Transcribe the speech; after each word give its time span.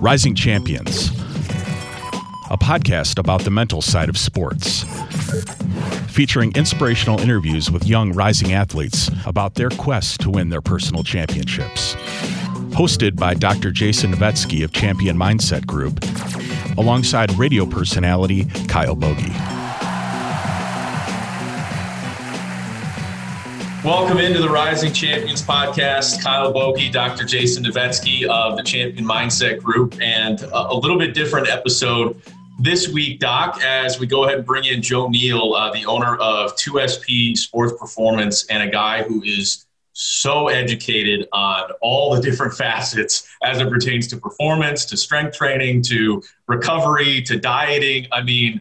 Rising 0.00 0.34
Champions, 0.34 1.10
a 2.50 2.56
podcast 2.56 3.18
about 3.18 3.42
the 3.42 3.50
mental 3.50 3.82
side 3.82 4.08
of 4.08 4.16
sports, 4.16 4.84
featuring 6.10 6.52
inspirational 6.54 7.20
interviews 7.20 7.70
with 7.70 7.86
young 7.86 8.14
rising 8.14 8.54
athletes 8.54 9.10
about 9.26 9.56
their 9.56 9.68
quest 9.68 10.20
to 10.22 10.30
win 10.30 10.48
their 10.48 10.62
personal 10.62 11.04
championships. 11.04 11.96
Hosted 12.72 13.16
by 13.16 13.34
Dr. 13.34 13.70
Jason 13.70 14.12
Novetzky 14.12 14.64
of 14.64 14.72
Champion 14.72 15.18
Mindset 15.18 15.66
Group, 15.66 16.02
alongside 16.78 17.30
radio 17.38 17.66
personality 17.66 18.46
Kyle 18.68 18.96
Bogey. 18.96 19.34
Welcome 23.84 24.18
into 24.18 24.42
the 24.42 24.48
Rising 24.50 24.92
Champions 24.92 25.40
podcast. 25.40 26.22
Kyle 26.22 26.52
Bogey, 26.52 26.90
Dr. 26.90 27.24
Jason 27.24 27.64
Novetzky 27.64 28.26
of 28.26 28.58
the 28.58 28.62
Champion 28.62 29.06
Mindset 29.06 29.62
Group, 29.62 29.98
and 30.02 30.42
a, 30.52 30.74
little 30.74 30.98
bit 30.98 31.14
different 31.14 31.48
episode 31.48 32.20
this 32.58 32.88
week, 32.88 33.20
Doc, 33.20 33.58
as 33.64 33.98
we 33.98 34.06
go 34.06 34.24
ahead 34.24 34.36
and 34.36 34.46
bring 34.46 34.64
in 34.66 34.82
Joe 34.82 35.08
Neal, 35.08 35.54
uh, 35.54 35.72
the 35.72 35.86
owner 35.86 36.16
of 36.16 36.54
2SP 36.56 37.34
Sports 37.38 37.72
Performance, 37.80 38.44
and 38.48 38.62
a 38.62 38.70
guy 38.70 39.02
who 39.02 39.22
is 39.22 39.64
so 39.94 40.48
educated 40.48 41.26
on 41.32 41.70
all 41.80 42.14
the 42.14 42.20
different 42.20 42.52
facets 42.58 43.26
as 43.42 43.60
it 43.60 43.70
pertains 43.70 44.06
to 44.08 44.18
performance, 44.18 44.84
to 44.84 44.96
strength 44.98 45.38
training, 45.38 45.80
to 45.84 46.22
recovery, 46.48 47.22
to 47.22 47.40
dieting. 47.40 48.08
I 48.12 48.22
mean, 48.22 48.60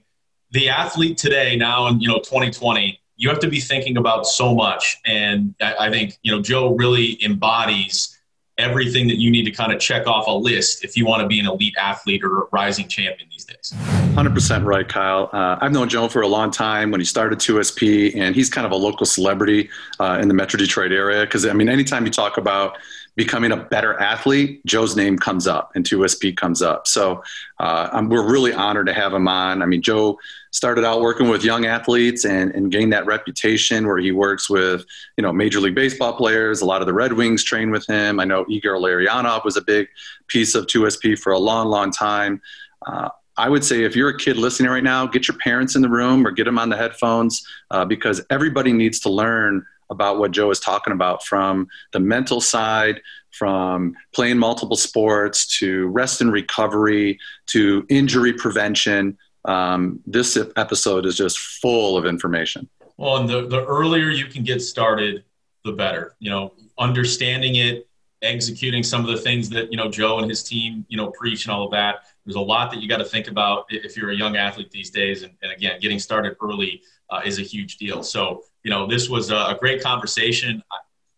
the 0.51 0.69
athlete 0.69 1.17
today, 1.17 1.57
now 1.57 1.87
in 1.87 1.99
you 1.99 2.07
know 2.07 2.19
2020 2.19 2.98
you 3.19 3.27
have 3.27 3.39
to 3.39 3.49
be 3.49 3.59
thinking 3.59 3.97
about 3.97 4.25
so 4.25 4.55
much. 4.55 4.97
And 5.05 5.53
I, 5.61 5.75
I 5.81 5.89
think, 5.91 6.17
you 6.23 6.31
know, 6.31 6.41
Joe 6.41 6.73
really 6.75 7.23
embodies 7.23 8.17
everything 8.57 9.07
that 9.09 9.17
you 9.17 9.29
need 9.29 9.43
to 9.43 9.51
kind 9.51 9.73
of 9.73 9.79
check 9.79 10.07
off 10.07 10.27
a 10.27 10.31
list 10.31 10.85
if 10.85 10.95
you 10.95 11.05
want 11.05 11.21
to 11.21 11.27
be 11.27 11.37
an 11.39 11.45
elite 11.45 11.75
athlete 11.77 12.23
or 12.23 12.43
a 12.43 12.45
rising 12.53 12.87
champion 12.87 13.27
these 13.29 13.43
days. 13.43 13.73
100% 14.15 14.65
right, 14.65 14.87
Kyle. 14.87 15.29
Uh, 15.33 15.57
I've 15.59 15.73
known 15.73 15.89
Joe 15.89 16.07
for 16.07 16.21
a 16.21 16.27
long 16.27 16.49
time 16.49 16.91
when 16.91 17.01
he 17.01 17.05
started 17.05 17.39
2SP, 17.39 18.15
and 18.15 18.35
he's 18.35 18.49
kind 18.49 18.65
of 18.65 18.71
a 18.71 18.75
local 18.75 19.05
celebrity 19.05 19.69
uh, 19.99 20.19
in 20.21 20.29
the 20.29 20.33
Metro 20.33 20.57
Detroit 20.57 20.93
area. 20.93 21.21
Because, 21.21 21.45
I 21.45 21.51
mean, 21.51 21.67
anytime 21.67 22.05
you 22.05 22.11
talk 22.11 22.37
about 22.37 22.77
becoming 23.15 23.51
a 23.51 23.57
better 23.57 23.99
athlete, 23.99 24.65
Joe's 24.65 24.95
name 24.95 25.17
comes 25.17 25.47
up 25.47 25.71
and 25.75 25.85
2SP 25.85 26.35
comes 26.37 26.61
up. 26.61 26.87
So 26.87 27.23
uh, 27.59 28.05
we're 28.07 28.29
really 28.29 28.53
honored 28.53 28.87
to 28.87 28.93
have 28.93 29.13
him 29.13 29.27
on. 29.27 29.61
I 29.61 29.65
mean, 29.65 29.81
Joe 29.81 30.17
started 30.51 30.85
out 30.85 31.01
working 31.01 31.29
with 31.29 31.43
young 31.43 31.65
athletes 31.65 32.25
and, 32.25 32.51
and 32.51 32.71
gained 32.71 32.93
that 32.93 33.05
reputation 33.05 33.87
where 33.87 33.97
he 33.97 34.11
works 34.11 34.49
with, 34.49 34.85
you 35.17 35.21
know, 35.21 35.31
Major 35.31 35.59
League 35.59 35.75
Baseball 35.75 36.13
players. 36.13 36.61
A 36.61 36.65
lot 36.65 36.81
of 36.81 36.87
the 36.87 36.93
Red 36.93 37.13
Wings 37.13 37.43
train 37.43 37.71
with 37.71 37.85
him. 37.87 38.19
I 38.19 38.25
know 38.25 38.45
Igor 38.47 38.75
Larionov 38.75 39.45
was 39.45 39.57
a 39.57 39.61
big 39.61 39.87
piece 40.27 40.55
of 40.55 40.65
2SP 40.67 41.19
for 41.19 41.33
a 41.33 41.39
long, 41.39 41.67
long 41.67 41.91
time. 41.91 42.41
Uh, 42.85 43.09
I 43.37 43.47
would 43.47 43.63
say 43.63 43.83
if 43.83 43.95
you're 43.95 44.09
a 44.09 44.17
kid 44.17 44.35
listening 44.35 44.69
right 44.69 44.83
now, 44.83 45.07
get 45.07 45.27
your 45.27 45.37
parents 45.37 45.75
in 45.75 45.81
the 45.81 45.89
room 45.89 46.27
or 46.27 46.31
get 46.31 46.43
them 46.43 46.59
on 46.59 46.67
the 46.67 46.75
headphones 46.75 47.45
uh, 47.71 47.85
because 47.85 48.21
everybody 48.29 48.73
needs 48.73 48.99
to 49.01 49.09
learn 49.09 49.65
about 49.89 50.19
what 50.19 50.31
Joe 50.31 50.51
is 50.51 50.59
talking 50.59 50.93
about 50.93 51.23
from 51.23 51.67
the 51.93 51.99
mental 51.99 52.41
side, 52.41 53.01
from 53.31 53.95
playing 54.13 54.37
multiple 54.37 54.75
sports 54.75 55.59
to 55.59 55.87
rest 55.87 56.21
and 56.21 56.31
recovery 56.31 57.19
to 57.47 57.85
injury 57.89 58.33
prevention. 58.33 59.17
Um, 59.45 60.01
this 60.05 60.37
episode 60.57 61.05
is 61.05 61.15
just 61.15 61.39
full 61.39 61.97
of 61.97 62.05
information. 62.05 62.69
Well, 62.97 63.17
and 63.17 63.29
the, 63.29 63.47
the 63.47 63.65
earlier 63.65 64.09
you 64.09 64.25
can 64.25 64.43
get 64.43 64.61
started, 64.61 65.23
the 65.63 65.71
better. 65.71 66.15
You 66.19 66.29
know, 66.31 66.53
understanding 66.77 67.55
it, 67.55 67.87
executing 68.21 68.83
some 68.83 69.01
of 69.01 69.07
the 69.07 69.17
things 69.17 69.49
that, 69.49 69.71
you 69.71 69.77
know, 69.77 69.89
Joe 69.89 70.19
and 70.19 70.29
his 70.29 70.43
team, 70.43 70.85
you 70.89 70.97
know, 70.97 71.09
preach 71.11 71.45
and 71.45 71.53
all 71.53 71.63
of 71.63 71.71
that. 71.71 72.03
There's 72.25 72.35
a 72.35 72.41
lot 72.41 72.69
that 72.71 72.81
you 72.81 72.89
got 72.89 72.97
to 72.97 73.05
think 73.05 73.27
about 73.29 73.65
if 73.69 73.95
you're 73.95 74.11
a 74.11 74.15
young 74.15 74.35
athlete 74.35 74.71
these 74.71 74.89
days. 74.89 75.23
And, 75.23 75.33
and 75.41 75.51
again, 75.51 75.79
getting 75.79 75.99
started 75.99 76.35
early 76.41 76.81
uh, 77.11 77.21
is 77.25 77.39
a 77.39 77.41
huge 77.41 77.77
deal. 77.77 78.03
So, 78.03 78.43
you 78.63 78.71
know, 78.71 78.87
this 78.87 79.09
was 79.09 79.31
a, 79.31 79.57
great 79.59 79.81
conversation. 79.81 80.63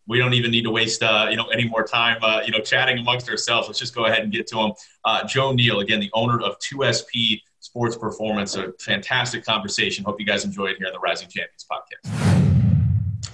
We 0.06 0.18
don't 0.18 0.34
even 0.34 0.50
need 0.50 0.62
to 0.62 0.70
waste, 0.70 1.02
uh, 1.02 1.28
you 1.30 1.36
know, 1.36 1.46
any 1.46 1.68
more 1.68 1.84
time, 1.84 2.18
uh, 2.22 2.42
you 2.44 2.50
know, 2.50 2.60
chatting 2.60 2.98
amongst 2.98 3.28
ourselves. 3.28 3.68
Let's 3.68 3.78
just 3.78 3.94
go 3.94 4.06
ahead 4.06 4.22
and 4.22 4.32
get 4.32 4.46
to 4.48 4.58
him. 4.58 4.72
Uh, 5.04 5.26
Joe 5.26 5.52
Neal, 5.52 5.80
again, 5.80 6.00
the 6.00 6.10
owner 6.12 6.40
of 6.40 6.58
2SP 6.58 7.40
Sports 7.60 7.96
Performance. 7.96 8.56
A 8.56 8.72
fantastic 8.80 9.44
conversation. 9.44 10.04
Hope 10.04 10.18
you 10.18 10.26
guys 10.26 10.44
enjoyed 10.44 10.76
here 10.76 10.88
on 10.88 10.92
the 10.92 10.98
Rising 10.98 11.28
Champions 11.28 11.64
podcast. 11.70 12.42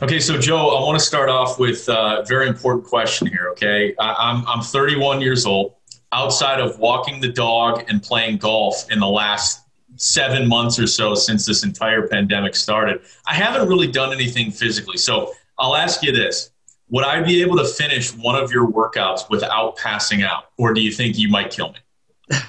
Okay, 0.00 0.20
so 0.20 0.38
Joe, 0.38 0.76
I 0.76 0.84
want 0.84 0.98
to 0.98 1.04
start 1.04 1.28
off 1.28 1.58
with 1.58 1.88
a 1.88 2.24
very 2.28 2.46
important 2.46 2.86
question 2.86 3.26
here. 3.26 3.48
Okay, 3.52 3.96
I'm 3.98 4.46
I'm 4.46 4.62
31 4.62 5.20
years 5.20 5.44
old. 5.44 5.74
Outside 6.12 6.60
of 6.60 6.78
walking 6.78 7.20
the 7.20 7.28
dog 7.28 7.84
and 7.88 8.02
playing 8.02 8.38
golf 8.38 8.90
in 8.92 9.00
the 9.00 9.08
last 9.08 9.67
seven 9.98 10.48
months 10.48 10.78
or 10.78 10.86
so 10.86 11.14
since 11.14 11.44
this 11.44 11.64
entire 11.64 12.08
pandemic 12.08 12.56
started, 12.56 13.02
I 13.26 13.34
haven't 13.34 13.68
really 13.68 13.90
done 13.90 14.12
anything 14.12 14.50
physically. 14.50 14.96
So 14.96 15.34
I'll 15.58 15.76
ask 15.76 16.02
you 16.02 16.12
this 16.12 16.50
Would 16.88 17.04
I 17.04 17.22
be 17.22 17.42
able 17.42 17.56
to 17.58 17.66
finish 17.66 18.14
one 18.14 18.36
of 18.36 18.50
your 18.50 18.66
workouts 18.66 19.28
without 19.28 19.76
passing 19.76 20.22
out? 20.22 20.44
Or 20.56 20.72
do 20.72 20.80
you 20.80 20.92
think 20.92 21.18
you 21.18 21.28
might 21.28 21.50
kill 21.50 21.72
me? 21.72 22.38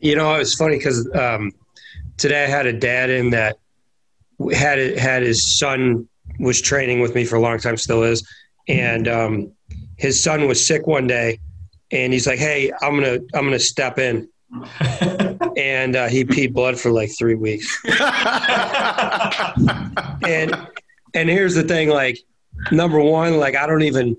You 0.00 0.14
know, 0.14 0.36
it's 0.36 0.54
funny 0.54 0.76
because 0.76 1.10
um, 1.16 1.50
today 2.18 2.44
I 2.44 2.46
had 2.46 2.66
a 2.66 2.72
dad 2.72 3.10
in 3.10 3.30
that 3.30 3.58
had 4.52 4.78
had 4.96 5.22
his 5.24 5.58
son 5.58 6.08
was 6.38 6.60
training 6.60 7.00
with 7.00 7.16
me 7.16 7.24
for 7.24 7.34
a 7.34 7.40
long 7.40 7.58
time, 7.58 7.76
still 7.76 8.04
is, 8.04 8.24
and 8.68 9.08
um, 9.08 9.52
his 9.96 10.22
son 10.22 10.46
was 10.46 10.64
sick 10.64 10.86
one 10.86 11.06
day, 11.06 11.40
and 11.90 12.12
he's 12.12 12.26
like, 12.26 12.38
"Hey, 12.38 12.70
I'm 12.80 12.94
gonna 12.94 13.18
I'm 13.34 13.44
gonna 13.44 13.58
step 13.58 13.98
in." 13.98 14.28
and 15.56 15.96
uh, 15.96 16.08
he 16.08 16.24
peed 16.24 16.52
blood 16.52 16.78
for 16.78 16.90
like 16.90 17.10
three 17.16 17.34
weeks. 17.34 17.78
and 20.24 20.56
and 21.14 21.28
here's 21.28 21.54
the 21.54 21.64
thing, 21.64 21.88
like 21.90 22.18
number 22.70 23.00
one, 23.00 23.38
like 23.38 23.56
I 23.56 23.66
don't 23.66 23.82
even 23.82 24.16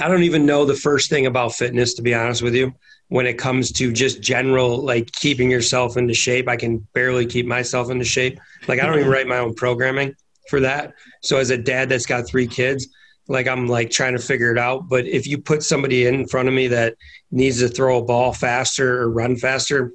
I 0.00 0.08
don't 0.08 0.22
even 0.22 0.46
know 0.46 0.64
the 0.64 0.74
first 0.74 1.10
thing 1.10 1.26
about 1.26 1.52
fitness 1.54 1.94
to 1.94 2.02
be 2.02 2.14
honest 2.14 2.42
with 2.42 2.54
you. 2.54 2.74
When 3.08 3.26
it 3.26 3.36
comes 3.38 3.72
to 3.72 3.92
just 3.92 4.22
general 4.22 4.82
like 4.82 5.12
keeping 5.12 5.50
yourself 5.50 5.96
into 5.96 6.14
shape, 6.14 6.48
I 6.48 6.56
can 6.56 6.78
barely 6.94 7.26
keep 7.26 7.46
myself 7.46 7.90
into 7.90 8.04
shape. 8.04 8.40
Like 8.68 8.80
I 8.80 8.86
don't 8.86 8.98
even 8.98 9.10
write 9.10 9.26
my 9.26 9.38
own 9.38 9.54
programming 9.54 10.14
for 10.48 10.60
that. 10.60 10.94
So 11.22 11.36
as 11.36 11.50
a 11.50 11.58
dad 11.58 11.88
that's 11.88 12.06
got 12.06 12.26
three 12.26 12.46
kids, 12.46 12.88
like 13.32 13.48
I'm 13.48 13.66
like 13.66 13.90
trying 13.90 14.12
to 14.12 14.22
figure 14.22 14.52
it 14.52 14.58
out. 14.58 14.88
But 14.88 15.06
if 15.06 15.26
you 15.26 15.38
put 15.38 15.62
somebody 15.62 16.06
in 16.06 16.28
front 16.28 16.48
of 16.48 16.54
me 16.54 16.68
that 16.68 16.96
needs 17.30 17.58
to 17.60 17.68
throw 17.68 17.98
a 17.98 18.04
ball 18.04 18.32
faster 18.32 19.00
or 19.00 19.10
run 19.10 19.36
faster, 19.36 19.92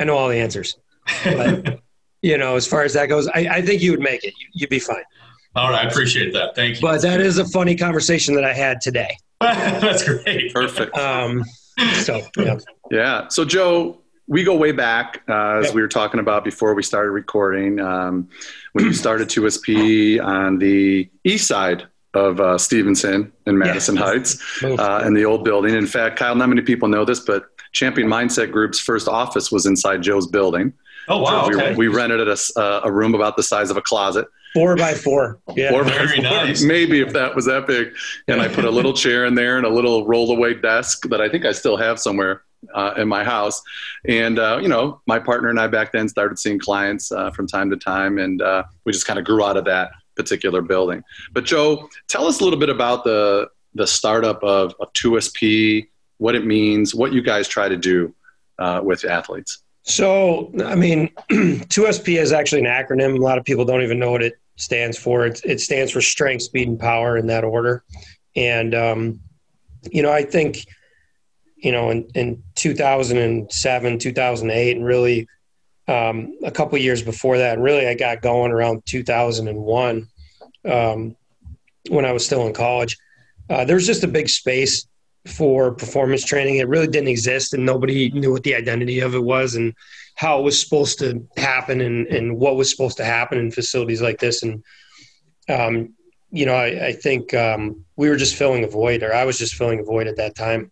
I 0.00 0.04
know 0.04 0.16
all 0.16 0.28
the 0.28 0.38
answers. 0.38 0.76
But 1.22 1.80
you 2.22 2.38
know, 2.38 2.56
as 2.56 2.66
far 2.66 2.82
as 2.82 2.94
that 2.94 3.06
goes, 3.06 3.28
I, 3.28 3.46
I 3.50 3.62
think 3.62 3.82
you 3.82 3.90
would 3.90 4.00
make 4.00 4.24
it. 4.24 4.32
You, 4.40 4.46
you'd 4.54 4.70
be 4.70 4.78
fine. 4.78 5.04
All 5.54 5.70
right, 5.70 5.84
I 5.84 5.88
appreciate 5.88 6.32
that. 6.32 6.56
Thank 6.56 6.76
you. 6.76 6.80
But 6.80 7.02
that 7.02 7.20
is 7.20 7.38
a 7.38 7.44
funny 7.44 7.76
conversation 7.76 8.34
that 8.34 8.44
I 8.44 8.54
had 8.54 8.80
today. 8.80 9.16
That's 9.40 10.02
great. 10.02 10.52
Perfect. 10.54 10.96
Um, 10.96 11.44
so 12.02 12.22
yeah. 12.38 12.56
Yeah. 12.90 13.28
So 13.28 13.44
Joe, 13.44 14.00
we 14.26 14.44
go 14.44 14.56
way 14.56 14.72
back 14.72 15.22
uh, 15.28 15.58
as 15.58 15.66
yep. 15.66 15.74
we 15.74 15.82
were 15.82 15.88
talking 15.88 16.20
about 16.20 16.42
before 16.42 16.74
we 16.74 16.82
started 16.82 17.10
recording. 17.10 17.80
Um, 17.80 18.28
when 18.72 18.86
you 18.86 18.94
started 18.94 19.28
2SP 19.28 20.22
on 20.24 20.58
the 20.58 21.08
east 21.24 21.48
side 21.48 21.86
of 22.14 22.40
uh, 22.40 22.58
Stevenson 22.58 23.32
in 23.46 23.58
Madison 23.58 23.96
yeah. 23.96 24.02
Heights 24.02 24.62
uh, 24.62 25.02
in 25.06 25.14
the 25.14 25.24
old 25.24 25.44
building. 25.44 25.74
In 25.74 25.86
fact, 25.86 26.18
Kyle, 26.18 26.34
not 26.34 26.48
many 26.48 26.62
people 26.62 26.88
know 26.88 27.04
this, 27.04 27.20
but 27.20 27.46
Champion 27.72 28.08
Mindset 28.08 28.50
Group's 28.50 28.78
first 28.78 29.08
office 29.08 29.52
was 29.52 29.66
inside 29.66 30.02
Joe's 30.02 30.26
building. 30.26 30.72
Oh 31.08 31.22
wow! 31.22 31.44
So 31.44 31.48
we, 31.48 31.56
okay. 31.56 31.74
we 31.74 31.88
rented 31.88 32.26
a, 32.28 32.36
uh, 32.56 32.82
a 32.84 32.92
room 32.92 33.14
about 33.14 33.36
the 33.36 33.42
size 33.42 33.70
of 33.70 33.76
a 33.76 33.82
closet. 33.82 34.26
Four 34.54 34.76
by 34.76 34.94
four. 34.94 35.38
Yeah. 35.54 35.70
Four 35.70 35.84
Very 35.84 36.16
four, 36.16 36.22
nice. 36.22 36.62
Maybe 36.62 37.00
if 37.00 37.12
that 37.12 37.34
was 37.34 37.44
that 37.46 37.66
big. 37.66 37.94
And 38.28 38.40
I 38.40 38.48
put 38.48 38.64
a 38.64 38.70
little 38.70 38.94
chair 38.94 39.26
in 39.26 39.34
there 39.34 39.58
and 39.58 39.66
a 39.66 39.70
little 39.70 40.06
rollaway 40.06 40.60
desk 40.60 41.06
that 41.08 41.20
I 41.20 41.28
think 41.28 41.44
I 41.44 41.52
still 41.52 41.76
have 41.76 41.98
somewhere 42.00 42.42
uh, 42.74 42.94
in 42.96 43.08
my 43.08 43.24
house. 43.24 43.62
And, 44.06 44.38
uh, 44.38 44.58
you 44.60 44.68
know, 44.68 45.00
my 45.06 45.18
partner 45.18 45.48
and 45.48 45.60
I 45.60 45.66
back 45.66 45.92
then 45.92 46.08
started 46.08 46.38
seeing 46.38 46.58
clients 46.58 47.12
uh, 47.12 47.30
from 47.30 47.46
time 47.46 47.70
to 47.70 47.76
time, 47.76 48.18
and 48.18 48.40
uh, 48.40 48.64
we 48.84 48.92
just 48.92 49.06
kind 49.06 49.18
of 49.18 49.24
grew 49.24 49.44
out 49.44 49.56
of 49.56 49.64
that 49.66 49.90
particular 50.18 50.60
building. 50.60 51.02
But, 51.32 51.44
Joe, 51.44 51.88
tell 52.08 52.26
us 52.26 52.40
a 52.40 52.44
little 52.44 52.58
bit 52.58 52.68
about 52.68 53.04
the, 53.04 53.48
the 53.74 53.86
startup 53.86 54.42
of, 54.42 54.74
of 54.80 54.92
2SP, 54.92 55.88
what 56.18 56.34
it 56.34 56.44
means, 56.44 56.94
what 56.94 57.12
you 57.12 57.22
guys 57.22 57.48
try 57.48 57.68
to 57.68 57.76
do 57.76 58.14
uh, 58.58 58.80
with 58.82 59.04
athletes. 59.04 59.62
So, 59.82 60.52
I 60.66 60.74
mean, 60.74 61.08
2SP 61.30 62.20
is 62.20 62.32
actually 62.32 62.60
an 62.60 62.66
acronym. 62.66 63.16
A 63.16 63.22
lot 63.22 63.38
of 63.38 63.44
people 63.44 63.64
don't 63.64 63.82
even 63.82 63.98
know 63.98 64.10
what 64.10 64.22
it 64.22 64.34
stands 64.56 64.98
for. 64.98 65.24
It, 65.24 65.40
it 65.44 65.60
stands 65.60 65.92
for 65.92 66.02
strength, 66.02 66.42
speed, 66.42 66.68
and 66.68 66.78
power 66.78 67.16
in 67.16 67.28
that 67.28 67.44
order. 67.44 67.84
And, 68.36 68.74
um, 68.74 69.20
you 69.90 70.02
know, 70.02 70.12
I 70.12 70.24
think, 70.24 70.66
you 71.56 71.72
know, 71.72 71.90
in, 71.90 72.08
in 72.14 72.42
2007, 72.56 73.98
2008, 73.98 74.76
and 74.76 74.84
really 74.84 75.26
um, 75.88 76.36
a 76.44 76.50
couple 76.50 76.78
years 76.78 77.02
before 77.02 77.38
that, 77.38 77.58
really 77.58 77.86
I 77.86 77.94
got 77.94 78.22
going 78.22 78.52
around 78.52 78.84
2001 78.86 80.06
um, 80.66 81.16
when 81.88 82.04
I 82.04 82.12
was 82.12 82.24
still 82.24 82.46
in 82.46 82.52
college. 82.52 82.96
Uh, 83.48 83.64
there 83.64 83.76
was 83.76 83.86
just 83.86 84.04
a 84.04 84.08
big 84.08 84.28
space 84.28 84.86
for 85.26 85.72
performance 85.72 86.24
training. 86.24 86.56
It 86.56 86.68
really 86.68 86.86
didn't 86.86 87.08
exist, 87.08 87.54
and 87.54 87.64
nobody 87.64 88.10
knew 88.10 88.32
what 88.32 88.42
the 88.42 88.54
identity 88.54 89.00
of 89.00 89.14
it 89.14 89.22
was 89.22 89.54
and 89.54 89.74
how 90.14 90.38
it 90.38 90.42
was 90.42 90.60
supposed 90.60 90.98
to 90.98 91.26
happen 91.36 91.80
and, 91.80 92.06
and 92.08 92.38
what 92.38 92.56
was 92.56 92.70
supposed 92.70 92.96
to 92.98 93.04
happen 93.04 93.38
in 93.38 93.50
facilities 93.50 94.02
like 94.02 94.18
this. 94.18 94.42
And, 94.42 94.64
um, 95.48 95.94
you 96.30 96.44
know, 96.44 96.54
I, 96.54 96.88
I 96.88 96.92
think 96.92 97.32
um, 97.34 97.84
we 97.96 98.08
were 98.10 98.16
just 98.16 98.34
filling 98.34 98.64
a 98.64 98.68
void, 98.68 99.02
or 99.02 99.14
I 99.14 99.24
was 99.24 99.38
just 99.38 99.54
filling 99.54 99.80
a 99.80 99.84
void 99.84 100.06
at 100.06 100.16
that 100.16 100.34
time. 100.34 100.70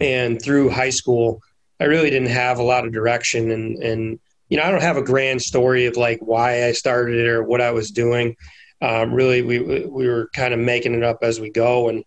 And 0.00 0.42
through 0.42 0.70
high 0.70 0.90
school, 0.90 1.40
I 1.80 1.84
really 1.84 2.10
didn't 2.10 2.30
have 2.30 2.58
a 2.58 2.64
lot 2.64 2.84
of 2.84 2.92
direction. 2.92 3.52
And, 3.52 3.82
and 3.82 4.18
you 4.48 4.56
know, 4.56 4.62
I 4.62 4.70
don't 4.70 4.82
have 4.82 4.96
a 4.96 5.02
grand 5.02 5.42
story 5.42 5.86
of 5.86 5.96
like 5.96 6.20
why 6.20 6.64
I 6.66 6.72
started 6.72 7.16
it 7.16 7.26
or 7.26 7.42
what 7.42 7.60
I 7.60 7.70
was 7.70 7.90
doing. 7.90 8.36
Um, 8.82 9.14
really, 9.14 9.42
we 9.42 9.60
we 9.86 10.06
were 10.08 10.28
kind 10.34 10.52
of 10.52 10.60
making 10.60 10.94
it 10.94 11.02
up 11.02 11.18
as 11.22 11.40
we 11.40 11.50
go, 11.50 11.88
and 11.88 12.04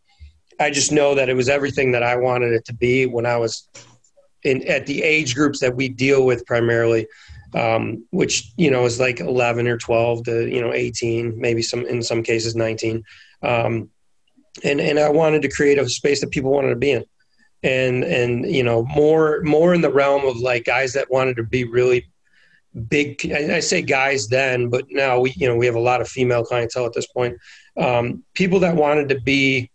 I 0.60 0.70
just 0.70 0.92
know 0.92 1.16
that 1.16 1.30
it 1.30 1.34
was 1.34 1.50
everything 1.50 1.92
that 1.94 2.04
I 2.04 2.16
wanted 2.16 2.54
it 2.54 2.66
to 2.66 2.74
be 2.74 3.06
when 3.06 3.26
I 3.26 3.38
was 3.38 3.68
in 4.44 4.68
at 4.68 4.86
the 4.86 5.02
age 5.02 5.34
groups 5.34 5.60
that 5.60 5.76
we 5.76 5.90
deal 5.90 6.26
with 6.26 6.46
primarily, 6.46 7.08
um, 7.56 8.06
which 8.12 8.52
you 8.58 8.70
know 8.70 8.86
is 8.86 9.00
like 9.00 9.20
11 9.20 9.68
or 9.68 9.78
12 9.78 10.26
to 10.26 10.48
you 10.48 10.62
know 10.62 10.74
18, 10.74 11.40
maybe 11.40 11.62
some 11.62 11.86
in 11.86 12.04
some 12.04 12.22
cases 12.22 12.56
19, 12.56 13.04
um, 13.42 13.90
and 14.64 14.80
and 14.80 15.00
I 15.00 15.10
wanted 15.10 15.42
to 15.44 15.50
create 15.50 15.80
a 15.80 15.90
space 15.90 16.22
that 16.22 16.32
people 16.32 16.52
wanted 16.52 16.70
to 16.70 16.76
be 16.76 16.92
in, 16.92 17.06
and 17.64 18.04
and 18.04 18.46
you 18.46 18.64
know 18.64 18.86
more 18.86 19.42
more 19.42 19.74
in 19.74 19.82
the 19.82 19.92
realm 19.92 20.26
of 20.26 20.38
like 20.38 20.66
guys 20.66 20.94
that 20.94 21.10
wanted 21.10 21.38
to 21.38 21.44
be 21.44 21.64
really 21.64 22.06
big 22.78 23.32
I, 23.32 23.60
say 23.60 23.82
guys 23.82 24.28
then 24.28 24.70
but 24.70 24.86
now 24.90 25.20
we 25.20 25.32
you 25.32 25.48
know 25.48 25.56
we 25.56 25.66
have 25.66 25.76
a 25.76 25.80
lot 25.80 26.02
of 26.02 26.08
female 26.08 26.44
clientele 26.44 26.86
at 26.86 26.94
this 26.94 27.08
point. 27.08 27.38
Um, 27.78 28.24
people 28.34 28.60
that 28.60 28.76
wanted 28.76 29.10
to 29.10 29.22
be 29.22 29.70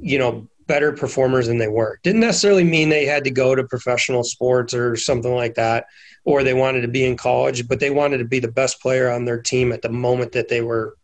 you 0.00 0.18
know 0.18 0.48
better 0.66 0.92
performers 0.92 1.48
than 1.48 1.58
they 1.58 1.68
were. 1.68 1.98
Didn't 2.04 2.20
necessarily 2.20 2.62
mean 2.62 2.88
they 2.88 3.04
had 3.04 3.24
to 3.24 3.30
go 3.30 3.54
to 3.54 3.64
professional 3.64 4.22
sports 4.22 4.72
or 4.72 4.94
something 4.96 5.34
like 5.34 5.54
that 5.54 5.86
or 6.24 6.44
they 6.44 6.54
wanted 6.54 6.82
to 6.82 6.88
be 6.88 7.04
in 7.04 7.16
college 7.16 7.66
but 7.66 7.80
they 7.80 7.90
wanted 7.90 8.18
to 8.18 8.24
be 8.24 8.38
the 8.38 8.52
best 8.52 8.80
player 8.80 9.10
on 9.10 9.24
their 9.24 9.40
team 9.40 9.72
at 9.72 9.82
the 9.82 9.88
moment 9.88 10.32
that 10.32 10.48
they 10.48 10.60
were 10.60 10.96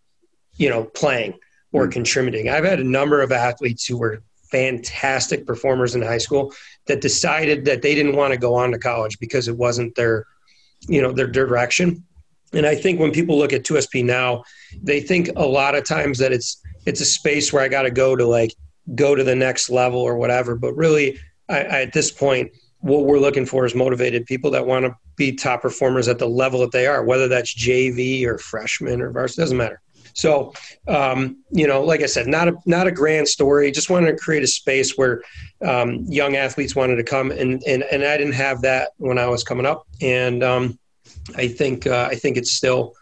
you 0.57 0.69
know 0.69 0.85
playing 0.85 1.35
or 1.73 1.85
mm-hmm. 1.85 1.93
contributing. 1.93 2.49
I've 2.49 2.65
had 2.65 2.81
a 2.81 2.85
number 2.85 3.21
of 3.21 3.33
athletes 3.33 3.87
who 3.87 3.99
were 3.99 4.23
fantastic 4.51 5.47
performers 5.47 5.95
in 5.95 6.03
high 6.03 6.19
school 6.19 6.53
that 6.87 7.01
decided 7.01 7.65
that 7.65 7.83
they 7.83 7.95
didn't 7.95 8.17
want 8.17 8.33
to 8.33 8.39
go 8.39 8.55
on 8.55 8.71
to 8.71 8.79
college 8.79 9.19
because 9.19 9.49
it 9.49 9.57
wasn't 9.57 9.95
their 9.95 10.25
you 10.89 11.03
know 11.03 11.13
their 11.13 11.27
direction. 11.27 12.03
And 12.53 12.65
i 12.65 12.75
think 12.75 13.01
when 13.01 13.11
people 13.11 13.37
look 13.37 13.53
at 13.53 13.65
2sp 13.65 14.05
now 14.05 14.45
they 14.83 15.01
think 15.01 15.31
a 15.37 15.45
lot 15.45 15.75
of 15.75 15.85
times 15.85 16.19
that 16.19 16.33
it's 16.33 16.63
it's 16.87 17.01
a 17.01 17.05
space 17.05 17.53
where 17.53 17.63
i 17.63 17.69
got 17.69 17.83
to 17.83 17.91
go 17.91 18.15
to 18.15 18.25
like 18.25 18.55
go 18.95 19.15
to 19.15 19.25
the 19.25 19.35
next 19.35 19.69
level 19.69 20.01
or 20.01 20.17
whatever. 20.17 20.55
But 20.55 20.75
really 20.75 21.19
I, 21.49 21.59
I, 21.59 21.83
at 21.83 21.93
this 21.93 22.11
point 22.11 22.53
what 22.81 23.05
we're 23.05 23.19
looking 23.19 23.47
for 23.47 23.65
is 23.65 23.75
motivated 23.75 24.27
people 24.27 24.51
that 24.53 24.67
want 24.67 24.85
to 24.85 24.95
be 25.17 25.33
top 25.33 25.63
performers 25.63 26.09
at 26.09 26.19
the 26.19 26.29
level 26.29 26.61
that 26.61 26.73
they 26.73 26.87
are 26.87 27.03
whether 27.03 27.27
that's 27.27 27.55
jv 27.55 28.25
or 28.27 28.37
freshman 28.37 29.01
or 29.01 29.11
varsity 29.11 29.43
doesn't 29.43 29.57
matter 29.57 29.81
so 30.17 30.53
um, 30.89 31.45
you 31.51 31.67
know 31.67 31.83
like 31.83 32.03
i 32.03 32.07
said 32.07 32.27
not 32.27 32.49
a 32.49 32.55
not 32.65 32.87
a 32.87 32.91
grand 32.91 33.29
story 33.29 33.71
just 33.71 33.91
wanted 33.91 34.11
to 34.11 34.17
create 34.17 34.43
a 34.43 34.47
space 34.47 34.97
where 34.97 35.23
um, 35.63 36.05
young 36.09 36.37
athletes 36.37 36.75
wanted 36.75 36.97
to 36.97 37.05
come 37.05 37.31
and, 37.31 37.63
and 37.67 37.85
and 37.85 38.03
i 38.03 38.17
didn't 38.17 38.33
have 38.33 38.63
that 38.63 38.91
when 38.97 39.19
i 39.19 39.27
was 39.27 39.45
coming 39.45 39.67
up 39.67 39.87
and 40.01 40.43
um, 40.43 40.79
i 41.37 41.47
think 41.47 41.87
uh, 41.87 42.09
i 42.11 42.15
think 42.15 42.37
it's 42.37 42.53
still 42.53 42.93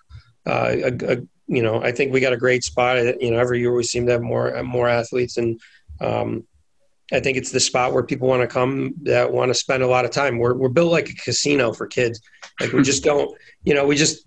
uh, 0.46 0.74
a, 0.84 1.12
a, 1.12 1.16
you 1.46 1.62
know 1.62 1.82
i 1.82 1.92
think 1.92 2.12
we 2.12 2.20
got 2.20 2.32
a 2.32 2.36
great 2.36 2.64
spot 2.64 2.98
you 3.20 3.30
know 3.30 3.38
every 3.38 3.60
year 3.60 3.72
we 3.72 3.84
seem 3.84 4.04
to 4.06 4.12
have 4.12 4.22
more 4.22 4.62
more 4.62 4.88
athletes 4.88 5.36
and 5.36 5.60
um, 6.00 6.44
I 7.12 7.20
think 7.20 7.36
it's 7.36 7.52
the 7.52 7.60
spot 7.60 7.92
where 7.92 8.02
people 8.02 8.28
want 8.28 8.42
to 8.42 8.48
come 8.48 8.94
that 9.02 9.30
want 9.30 9.50
to 9.50 9.54
spend 9.54 9.82
a 9.82 9.86
lot 9.86 10.04
of 10.04 10.10
time. 10.10 10.38
We're, 10.38 10.54
we're 10.54 10.70
built 10.70 10.90
like 10.90 11.10
a 11.10 11.14
casino 11.14 11.72
for 11.72 11.86
kids. 11.86 12.20
Like 12.60 12.72
we 12.72 12.82
just 12.82 13.04
don't, 13.10 13.30
you 13.62 13.74
know, 13.74 13.86
we 13.86 13.94
just, 13.94 14.26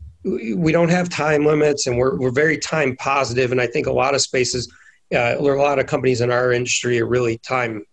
we 0.55 0.71
don't 0.71 0.89
have 0.89 1.09
time 1.09 1.45
limits 1.45 1.87
and 1.87 1.97
we're, 1.97 2.17
we're 2.17 2.31
very 2.31 2.57
time 2.57 2.95
positive. 2.97 3.51
And 3.51 3.61
I 3.61 3.67
think 3.67 3.87
a 3.87 3.91
lot 3.91 4.15
of 4.15 4.21
spaces, 4.21 4.71
uh, 5.13 5.35
a 5.37 5.41
lot 5.41 5.79
of 5.79 5.85
companies 5.87 6.21
in 6.21 6.31
our 6.31 6.51
industry 6.51 6.99
are 6.99 7.07
really 7.07 7.37
time, 7.39 7.85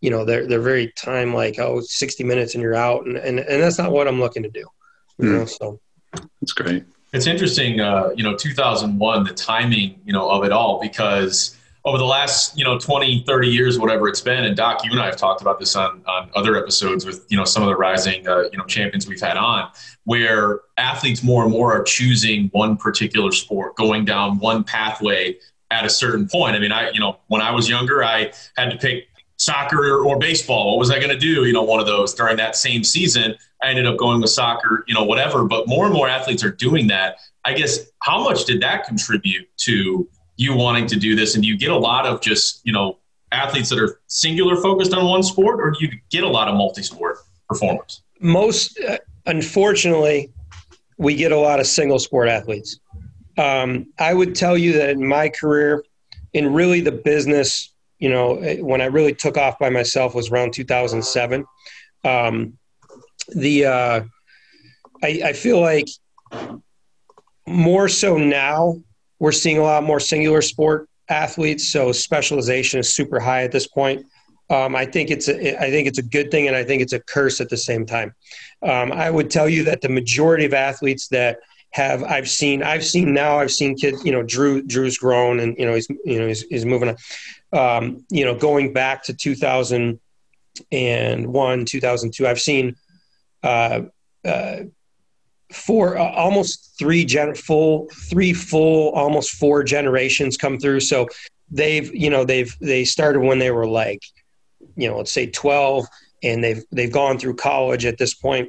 you 0.00 0.10
know, 0.10 0.24
they're, 0.24 0.46
they're 0.46 0.60
very 0.60 0.92
time 0.96 1.34
like, 1.34 1.58
oh, 1.58 1.80
60 1.80 2.24
minutes 2.24 2.54
and 2.54 2.62
you're 2.62 2.74
out. 2.74 3.06
And, 3.06 3.16
and, 3.16 3.40
and 3.40 3.62
that's 3.62 3.78
not 3.78 3.92
what 3.92 4.08
I'm 4.08 4.20
looking 4.20 4.42
to 4.42 4.50
do. 4.50 4.64
You 5.18 5.28
mm. 5.28 5.32
know, 5.32 5.44
so 5.44 5.80
that's 6.40 6.52
great. 6.52 6.84
It's 7.12 7.26
interesting, 7.26 7.80
uh, 7.80 8.10
you 8.16 8.24
know, 8.24 8.36
2001, 8.36 9.24
the 9.24 9.34
timing, 9.34 10.00
you 10.04 10.12
know, 10.12 10.30
of 10.30 10.44
it 10.44 10.52
all, 10.52 10.80
because 10.80 11.56
over 11.84 11.98
the 11.98 12.04
last 12.04 12.56
you 12.56 12.64
know 12.64 12.78
20 12.78 13.24
30 13.26 13.48
years 13.48 13.78
whatever 13.78 14.08
it's 14.08 14.20
been 14.20 14.44
and 14.44 14.56
doc 14.56 14.84
you 14.84 14.90
and 14.90 15.00
i 15.00 15.06
have 15.06 15.16
talked 15.16 15.40
about 15.40 15.58
this 15.58 15.74
on, 15.74 16.02
on 16.06 16.30
other 16.34 16.56
episodes 16.56 17.04
with 17.04 17.26
you 17.28 17.36
know 17.36 17.44
some 17.44 17.62
of 17.62 17.68
the 17.68 17.76
rising 17.76 18.26
uh, 18.28 18.42
you 18.52 18.58
know 18.58 18.64
champions 18.64 19.06
we've 19.06 19.20
had 19.20 19.36
on 19.36 19.68
where 20.04 20.60
athletes 20.76 21.22
more 21.22 21.42
and 21.42 21.52
more 21.52 21.72
are 21.72 21.82
choosing 21.82 22.48
one 22.52 22.76
particular 22.76 23.32
sport 23.32 23.76
going 23.76 24.04
down 24.04 24.38
one 24.38 24.64
pathway 24.64 25.36
at 25.70 25.86
a 25.86 25.90
certain 25.90 26.28
point. 26.28 26.54
I 26.54 26.58
mean 26.58 26.72
i 26.72 26.90
you 26.90 27.00
know 27.00 27.18
when 27.28 27.42
i 27.42 27.50
was 27.50 27.68
younger 27.68 28.04
i 28.04 28.32
had 28.56 28.70
to 28.70 28.76
pick 28.76 29.08
soccer 29.38 30.04
or 30.04 30.18
baseball. 30.18 30.72
What 30.72 30.78
was 30.78 30.90
i 30.90 30.98
going 30.98 31.10
to 31.10 31.18
do 31.18 31.44
you 31.44 31.52
know 31.52 31.62
one 31.62 31.80
of 31.80 31.86
those? 31.86 32.14
During 32.14 32.36
that 32.36 32.56
same 32.56 32.84
season 32.84 33.34
i 33.62 33.68
ended 33.68 33.86
up 33.86 33.96
going 33.96 34.20
with 34.20 34.30
soccer 34.30 34.84
you 34.86 34.94
know 34.94 35.04
whatever. 35.04 35.44
But 35.44 35.66
more 35.66 35.86
and 35.86 35.94
more 35.94 36.08
athletes 36.08 36.44
are 36.44 36.52
doing 36.52 36.86
that. 36.88 37.16
I 37.44 37.54
guess 37.54 37.90
how 38.02 38.22
much 38.22 38.44
did 38.44 38.60
that 38.60 38.86
contribute 38.86 39.48
to 39.58 40.08
you 40.36 40.54
wanting 40.56 40.86
to 40.88 40.96
do 40.96 41.14
this? 41.14 41.34
And 41.34 41.42
do 41.42 41.48
you 41.48 41.56
get 41.56 41.70
a 41.70 41.76
lot 41.76 42.06
of 42.06 42.20
just 42.20 42.60
you 42.64 42.72
know 42.72 42.98
athletes 43.30 43.68
that 43.70 43.78
are 43.78 44.00
singular 44.06 44.56
focused 44.56 44.92
on 44.92 45.06
one 45.06 45.22
sport 45.22 45.60
or 45.60 45.70
do 45.70 45.78
you 45.84 45.90
get 46.10 46.22
a 46.22 46.28
lot 46.28 46.48
of 46.48 46.54
multi-sport 46.54 47.18
performers? 47.48 48.02
Most 48.20 48.78
uh, 48.80 48.98
unfortunately 49.26 50.30
we 50.98 51.14
get 51.14 51.32
a 51.32 51.38
lot 51.38 51.60
of 51.60 51.66
single 51.66 51.98
sport 51.98 52.28
athletes. 52.28 52.78
Um, 53.38 53.86
i 53.98 54.12
would 54.12 54.34
tell 54.34 54.58
you 54.58 54.74
that 54.74 54.90
in 54.90 55.06
my 55.06 55.30
career 55.30 55.82
in 56.34 56.52
really 56.52 56.82
the 56.82 56.92
business 56.92 57.72
you 57.98 58.10
know 58.10 58.36
when 58.60 58.82
i 58.82 58.84
really 58.84 59.14
took 59.14 59.38
off 59.38 59.58
by 59.58 59.70
myself 59.70 60.14
was 60.14 60.30
around 60.30 60.52
2007 60.52 61.46
um, 62.04 62.58
the 63.28 63.64
uh, 63.64 64.02
I, 65.02 65.22
I 65.24 65.32
feel 65.32 65.60
like 65.60 65.86
more 67.46 67.88
so 67.88 68.18
now 68.18 68.76
we're 69.22 69.30
seeing 69.30 69.58
a 69.58 69.62
lot 69.62 69.84
more 69.84 70.00
singular 70.00 70.42
sport 70.42 70.88
athletes, 71.08 71.70
so 71.70 71.92
specialization 71.92 72.80
is 72.80 72.92
super 72.92 73.20
high 73.20 73.44
at 73.44 73.52
this 73.52 73.68
point. 73.68 74.04
Um, 74.50 74.74
I 74.74 74.84
think 74.84 75.12
it's 75.12 75.28
a, 75.28 75.62
I 75.62 75.70
think 75.70 75.86
it's 75.86 75.98
a 75.98 76.02
good 76.02 76.32
thing, 76.32 76.48
and 76.48 76.56
I 76.56 76.64
think 76.64 76.82
it's 76.82 76.92
a 76.92 76.98
curse 76.98 77.40
at 77.40 77.48
the 77.48 77.56
same 77.56 77.86
time. 77.86 78.12
Um, 78.64 78.90
I 78.90 79.10
would 79.10 79.30
tell 79.30 79.48
you 79.48 79.62
that 79.62 79.80
the 79.80 79.88
majority 79.88 80.44
of 80.44 80.54
athletes 80.54 81.06
that 81.08 81.38
have 81.70 82.02
I've 82.02 82.28
seen 82.28 82.64
I've 82.64 82.84
seen 82.84 83.14
now 83.14 83.38
I've 83.38 83.52
seen 83.52 83.76
kids 83.76 84.04
you 84.04 84.10
know 84.10 84.24
Drew 84.24 84.60
Drew's 84.60 84.98
grown 84.98 85.38
and 85.38 85.56
you 85.56 85.66
know 85.66 85.74
he's 85.74 85.86
you 86.04 86.18
know 86.18 86.26
he's, 86.26 86.42
he's 86.42 86.66
moving 86.66 86.88
on. 86.88 86.96
Um, 87.52 88.04
you 88.10 88.24
know 88.24 88.34
going 88.34 88.72
back 88.72 89.04
to 89.04 89.14
2001 89.14 91.64
2002 91.64 92.26
I've 92.26 92.40
seen 92.40 92.74
uh, 93.44 93.82
uh, 94.24 94.56
four 95.52 95.98
uh, 95.98 96.10
almost 96.12 96.74
three 96.78 97.04
gen 97.04 97.34
full 97.34 97.88
three 98.08 98.32
full 98.32 98.90
almost 98.92 99.32
four 99.32 99.62
generations 99.62 100.36
come 100.36 100.58
through. 100.58 100.80
So 100.80 101.08
they've 101.50 101.94
you 101.94 102.10
know 102.10 102.24
they've 102.24 102.54
they 102.60 102.84
started 102.84 103.20
when 103.20 103.38
they 103.38 103.50
were 103.50 103.66
like 103.66 104.02
you 104.76 104.88
know 104.88 104.96
let's 104.96 105.12
say 105.12 105.26
12 105.26 105.86
and 106.22 106.42
they've 106.42 106.62
they've 106.72 106.92
gone 106.92 107.18
through 107.18 107.36
college 107.36 107.84
at 107.84 107.98
this 107.98 108.14
point. 108.14 108.48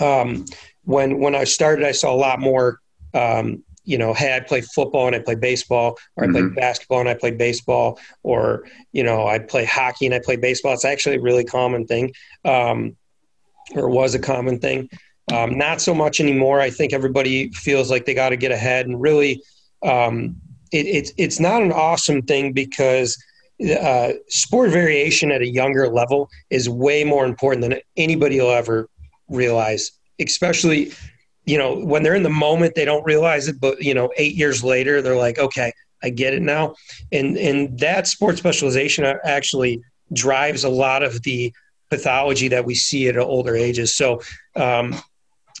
Um, 0.00 0.44
when 0.84 1.18
when 1.20 1.34
i 1.34 1.44
started 1.44 1.84
i 1.84 1.92
saw 1.92 2.12
a 2.12 2.16
lot 2.16 2.40
more 2.40 2.80
um, 3.14 3.62
you 3.84 3.98
know 3.98 4.14
hey 4.14 4.36
i 4.36 4.40
play 4.40 4.60
football 4.60 5.06
and 5.06 5.16
i 5.16 5.18
play 5.18 5.34
baseball 5.34 5.96
or 6.16 6.24
i 6.24 6.26
mm-hmm. 6.26 6.48
play 6.48 6.60
basketball 6.60 7.00
and 7.00 7.08
i 7.08 7.14
play 7.14 7.30
baseball 7.30 7.98
or 8.22 8.64
you 8.92 9.02
know 9.02 9.26
i 9.26 9.38
play 9.38 9.64
hockey 9.64 10.06
and 10.06 10.14
i 10.14 10.20
play 10.22 10.36
baseball. 10.36 10.72
It's 10.72 10.84
actually 10.84 11.16
a 11.16 11.20
really 11.20 11.44
common 11.44 11.86
thing 11.86 12.12
um, 12.44 12.96
or 13.74 13.88
was 13.88 14.14
a 14.14 14.18
common 14.18 14.58
thing 14.58 14.88
um, 15.30 15.56
not 15.56 15.80
so 15.80 15.94
much 15.94 16.20
anymore. 16.20 16.60
I 16.60 16.70
think 16.70 16.92
everybody 16.92 17.50
feels 17.50 17.90
like 17.90 18.04
they 18.04 18.14
got 18.14 18.30
to 18.30 18.36
get 18.36 18.52
ahead, 18.52 18.86
and 18.86 19.00
really, 19.00 19.42
um, 19.82 20.36
it, 20.72 20.86
it's 20.86 21.12
it's 21.16 21.40
not 21.40 21.62
an 21.62 21.72
awesome 21.72 22.22
thing 22.22 22.52
because 22.52 23.22
uh, 23.80 24.12
sport 24.28 24.70
variation 24.70 25.30
at 25.30 25.42
a 25.42 25.46
younger 25.46 25.88
level 25.88 26.28
is 26.50 26.68
way 26.68 27.04
more 27.04 27.24
important 27.24 27.62
than 27.62 27.80
anybody 27.96 28.40
will 28.40 28.50
ever 28.50 28.88
realize. 29.28 29.92
Especially, 30.18 30.92
you 31.44 31.56
know, 31.56 31.74
when 31.74 32.02
they're 32.02 32.14
in 32.14 32.22
the 32.22 32.30
moment, 32.30 32.74
they 32.74 32.84
don't 32.84 33.04
realize 33.04 33.48
it, 33.48 33.60
but 33.60 33.82
you 33.82 33.94
know, 33.94 34.10
eight 34.16 34.34
years 34.34 34.64
later, 34.64 35.00
they're 35.00 35.16
like, 35.16 35.38
okay, 35.38 35.72
I 36.02 36.10
get 36.10 36.34
it 36.34 36.42
now, 36.42 36.74
and 37.12 37.36
and 37.36 37.78
that 37.78 38.06
sport 38.06 38.38
specialization 38.38 39.04
actually 39.24 39.82
drives 40.12 40.64
a 40.64 40.68
lot 40.68 41.02
of 41.02 41.22
the 41.22 41.52
pathology 41.90 42.48
that 42.48 42.64
we 42.64 42.74
see 42.74 43.08
at 43.08 43.16
older 43.16 43.54
ages. 43.54 43.96
So 43.96 44.22
um, 44.56 44.94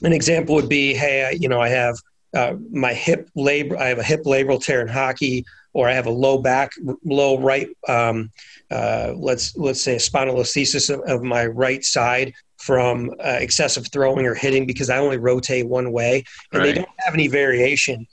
an 0.02 0.12
example 0.12 0.54
would 0.54 0.68
be, 0.68 0.94
hey, 0.94 1.24
I, 1.24 1.30
you 1.30 1.48
know, 1.48 1.60
I 1.60 1.68
have 1.68 1.96
uh, 2.34 2.54
my 2.70 2.94
hip 2.94 3.28
labor, 3.34 3.76
I 3.76 3.88
have 3.88 3.98
a 3.98 4.04
hip 4.04 4.24
labral 4.24 4.62
tear 4.62 4.80
in 4.80 4.88
hockey, 4.88 5.44
or 5.72 5.88
I 5.88 5.92
have 5.92 6.06
a 6.06 6.10
low 6.10 6.38
back, 6.38 6.72
low 7.04 7.38
right, 7.38 7.68
um, 7.88 8.30
uh, 8.70 9.14
let's 9.16 9.56
let's 9.56 9.80
say 9.80 9.94
a 9.94 9.98
spondylolisthesis 9.98 10.92
of, 10.92 11.00
of 11.08 11.22
my 11.22 11.46
right 11.46 11.84
side 11.84 12.32
from 12.58 13.10
uh, 13.24 13.38
excessive 13.40 13.88
throwing 13.90 14.26
or 14.26 14.34
hitting 14.34 14.66
because 14.66 14.90
I 14.90 14.98
only 14.98 15.16
rotate 15.16 15.66
one 15.66 15.92
way, 15.92 16.24
and 16.52 16.62
right. 16.62 16.66
they 16.66 16.72
don't 16.74 16.88
have 16.98 17.14
any 17.14 17.28
variation. 17.28 18.06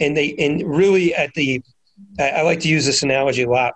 And 0.00 0.16
they 0.16 0.34
and 0.34 0.62
really 0.64 1.14
at 1.14 1.32
the, 1.34 1.62
I 2.18 2.42
like 2.42 2.60
to 2.60 2.68
use 2.68 2.84
this 2.84 3.02
analogy 3.02 3.42
a 3.42 3.50
lot, 3.50 3.74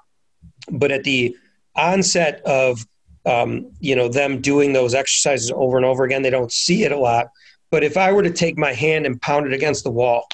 but 0.71 0.91
at 0.91 1.05
the 1.05 1.37
onset 1.77 2.41
of 2.45 2.85
um, 3.25 3.71
you 3.81 3.95
know 3.95 4.09
them 4.09 4.41
doing 4.41 4.73
those 4.73 4.95
exercises 4.95 5.53
over 5.55 5.77
and 5.77 5.87
over 5.87 6.05
again, 6.05 6.23
they 6.23 6.31
don't 6.31 6.53
see 6.53 6.85
it 6.85 6.93
a 6.93 6.99
lot. 6.99 7.29
But 7.71 7.85
if 7.85 7.97
I 7.97 8.13
were 8.13 8.23
to 8.23 8.33
take 8.33 8.57
my 8.57 8.73
hand 8.73 9.07
and 9.07 9.21
pound 9.21 9.47
it 9.47 9.53
against 9.53 9.85
the 9.85 9.91
wall 9.91 10.27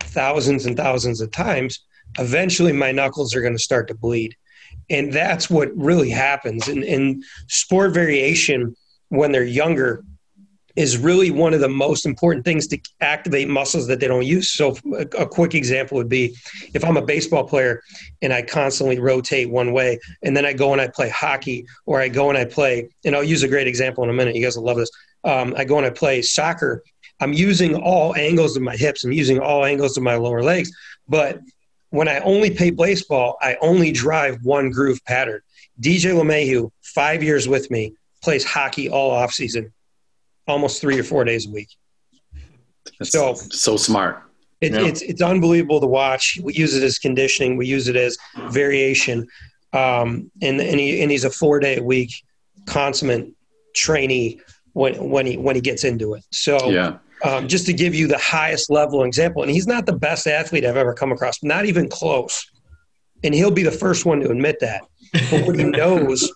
thousands 0.00 0.66
and 0.66 0.76
thousands 0.76 1.20
of 1.20 1.30
times, 1.30 1.80
eventually 2.18 2.72
my 2.72 2.92
knuckles 2.92 3.34
are 3.34 3.40
going 3.40 3.56
to 3.56 3.62
start 3.62 3.88
to 3.88 3.94
bleed. 3.94 4.36
And 4.88 5.12
that's 5.12 5.50
what 5.50 5.76
really 5.76 6.10
happens. 6.10 6.68
And, 6.68 6.84
in 6.84 7.22
sport 7.48 7.92
variation, 7.92 8.76
when 9.08 9.32
they're 9.32 9.44
younger, 9.44 10.04
is 10.76 10.98
really 10.98 11.30
one 11.30 11.54
of 11.54 11.60
the 11.60 11.68
most 11.68 12.04
important 12.04 12.44
things 12.44 12.66
to 12.68 12.78
activate 13.00 13.48
muscles 13.48 13.86
that 13.86 13.98
they 13.98 14.06
don't 14.06 14.26
use. 14.26 14.50
So, 14.50 14.76
a, 15.18 15.26
quick 15.26 15.54
example 15.54 15.96
would 15.96 16.08
be 16.08 16.36
if 16.74 16.84
I'm 16.84 16.98
a 16.98 17.02
baseball 17.02 17.44
player 17.44 17.82
and 18.20 18.32
I 18.32 18.42
constantly 18.42 19.00
rotate 19.00 19.50
one 19.50 19.72
way, 19.72 19.98
and 20.22 20.36
then 20.36 20.44
I 20.44 20.52
go 20.52 20.72
and 20.72 20.80
I 20.80 20.88
play 20.88 21.08
hockey, 21.08 21.66
or 21.86 22.00
I 22.00 22.08
go 22.08 22.28
and 22.28 22.38
I 22.38 22.44
play, 22.44 22.90
and 23.04 23.16
I'll 23.16 23.24
use 23.24 23.42
a 23.42 23.48
great 23.48 23.66
example 23.66 24.04
in 24.04 24.10
a 24.10 24.12
minute. 24.12 24.36
You 24.36 24.42
guys 24.42 24.56
will 24.56 24.64
love 24.64 24.76
this. 24.76 24.90
Um, 25.26 25.54
I 25.56 25.64
go 25.64 25.76
and 25.76 25.86
I 25.86 25.90
play 25.90 26.22
soccer. 26.22 26.82
I'm 27.20 27.32
using 27.32 27.74
all 27.74 28.14
angles 28.16 28.56
of 28.56 28.62
my 28.62 28.76
hips, 28.76 29.04
I'm 29.04 29.12
using 29.12 29.38
all 29.38 29.64
angles 29.64 29.96
of 29.96 30.02
my 30.02 30.16
lower 30.16 30.42
legs, 30.42 30.70
but 31.08 31.40
when 31.90 32.08
I 32.08 32.18
only 32.20 32.50
play 32.50 32.70
baseball, 32.70 33.36
I 33.40 33.56
only 33.60 33.92
drive 33.92 34.38
one 34.42 34.70
groove 34.70 35.02
pattern. 35.04 35.40
DJ 35.80 36.12
LeMahieu, 36.12 36.70
five 36.82 37.22
years 37.22 37.48
with 37.48 37.70
me, 37.70 37.94
plays 38.22 38.44
hockey 38.44 38.88
all 38.88 39.10
off 39.10 39.32
season, 39.32 39.72
almost 40.46 40.80
three 40.80 40.98
or 40.98 41.04
four 41.04 41.24
days 41.24 41.46
a 41.46 41.50
week. 41.50 41.68
That's 42.98 43.12
so 43.12 43.34
so 43.34 43.76
smart. 43.76 44.22
It, 44.60 44.72
yeah. 44.72 44.86
It's 44.86 45.02
it's 45.02 45.22
unbelievable 45.22 45.80
to 45.80 45.86
watch. 45.86 46.38
We 46.42 46.54
use 46.54 46.74
it 46.74 46.82
as 46.82 46.98
conditioning. 46.98 47.56
We 47.56 47.66
use 47.66 47.88
it 47.88 47.96
as 47.96 48.16
variation, 48.48 49.26
um, 49.72 50.30
and 50.40 50.60
and, 50.60 50.80
he, 50.80 51.02
and 51.02 51.10
he's 51.10 51.24
a 51.24 51.30
four 51.30 51.60
day 51.60 51.78
a 51.78 51.82
week 51.82 52.12
consummate 52.66 53.32
trainee 53.74 54.40
when 54.76 55.10
when 55.10 55.26
he 55.26 55.36
when 55.36 55.54
he 55.54 55.62
gets 55.62 55.84
into 55.84 56.14
it. 56.14 56.24
So 56.30 56.70
yeah 56.70 56.98
um, 57.24 57.48
just 57.48 57.66
to 57.66 57.72
give 57.72 57.94
you 57.94 58.06
the 58.06 58.18
highest 58.18 58.70
level 58.70 59.02
example. 59.04 59.42
And 59.42 59.50
he's 59.50 59.66
not 59.66 59.86
the 59.86 59.92
best 59.92 60.26
athlete 60.26 60.64
I've 60.64 60.76
ever 60.76 60.92
come 60.92 61.12
across, 61.12 61.42
not 61.42 61.64
even 61.66 61.88
close. 61.88 62.44
And 63.24 63.34
he'll 63.34 63.50
be 63.50 63.62
the 63.62 63.70
first 63.70 64.04
one 64.04 64.20
to 64.20 64.30
admit 64.30 64.60
that. 64.60 64.82
But 65.30 65.46
what 65.46 65.56
he 65.58 65.64
knows 65.80 66.30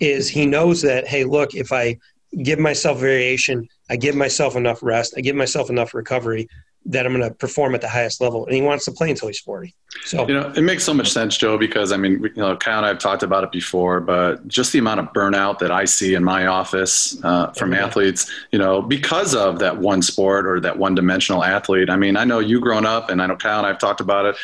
is 0.00 0.28
he 0.28 0.46
knows 0.46 0.82
that, 0.82 1.06
hey, 1.06 1.24
look, 1.24 1.54
if 1.54 1.72
I 1.72 1.98
give 2.42 2.58
myself 2.58 3.00
variation, 3.00 3.68
I 3.90 3.96
give 3.96 4.14
myself 4.14 4.56
enough 4.56 4.82
rest, 4.82 5.14
I 5.16 5.20
give 5.20 5.36
myself 5.36 5.68
enough 5.68 5.94
recovery, 5.94 6.48
that 6.86 7.04
I'm 7.04 7.14
going 7.14 7.28
to 7.28 7.34
perform 7.34 7.74
at 7.74 7.82
the 7.82 7.88
highest 7.88 8.20
level. 8.20 8.46
And 8.46 8.54
he 8.54 8.62
wants 8.62 8.86
to 8.86 8.92
play 8.92 9.10
until 9.10 9.28
he's 9.28 9.38
40. 9.40 9.74
So, 10.04 10.26
you 10.26 10.34
know, 10.34 10.50
it 10.56 10.62
makes 10.62 10.84
so 10.84 10.94
much 10.94 11.12
sense, 11.12 11.36
Joe, 11.36 11.58
because 11.58 11.92
I 11.92 11.96
mean, 11.96 12.22
you 12.22 12.32
know, 12.36 12.56
Kyle 12.56 12.78
and 12.78 12.86
I 12.86 12.88
have 12.88 12.98
talked 12.98 13.22
about 13.22 13.44
it 13.44 13.52
before, 13.52 14.00
but 14.00 14.46
just 14.48 14.72
the 14.72 14.78
amount 14.78 15.00
of 15.00 15.12
burnout 15.12 15.58
that 15.58 15.70
I 15.70 15.84
see 15.84 16.14
in 16.14 16.24
my 16.24 16.46
office 16.46 17.22
uh, 17.22 17.52
from 17.52 17.72
yeah. 17.72 17.84
athletes, 17.84 18.30
you 18.50 18.58
know, 18.58 18.80
because 18.80 19.34
of 19.34 19.58
that 19.58 19.78
one 19.78 20.00
sport 20.00 20.46
or 20.46 20.58
that 20.60 20.78
one 20.78 20.94
dimensional 20.94 21.44
athlete. 21.44 21.90
I 21.90 21.96
mean, 21.96 22.16
I 22.16 22.24
know 22.24 22.38
you 22.38 22.60
grown 22.60 22.86
up 22.86 23.10
and 23.10 23.20
I 23.20 23.26
know 23.26 23.36
Kyle 23.36 23.58
and 23.58 23.66
I 23.66 23.70
have 23.70 23.78
talked 23.78 24.00
about 24.00 24.24
it. 24.24 24.36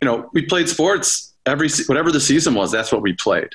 You 0.00 0.06
know, 0.06 0.30
we 0.32 0.42
played 0.42 0.68
sports 0.68 1.32
every, 1.44 1.68
whatever 1.86 2.12
the 2.12 2.20
season 2.20 2.54
was, 2.54 2.70
that's 2.70 2.92
what 2.92 3.02
we 3.02 3.14
played. 3.14 3.50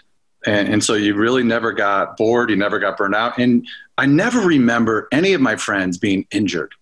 And, 0.45 0.67
and 0.67 0.83
so 0.83 0.93
you 0.93 1.15
really 1.15 1.43
never 1.43 1.71
got 1.71 2.17
bored. 2.17 2.49
You 2.49 2.55
never 2.55 2.79
got 2.79 2.97
burned 2.97 3.15
out. 3.15 3.39
And 3.39 3.65
I 3.97 4.05
never 4.05 4.41
remember 4.41 5.07
any 5.11 5.33
of 5.33 5.41
my 5.41 5.55
friends 5.55 5.97
being 5.97 6.27
injured 6.31 6.73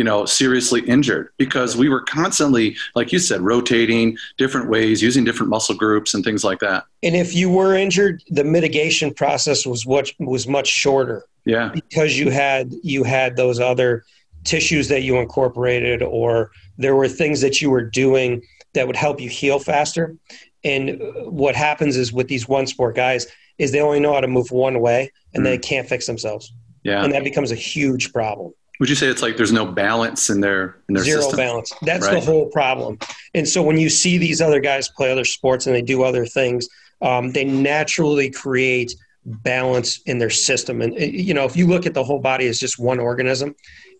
you 0.00 0.04
know, 0.04 0.24
seriously 0.24 0.80
injured 0.86 1.28
because 1.36 1.76
we 1.76 1.90
were 1.90 2.00
constantly, 2.00 2.74
like 2.94 3.12
you 3.12 3.18
said, 3.18 3.42
rotating 3.42 4.16
different 4.38 4.70
ways, 4.70 5.02
using 5.02 5.24
different 5.24 5.50
muscle 5.50 5.74
groups 5.74 6.14
and 6.14 6.24
things 6.24 6.42
like 6.42 6.58
that. 6.60 6.84
And 7.02 7.14
if 7.14 7.34
you 7.34 7.50
were 7.50 7.74
injured, 7.74 8.22
the 8.30 8.42
mitigation 8.42 9.12
process 9.12 9.66
was 9.66 9.84
what 9.84 10.10
was 10.18 10.48
much 10.48 10.68
shorter. 10.68 11.26
Yeah. 11.44 11.68
Because 11.74 12.18
you 12.18 12.30
had 12.30 12.72
you 12.82 13.04
had 13.04 13.36
those 13.36 13.60
other 13.60 14.06
tissues 14.44 14.88
that 14.88 15.02
you 15.02 15.18
incorporated 15.18 16.02
or 16.02 16.50
there 16.78 16.96
were 16.96 17.06
things 17.06 17.42
that 17.42 17.60
you 17.60 17.68
were 17.68 17.84
doing 17.84 18.40
that 18.72 18.86
would 18.86 18.96
help 18.96 19.20
you 19.20 19.28
heal 19.28 19.58
faster. 19.58 20.16
And 20.64 20.98
what 21.26 21.54
happens 21.54 21.98
is 21.98 22.10
with 22.10 22.28
these 22.28 22.48
one 22.48 22.66
sport 22.66 22.96
guys 22.96 23.26
is 23.58 23.70
they 23.70 23.82
only 23.82 24.00
know 24.00 24.14
how 24.14 24.22
to 24.22 24.28
move 24.28 24.50
one 24.50 24.80
way 24.80 25.12
and 25.34 25.42
mm. 25.42 25.44
they 25.44 25.58
can't 25.58 25.86
fix 25.86 26.06
themselves. 26.06 26.54
Yeah. 26.84 27.04
And 27.04 27.12
that 27.12 27.22
becomes 27.22 27.52
a 27.52 27.54
huge 27.54 28.14
problem. 28.14 28.54
Would 28.80 28.88
you 28.88 28.94
say 28.94 29.08
it's 29.08 29.20
like 29.20 29.36
there's 29.36 29.52
no 29.52 29.66
balance 29.66 30.30
in 30.30 30.40
their 30.40 30.78
in 30.88 30.94
their 30.94 31.04
zero 31.04 31.20
system? 31.20 31.36
balance? 31.36 31.72
That's 31.82 32.06
right. 32.06 32.14
the 32.14 32.20
whole 32.20 32.46
problem. 32.46 32.98
And 33.34 33.46
so 33.46 33.62
when 33.62 33.76
you 33.78 33.90
see 33.90 34.16
these 34.16 34.40
other 34.40 34.58
guys 34.58 34.88
play 34.88 35.12
other 35.12 35.26
sports 35.26 35.66
and 35.66 35.76
they 35.76 35.82
do 35.82 36.02
other 36.02 36.24
things, 36.24 36.66
um, 37.02 37.30
they 37.30 37.44
naturally 37.44 38.30
create 38.30 38.94
balance 39.26 40.00
in 40.06 40.18
their 40.18 40.30
system. 40.30 40.80
And 40.80 40.98
you 40.98 41.34
know, 41.34 41.44
if 41.44 41.56
you 41.56 41.66
look 41.66 41.84
at 41.84 41.92
the 41.92 42.02
whole 42.02 42.20
body 42.20 42.46
as 42.46 42.58
just 42.58 42.78
one 42.78 42.98
organism, 42.98 43.54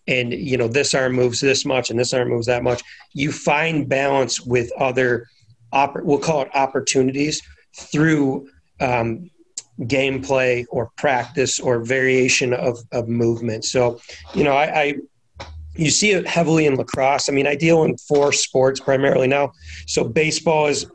and 0.07 0.33
you 0.33 0.57
know 0.57 0.67
this 0.67 0.95
arm 0.95 1.13
moves 1.13 1.39
this 1.39 1.63
much 1.63 1.91
and 1.91 1.99
this 1.99 2.11
arm 2.11 2.29
moves 2.29 2.47
that 2.47 2.63
much, 2.63 2.81
you 3.13 3.31
find 3.31 3.87
balance 3.87 4.41
with 4.41 4.71
other, 4.79 5.27
oppor- 5.73 6.03
we'll 6.03 6.17
call 6.17 6.41
it 6.41 6.49
opportunities 6.55 7.39
through 7.75 8.49
um, 8.79 9.29
gameplay 9.81 10.65
or 10.69 10.91
practice 10.97 11.59
or 11.59 11.79
variation 11.79 12.53
of, 12.53 12.79
of 12.91 13.07
movement. 13.07 13.65
So, 13.65 13.99
you 14.33 14.43
know, 14.43 14.53
I, 14.53 14.81
I 14.81 14.95
you 15.75 15.89
see 15.89 16.11
it 16.11 16.27
heavily 16.27 16.65
in 16.65 16.75
lacrosse. 16.75 17.29
I 17.29 17.31
mean, 17.31 17.47
I 17.47 17.55
deal 17.55 17.83
in 17.83 17.97
four 17.97 18.31
sports 18.33 18.79
primarily 18.79 19.27
now. 19.27 19.53
So 19.87 20.03
baseball 20.03 20.67
is 20.67 20.85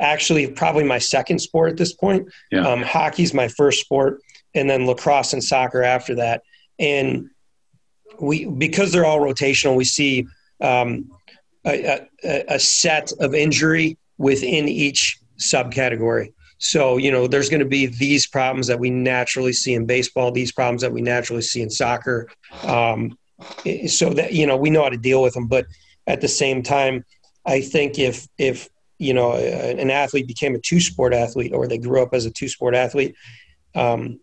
actually 0.00 0.48
probably 0.48 0.84
my 0.84 0.98
second 0.98 1.38
sport 1.38 1.70
at 1.70 1.76
this 1.76 1.92
point. 1.92 2.28
Yeah. 2.50 2.66
Um, 2.66 2.82
hockey's 2.82 3.34
my 3.34 3.48
first 3.48 3.80
sport, 3.80 4.20
and 4.54 4.68
then 4.68 4.86
lacrosse 4.86 5.32
and 5.32 5.44
soccer 5.44 5.82
after 5.82 6.14
that. 6.16 6.42
And 6.78 7.30
we 8.20 8.46
because 8.46 8.92
they're 8.92 9.06
all 9.06 9.20
rotational, 9.20 9.76
we 9.76 9.84
see 9.84 10.26
um, 10.60 11.10
a, 11.66 12.06
a, 12.24 12.44
a 12.48 12.58
set 12.58 13.12
of 13.20 13.34
injury 13.34 13.98
within 14.18 14.68
each 14.68 15.18
subcategory. 15.38 16.32
So, 16.58 16.96
you 16.96 17.10
know, 17.10 17.26
there's 17.26 17.48
going 17.48 17.60
to 17.60 17.66
be 17.66 17.86
these 17.86 18.26
problems 18.26 18.66
that 18.68 18.78
we 18.78 18.90
naturally 18.90 19.52
see 19.52 19.74
in 19.74 19.86
baseball, 19.86 20.30
these 20.30 20.52
problems 20.52 20.82
that 20.82 20.92
we 20.92 21.02
naturally 21.02 21.42
see 21.42 21.62
in 21.62 21.70
soccer. 21.70 22.28
Um, 22.62 23.18
so 23.88 24.10
that, 24.10 24.32
you 24.32 24.46
know, 24.46 24.56
we 24.56 24.70
know 24.70 24.82
how 24.82 24.88
to 24.88 24.96
deal 24.96 25.22
with 25.22 25.34
them. 25.34 25.46
But 25.46 25.66
at 26.06 26.20
the 26.20 26.28
same 26.28 26.62
time, 26.62 27.04
I 27.44 27.60
think 27.60 27.98
if, 27.98 28.26
if, 28.38 28.68
you 28.98 29.12
know, 29.12 29.32
an 29.34 29.90
athlete 29.90 30.28
became 30.28 30.54
a 30.54 30.60
two 30.60 30.80
sport 30.80 31.12
athlete 31.12 31.52
or 31.52 31.66
they 31.66 31.78
grew 31.78 32.02
up 32.02 32.14
as 32.14 32.24
a 32.26 32.30
two 32.30 32.48
sport 32.48 32.74
athlete, 32.74 33.14
um, 33.74 34.20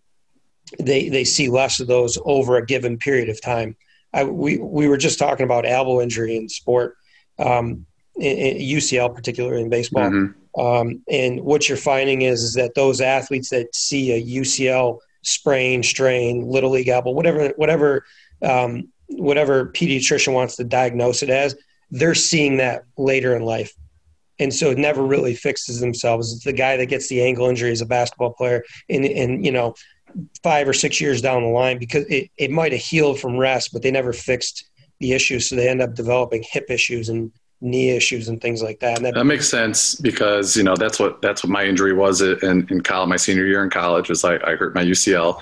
they, 0.78 1.10
they 1.10 1.24
see 1.24 1.48
less 1.48 1.80
of 1.80 1.86
those 1.86 2.18
over 2.24 2.56
a 2.56 2.64
given 2.64 2.96
period 2.96 3.28
of 3.28 3.40
time. 3.42 3.76
I, 4.14 4.24
we, 4.24 4.58
we 4.58 4.88
were 4.88 4.96
just 4.96 5.18
talking 5.18 5.44
about 5.44 5.66
elbow 5.66 6.00
injury 6.00 6.36
in 6.36 6.48
sport, 6.48 6.96
um, 7.38 7.86
in, 8.16 8.38
in 8.38 8.56
UCL, 8.58 9.14
particularly 9.14 9.62
in 9.62 9.68
baseball. 9.68 10.04
Mm-hmm 10.04 10.41
um, 10.58 11.02
and 11.08 11.40
what 11.40 11.68
you're 11.68 11.78
finding 11.78 12.22
is, 12.22 12.42
is 12.42 12.54
that 12.54 12.74
those 12.74 13.00
athletes 13.00 13.50
that 13.50 13.74
see 13.74 14.12
a 14.12 14.40
UCL 14.40 14.98
sprain, 15.22 15.82
strain, 15.82 16.46
little 16.46 16.70
league 16.70 16.88
elbow, 16.88 17.10
whatever, 17.10 17.48
whatever, 17.56 18.04
um, 18.42 18.88
whatever 19.08 19.66
pediatrician 19.66 20.32
wants 20.32 20.56
to 20.56 20.64
diagnose 20.64 21.22
it 21.22 21.30
as, 21.30 21.56
they're 21.90 22.14
seeing 22.14 22.56
that 22.58 22.84
later 22.96 23.36
in 23.36 23.42
life. 23.42 23.72
And 24.38 24.52
so 24.52 24.70
it 24.70 24.78
never 24.78 25.02
really 25.02 25.34
fixes 25.34 25.80
themselves. 25.80 26.40
The 26.40 26.52
guy 26.52 26.76
that 26.76 26.86
gets 26.86 27.08
the 27.08 27.22
ankle 27.22 27.48
injury 27.48 27.70
as 27.70 27.80
a 27.80 27.86
basketball 27.86 28.32
player, 28.32 28.64
and, 28.88 29.04
and 29.04 29.44
you 29.44 29.52
know, 29.52 29.74
five 30.42 30.68
or 30.68 30.72
six 30.72 31.00
years 31.00 31.22
down 31.22 31.42
the 31.42 31.48
line 31.48 31.78
because 31.78 32.04
it, 32.06 32.30
it 32.36 32.50
might 32.50 32.72
have 32.72 32.80
healed 32.80 33.20
from 33.20 33.38
rest, 33.38 33.70
but 33.72 33.82
they 33.82 33.90
never 33.90 34.12
fixed 34.12 34.64
the 35.00 35.12
issues. 35.12 35.48
So 35.48 35.56
they 35.56 35.68
end 35.68 35.80
up 35.80 35.94
developing 35.94 36.44
hip 36.46 36.70
issues 36.70 37.08
and 37.08 37.30
knee 37.62 37.90
issues 37.90 38.28
and 38.28 38.40
things 38.40 38.62
like 38.62 38.80
that. 38.80 39.00
that, 39.00 39.14
that 39.14 39.24
makes 39.24 39.48
sense 39.48 39.94
because 39.94 40.56
you 40.56 40.62
know 40.62 40.74
that's 40.74 40.98
what 40.98 41.22
that's 41.22 41.44
what 41.44 41.50
my 41.50 41.64
injury 41.64 41.92
was 41.92 42.20
in, 42.20 42.66
in 42.68 42.80
college. 42.82 43.08
My 43.08 43.16
senior 43.16 43.46
year 43.46 43.62
in 43.62 43.70
college 43.70 44.08
was 44.08 44.24
I, 44.24 44.34
I 44.36 44.56
hurt 44.56 44.74
my 44.74 44.84
UCL 44.84 45.40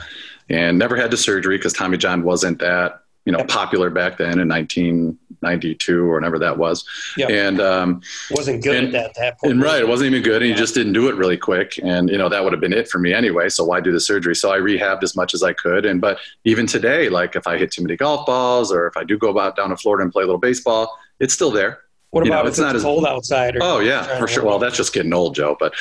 and 0.50 0.78
never 0.78 0.96
had 0.96 1.10
the 1.10 1.16
surgery 1.16 1.56
because 1.56 1.72
Tommy 1.72 1.96
John 1.96 2.22
wasn't 2.22 2.58
that 2.58 3.02
you 3.24 3.32
know 3.32 3.38
yep. 3.38 3.48
popular 3.48 3.88
back 3.88 4.18
then 4.18 4.38
in 4.38 4.48
1992 4.48 6.04
or 6.04 6.14
whenever 6.14 6.38
that 6.38 6.58
was. 6.58 6.84
Yep. 7.16 7.30
And 7.30 7.60
um, 7.60 8.02
wasn't 8.30 8.62
good 8.62 8.84
and, 8.84 8.94
at 8.94 9.14
that 9.14 9.38
point. 9.38 9.54
And 9.54 9.62
right, 9.62 9.80
it 9.80 9.88
wasn't 9.88 10.10
even 10.10 10.22
good, 10.22 10.42
and 10.42 10.50
yeah. 10.50 10.54
you 10.54 10.58
just 10.58 10.74
didn't 10.74 10.92
do 10.92 11.08
it 11.08 11.14
really 11.14 11.38
quick. 11.38 11.80
And 11.82 12.10
you 12.10 12.18
know 12.18 12.28
that 12.28 12.44
would 12.44 12.52
have 12.52 12.60
been 12.60 12.74
it 12.74 12.88
for 12.88 12.98
me 12.98 13.14
anyway. 13.14 13.48
So 13.48 13.64
why 13.64 13.80
do 13.80 13.92
the 13.92 14.00
surgery? 14.00 14.36
So 14.36 14.52
I 14.52 14.58
rehabbed 14.58 15.02
as 15.02 15.16
much 15.16 15.32
as 15.32 15.42
I 15.42 15.54
could. 15.54 15.86
And 15.86 16.02
but 16.02 16.18
even 16.44 16.66
today, 16.66 17.08
like 17.08 17.34
if 17.34 17.46
I 17.46 17.56
hit 17.56 17.72
too 17.72 17.82
many 17.82 17.96
golf 17.96 18.26
balls 18.26 18.70
or 18.70 18.86
if 18.86 18.96
I 18.98 19.04
do 19.04 19.16
go 19.16 19.38
out 19.38 19.56
down 19.56 19.70
to 19.70 19.76
Florida 19.78 20.02
and 20.04 20.12
play 20.12 20.22
a 20.22 20.26
little 20.26 20.38
baseball, 20.38 20.98
it's 21.18 21.32
still 21.32 21.50
there 21.50 21.80
What 22.10 22.24
You 22.24 22.30
know, 22.30 22.40
about 22.40 22.48
it's 22.48 22.58
if 22.58 22.64
not 22.64 22.74
it's 22.74 22.78
as- 22.78 22.84
cold 22.84 23.06
outside? 23.06 23.56
Or 23.56 23.60
Oh 23.62 23.78
yeah, 23.78 24.18
for 24.18 24.26
sure. 24.26 24.44
Well, 24.44 24.58
that's 24.58 24.76
just 24.76 24.92
getting 24.92 25.12
old, 25.12 25.36
Joe. 25.36 25.56
But 25.58 25.74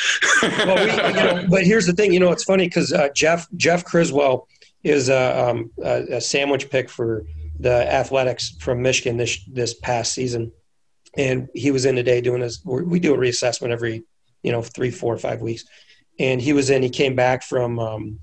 well, 0.43 0.75
we, 0.75 0.91
you 0.91 1.13
know, 1.13 1.45
but 1.49 1.63
here's 1.63 1.87
the 1.87 1.93
thing. 1.93 2.13
You 2.13 2.19
know, 2.19 2.31
it's 2.31 2.43
funny 2.43 2.65
because 2.65 2.93
uh, 2.93 3.09
Jeff 3.15 3.47
Jeff 3.55 3.83
Criswell 3.83 4.47
is 4.83 5.09
a, 5.09 5.49
um, 5.49 5.71
a, 5.83 6.17
a 6.17 6.21
sandwich 6.21 6.69
pick 6.69 6.89
for 6.89 7.25
the 7.59 7.91
Athletics 7.91 8.55
from 8.59 8.81
Michigan 8.81 9.17
this 9.17 9.43
this 9.45 9.73
past 9.73 10.13
season, 10.13 10.51
and 11.17 11.49
he 11.55 11.71
was 11.71 11.85
in 11.85 11.95
today 11.95 12.21
doing 12.21 12.41
this. 12.41 12.61
We 12.63 12.99
do 12.99 13.15
a 13.15 13.17
reassessment 13.17 13.71
every 13.71 14.03
you 14.43 14.51
know 14.51 14.61
three, 14.61 14.91
four, 14.91 15.17
five 15.17 15.41
weeks, 15.41 15.65
and 16.19 16.39
he 16.39 16.53
was 16.53 16.69
in. 16.69 16.83
He 16.83 16.89
came 16.91 17.15
back 17.15 17.41
from 17.41 17.79
um, 17.79 18.19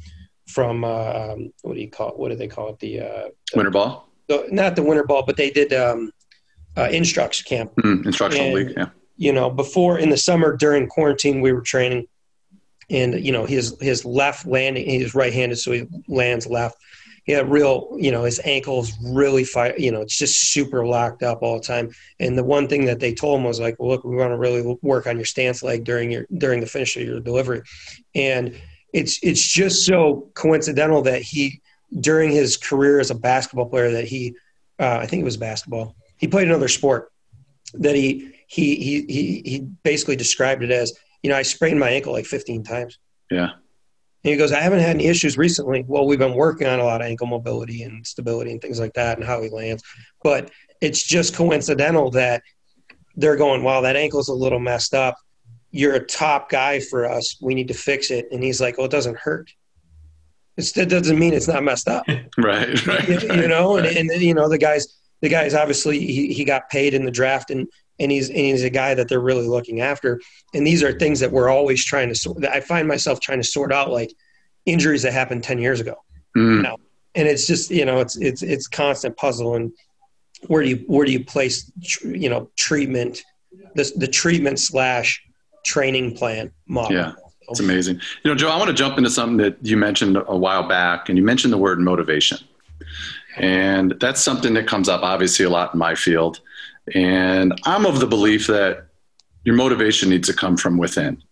from 0.49 0.85
uh, 0.85 1.33
um, 1.33 1.53
what 1.63 1.75
do 1.75 1.81
you 1.81 1.91
call 1.91 2.11
it? 2.11 2.19
What 2.19 2.29
do 2.29 2.37
they 2.37 2.49
call 2.49 2.69
it? 2.69 2.79
The, 2.79 3.01
uh, 3.01 3.29
winter 3.57 3.73
ball, 3.73 4.09
the 4.29 4.47
not 4.53 4.77
the 4.77 4.83
winter 4.85 5.05
ball, 5.05 5.25
but 5.27 5.37
they 5.37 5.51
did 5.51 5.73
um, 5.73 6.13
uh, 6.76 6.88
instructs 6.90 7.42
camp 7.42 7.73
mm, 7.76 8.04
instructional 8.06 8.47
And- 8.47 8.54
league. 8.54 8.75
Yeah. 8.76 8.87
you 9.16 9.33
know, 9.33 9.49
before 9.50 9.99
in 9.99 10.11
the 10.11 10.16
summer 10.16 10.56
during 10.56 10.87
quarantine, 10.88 11.40
we 11.40 11.52
were 11.52 11.62
training, 11.62 12.06
and 12.90 13.14
you 13.25 13.33
know 13.33 13.45
his 13.47 13.76
his 13.80 14.04
left 14.04 14.47
landing, 14.47 14.88
he's 14.88 15.14
right-handed, 15.14 15.56
so 15.56 15.73
he 15.73 15.87
lands 16.09 16.47
left. 16.47 16.76
He 17.25 17.33
had 17.33 17.50
real, 17.50 17.97
you 17.99 18.12
know, 18.12 18.23
his 18.23 18.40
ankles 18.45 18.92
really 19.02 19.42
fire, 19.42 19.75
you 19.76 19.90
know, 19.90 20.00
it's 20.00 20.16
just 20.16 20.52
super 20.52 20.87
locked 20.87 21.25
up 21.25 21.42
all 21.42 21.56
the 21.59 21.64
time. 21.66 21.90
And 22.21 22.38
the 22.38 22.45
one 22.45 22.68
thing 22.68 22.85
that 22.85 23.00
they 23.00 23.12
told 23.12 23.40
him 23.40 23.45
was 23.45 23.59
like, 23.59 23.75
well, 23.80 23.88
look, 23.88 24.04
we 24.04 24.14
want 24.14 24.30
to 24.30 24.37
really 24.37 24.78
work 24.80 25.09
on 25.09 25.16
your 25.16 25.25
stance 25.25 25.61
leg 25.64 25.83
during 25.83 26.12
your 26.12 26.26
during 26.38 26.61
the 26.61 26.66
finish 26.66 26.97
of 26.97 27.02
your 27.02 27.18
delivery, 27.18 27.62
and 28.14 28.54
it's 28.92 29.18
it's 29.25 29.42
just 29.42 29.85
so 29.85 30.30
coincidental 30.35 31.02
that 31.02 31.23
he 31.23 31.61
during 32.00 32.30
his 32.30 32.56
career 32.56 33.00
as 33.00 33.11
a 33.11 33.14
basketball 33.14 33.68
player 33.68 33.90
that 33.90 34.04
he, 34.04 34.37
uh, 34.78 34.99
I 35.02 35.06
think 35.06 35.23
it 35.23 35.25
was 35.25 35.37
basketball, 35.37 35.96
he 36.19 36.29
played 36.29 36.49
another 36.49 36.69
sport 36.69 37.13
that 37.75 37.95
he 37.95 38.33
he 38.47 38.77
he 38.77 39.07
he 39.09 39.43
he 39.45 39.61
basically 39.83 40.17
described 40.17 40.63
it 40.63 40.71
as 40.71 40.93
you 41.23 41.31
know 41.31 41.37
I 41.37 41.43
sprained 41.43 41.81
my 41.81 41.91
ankle 41.91 42.13
like 42.13 42.27
15 42.27 42.63
times. 42.63 42.99
Yeah. 43.31 43.51
And 44.25 44.33
he 44.33 44.37
goes, 44.37 44.51
I 44.51 44.61
haven't 44.61 44.81
had 44.81 44.97
any 44.97 45.07
issues 45.07 45.39
recently. 45.39 45.85
Well, 45.87 46.05
we've 46.05 46.19
been 46.19 46.35
working 46.35 46.67
on 46.67 46.81
a 46.81 46.85
lot 46.85 47.01
of 47.01 47.07
ankle 47.07 47.29
mobility 47.29 47.85
and 47.85 48.05
stability 48.05 48.51
and 48.51 48.61
things 48.61 48.81
like 48.81 48.93
that, 48.95 49.19
and 49.19 49.27
how 49.27 49.41
he 49.41 49.51
lands. 49.51 49.85
But 50.25 50.51
it's 50.81 51.03
just 51.03 51.35
coincidental 51.35 52.11
that 52.11 52.43
they're 53.15 53.37
going, 53.37 53.63
wow, 53.63 53.81
that 53.83 53.97
ankle's 53.97 54.29
a 54.29 54.35
little 54.35 54.59
messed 54.59 54.95
up. 54.95 55.17
You're 55.71 55.95
a 55.95 56.05
top 56.05 56.51
guy 56.51 56.81
for 56.81 57.07
us. 57.07 57.37
We 57.41 57.55
need 57.55 57.69
to 57.69 57.75
fix 57.75 58.11
it. 58.11 58.27
And 58.33 58.43
he's 58.43 58.61
like, 58.61 58.79
well, 58.79 58.87
it 58.87 58.91
doesn't 58.91 59.17
hurt. 59.17 59.51
It's, 60.57 60.73
that 60.73 60.89
doesn't 60.89 61.19
mean 61.19 61.35
it's 61.35 61.49
not 61.49 61.63
messed 61.63 61.87
up 61.87 62.07
Right. 62.39 62.87
Right. 62.87 63.09
you, 63.09 63.43
you 63.43 63.49
know, 63.49 63.79
right. 63.79 63.97
and, 63.97 64.11
and 64.11 64.23
you 64.23 64.35
know 64.35 64.49
the 64.49 64.59
guys, 64.59 64.99
the 65.23 65.29
guys 65.29 65.55
obviously 65.55 65.99
he, 65.99 66.33
he 66.33 66.45
got 66.45 66.69
paid 66.69 66.95
in 66.95 67.05
the 67.05 67.11
draft, 67.11 67.51
and 67.51 67.69
and 67.99 68.11
he's 68.11 68.29
and 68.29 68.39
he's 68.39 68.63
a 68.63 68.71
guy 68.71 68.95
that 68.95 69.09
they're 69.09 69.21
really 69.21 69.47
looking 69.47 69.81
after. 69.81 70.21
And 70.55 70.67
these 70.67 70.83
are 70.83 70.93
things 70.99 71.21
that 71.21 71.33
we're 71.33 71.49
always 71.49 71.85
trying 71.85 72.09
to 72.09 72.15
sort. 72.15 72.45
I 72.45 72.61
find 72.61 72.87
myself 72.87 73.21
trying 73.21 73.41
to 73.41 73.47
sort 73.47 73.73
out 73.73 73.91
like 73.91 74.13
injuries 74.67 75.03
that 75.03 75.13
happened 75.13 75.43
ten 75.43 75.59
years 75.59 75.81
ago, 75.81 75.97
Mm, 76.37 76.77
and 77.15 77.29
it's 77.29 77.47
just 77.47 77.71
you 77.71 77.85
know 77.85 78.01
it's 78.01 78.17
it's 78.17 78.43
it's 78.43 78.69
constant 78.69 79.17
puzzle 79.17 79.55
and 79.55 79.73
where 80.49 80.63
do 80.63 80.69
you 80.69 80.85
where 80.87 81.07
do 81.07 81.13
you 81.13 81.25
place 81.25 81.71
tr- 81.83 82.09
you 82.09 82.29
know 82.29 82.51
treatment 82.57 83.23
the 83.75 83.91
the 83.97 84.07
treatment 84.07 84.59
slash 84.59 85.23
training 85.65 86.17
plan 86.17 86.53
model. 86.67 86.97
Yeah. 86.97 87.13
It's 87.49 87.61
amazing. 87.61 88.01
You 88.25 88.33
know, 88.33 88.35
Joe, 88.35 88.49
I 88.49 88.57
want 88.57 88.69
to 88.69 88.75
jump 88.75 88.99
into 88.99 89.09
something 89.09 89.37
that 89.37 89.57
you 89.63 89.77
mentioned 89.77 90.17
a 90.17 90.37
while 90.37 90.67
back, 90.67 91.09
and 91.09 91.17
you 91.17 91.23
mentioned 91.23 91.53
the 91.53 91.59
word 91.59 91.79
motivation. 91.79 92.39
And 93.37 93.95
that's 94.00 94.21
something 94.21 94.55
that 94.55 94.66
comes 94.66 94.88
up 94.88 95.02
obviously 95.02 95.45
a 95.45 95.50
lot 95.50 95.75
in 95.75 95.78
my 95.78 95.95
field. 95.95 96.40
And 96.95 97.59
I'm 97.64 97.87
of 97.87 98.00
the 98.00 98.07
belief 98.07 98.47
that 98.47 98.87
your 99.45 99.55
motivation 99.55 100.11
needs 100.11 100.28
to 100.28 100.35
come 100.35 100.57
from 100.57 100.78
within. 100.78 101.23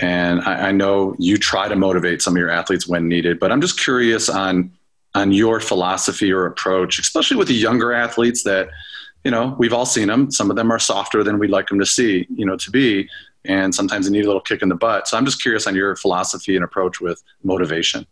And 0.00 0.40
I, 0.42 0.68
I 0.68 0.72
know 0.72 1.16
you 1.18 1.36
try 1.36 1.68
to 1.68 1.76
motivate 1.76 2.22
some 2.22 2.34
of 2.34 2.38
your 2.38 2.50
athletes 2.50 2.86
when 2.86 3.08
needed, 3.08 3.38
but 3.38 3.50
I'm 3.50 3.60
just 3.60 3.80
curious 3.80 4.28
on 4.28 4.72
on 5.14 5.32
your 5.32 5.60
philosophy 5.60 6.30
or 6.30 6.44
approach, 6.44 6.98
especially 6.98 7.38
with 7.38 7.48
the 7.48 7.54
younger 7.54 7.90
athletes 7.90 8.42
that, 8.42 8.68
you 9.24 9.30
know, 9.30 9.56
we've 9.58 9.72
all 9.72 9.86
seen 9.86 10.08
them. 10.08 10.30
Some 10.30 10.50
of 10.50 10.56
them 10.56 10.70
are 10.70 10.78
softer 10.78 11.24
than 11.24 11.38
we'd 11.38 11.48
like 11.48 11.68
them 11.68 11.78
to 11.78 11.86
see, 11.86 12.26
you 12.28 12.44
know, 12.44 12.56
to 12.58 12.70
be 12.70 13.08
and 13.46 13.74
sometimes 13.74 14.06
they 14.06 14.12
need 14.12 14.24
a 14.24 14.26
little 14.26 14.40
kick 14.40 14.62
in 14.62 14.68
the 14.68 14.74
butt. 14.74 15.08
So 15.08 15.16
I'm 15.16 15.24
just 15.24 15.40
curious 15.40 15.66
on 15.66 15.74
your 15.74 15.96
philosophy 15.96 16.56
and 16.56 16.64
approach 16.64 17.00
with 17.00 17.22
motivation. 17.42 18.06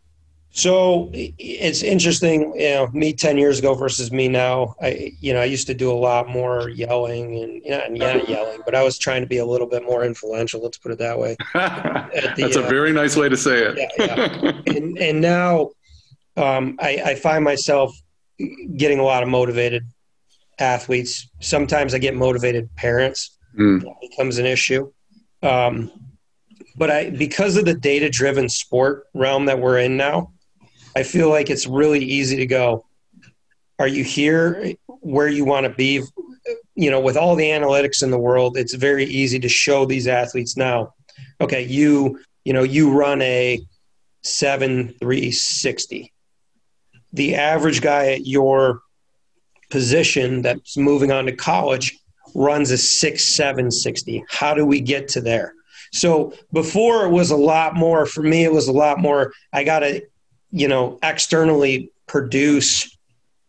So 0.56 1.10
it's 1.12 1.82
interesting, 1.82 2.52
you 2.54 2.70
know, 2.70 2.88
me 2.92 3.12
10 3.12 3.38
years 3.38 3.58
ago 3.58 3.74
versus 3.74 4.12
me 4.12 4.28
now. 4.28 4.76
I, 4.80 5.12
you 5.18 5.32
know, 5.34 5.40
I 5.40 5.46
used 5.46 5.66
to 5.66 5.74
do 5.74 5.90
a 5.90 5.98
lot 5.98 6.28
more 6.28 6.68
yelling 6.68 7.42
and, 7.42 7.54
you 7.64 7.70
know, 7.70 7.80
and 7.80 7.98
yeah, 7.98 8.22
yelling, 8.28 8.60
but 8.64 8.72
I 8.72 8.84
was 8.84 8.96
trying 8.96 9.22
to 9.22 9.26
be 9.26 9.38
a 9.38 9.44
little 9.44 9.66
bit 9.66 9.82
more 9.82 10.04
influential. 10.04 10.62
Let's 10.62 10.78
put 10.78 10.92
it 10.92 10.98
that 10.98 11.18
way. 11.18 11.36
The, 11.54 12.34
That's 12.38 12.56
a 12.56 12.64
uh, 12.64 12.68
very 12.68 12.92
nice 12.92 13.16
way 13.16 13.28
to 13.28 13.36
say 13.36 13.64
it. 13.64 13.90
Yeah, 13.98 14.76
And, 14.76 14.96
and 14.98 15.20
now 15.20 15.70
um, 16.36 16.76
I, 16.80 17.02
I 17.04 17.14
find 17.16 17.42
myself 17.42 17.92
getting 18.76 19.00
a 19.00 19.02
lot 19.02 19.24
of 19.24 19.28
motivated 19.28 19.84
athletes. 20.60 21.28
Sometimes 21.40 21.94
I 21.94 21.98
get 21.98 22.14
motivated 22.14 22.72
parents. 22.76 23.36
Mm, 23.58 23.82
That 23.82 23.94
becomes 24.00 24.38
an 24.38 24.46
issue. 24.46 24.92
Um, 25.42 25.90
but 26.76 26.92
I, 26.92 27.10
because 27.10 27.56
of 27.56 27.64
the 27.64 27.74
data 27.74 28.08
driven 28.08 28.48
sport 28.48 29.06
realm 29.14 29.46
that 29.46 29.58
we're 29.58 29.78
in 29.78 29.96
now, 29.96 30.30
I 30.96 31.02
feel 31.02 31.28
like 31.28 31.50
it's 31.50 31.66
really 31.66 32.04
easy 32.04 32.36
to 32.36 32.46
go. 32.46 32.86
Are 33.78 33.88
you 33.88 34.04
here 34.04 34.74
where 34.86 35.28
you 35.28 35.44
want 35.44 35.64
to 35.64 35.70
be? 35.70 36.02
You 36.74 36.90
know, 36.90 37.00
with 37.00 37.16
all 37.16 37.34
the 37.34 37.48
analytics 37.50 38.02
in 38.02 38.10
the 38.10 38.18
world, 38.18 38.56
it's 38.56 38.74
very 38.74 39.04
easy 39.04 39.38
to 39.40 39.48
show 39.48 39.86
these 39.86 40.06
athletes 40.06 40.56
now. 40.56 40.94
Okay, 41.40 41.62
you 41.62 42.20
you 42.44 42.52
know 42.52 42.62
you 42.62 42.92
run 42.92 43.22
a 43.22 43.60
seven 44.22 44.94
three 45.00 45.30
sixty. 45.30 46.12
The 47.12 47.34
average 47.34 47.80
guy 47.80 48.12
at 48.12 48.26
your 48.26 48.80
position 49.70 50.42
that's 50.42 50.76
moving 50.76 51.10
on 51.10 51.26
to 51.26 51.32
college 51.32 51.98
runs 52.34 52.70
a 52.70 52.78
six 52.78 53.24
seven 53.24 53.70
sixty. 53.70 54.24
How 54.28 54.54
do 54.54 54.64
we 54.64 54.80
get 54.80 55.08
to 55.08 55.20
there? 55.20 55.54
So 55.92 56.34
before 56.52 57.04
it 57.06 57.10
was 57.10 57.30
a 57.30 57.36
lot 57.36 57.76
more 57.76 58.06
for 58.06 58.22
me. 58.22 58.44
It 58.44 58.52
was 58.52 58.68
a 58.68 58.72
lot 58.72 58.98
more. 58.98 59.32
I 59.52 59.62
got 59.62 59.80
to, 59.80 60.02
you 60.54 60.68
know, 60.68 60.98
externally 61.02 61.90
produce 62.06 62.96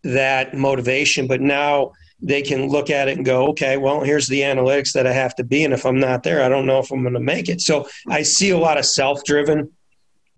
that 0.04 0.56
motivation. 0.56 1.28
But 1.28 1.40
now 1.40 1.92
they 2.20 2.42
can 2.42 2.68
look 2.70 2.90
at 2.90 3.08
it 3.08 3.18
and 3.18 3.26
go, 3.26 3.48
okay, 3.50 3.78
well, 3.78 4.02
here's 4.02 4.28
the 4.28 4.42
analytics 4.42 4.94
that 4.94 5.06
I 5.06 5.14
have 5.14 5.36
to 5.36 5.44
be, 5.44 5.64
and 5.64 5.74
if 5.74 5.86
I'm 5.86 6.00
not 6.00 6.24
there, 6.24 6.42
I 6.44 6.50
don't 6.50 6.66
know 6.66 6.80
if 6.80 6.92
I'm 6.92 7.04
going 7.04 7.14
to 7.14 7.20
make 7.20 7.48
it. 7.48 7.62
So 7.62 7.88
I 8.10 8.24
see 8.24 8.50
a 8.50 8.58
lot 8.58 8.80
of 8.80 8.86
self-driven 8.86 9.72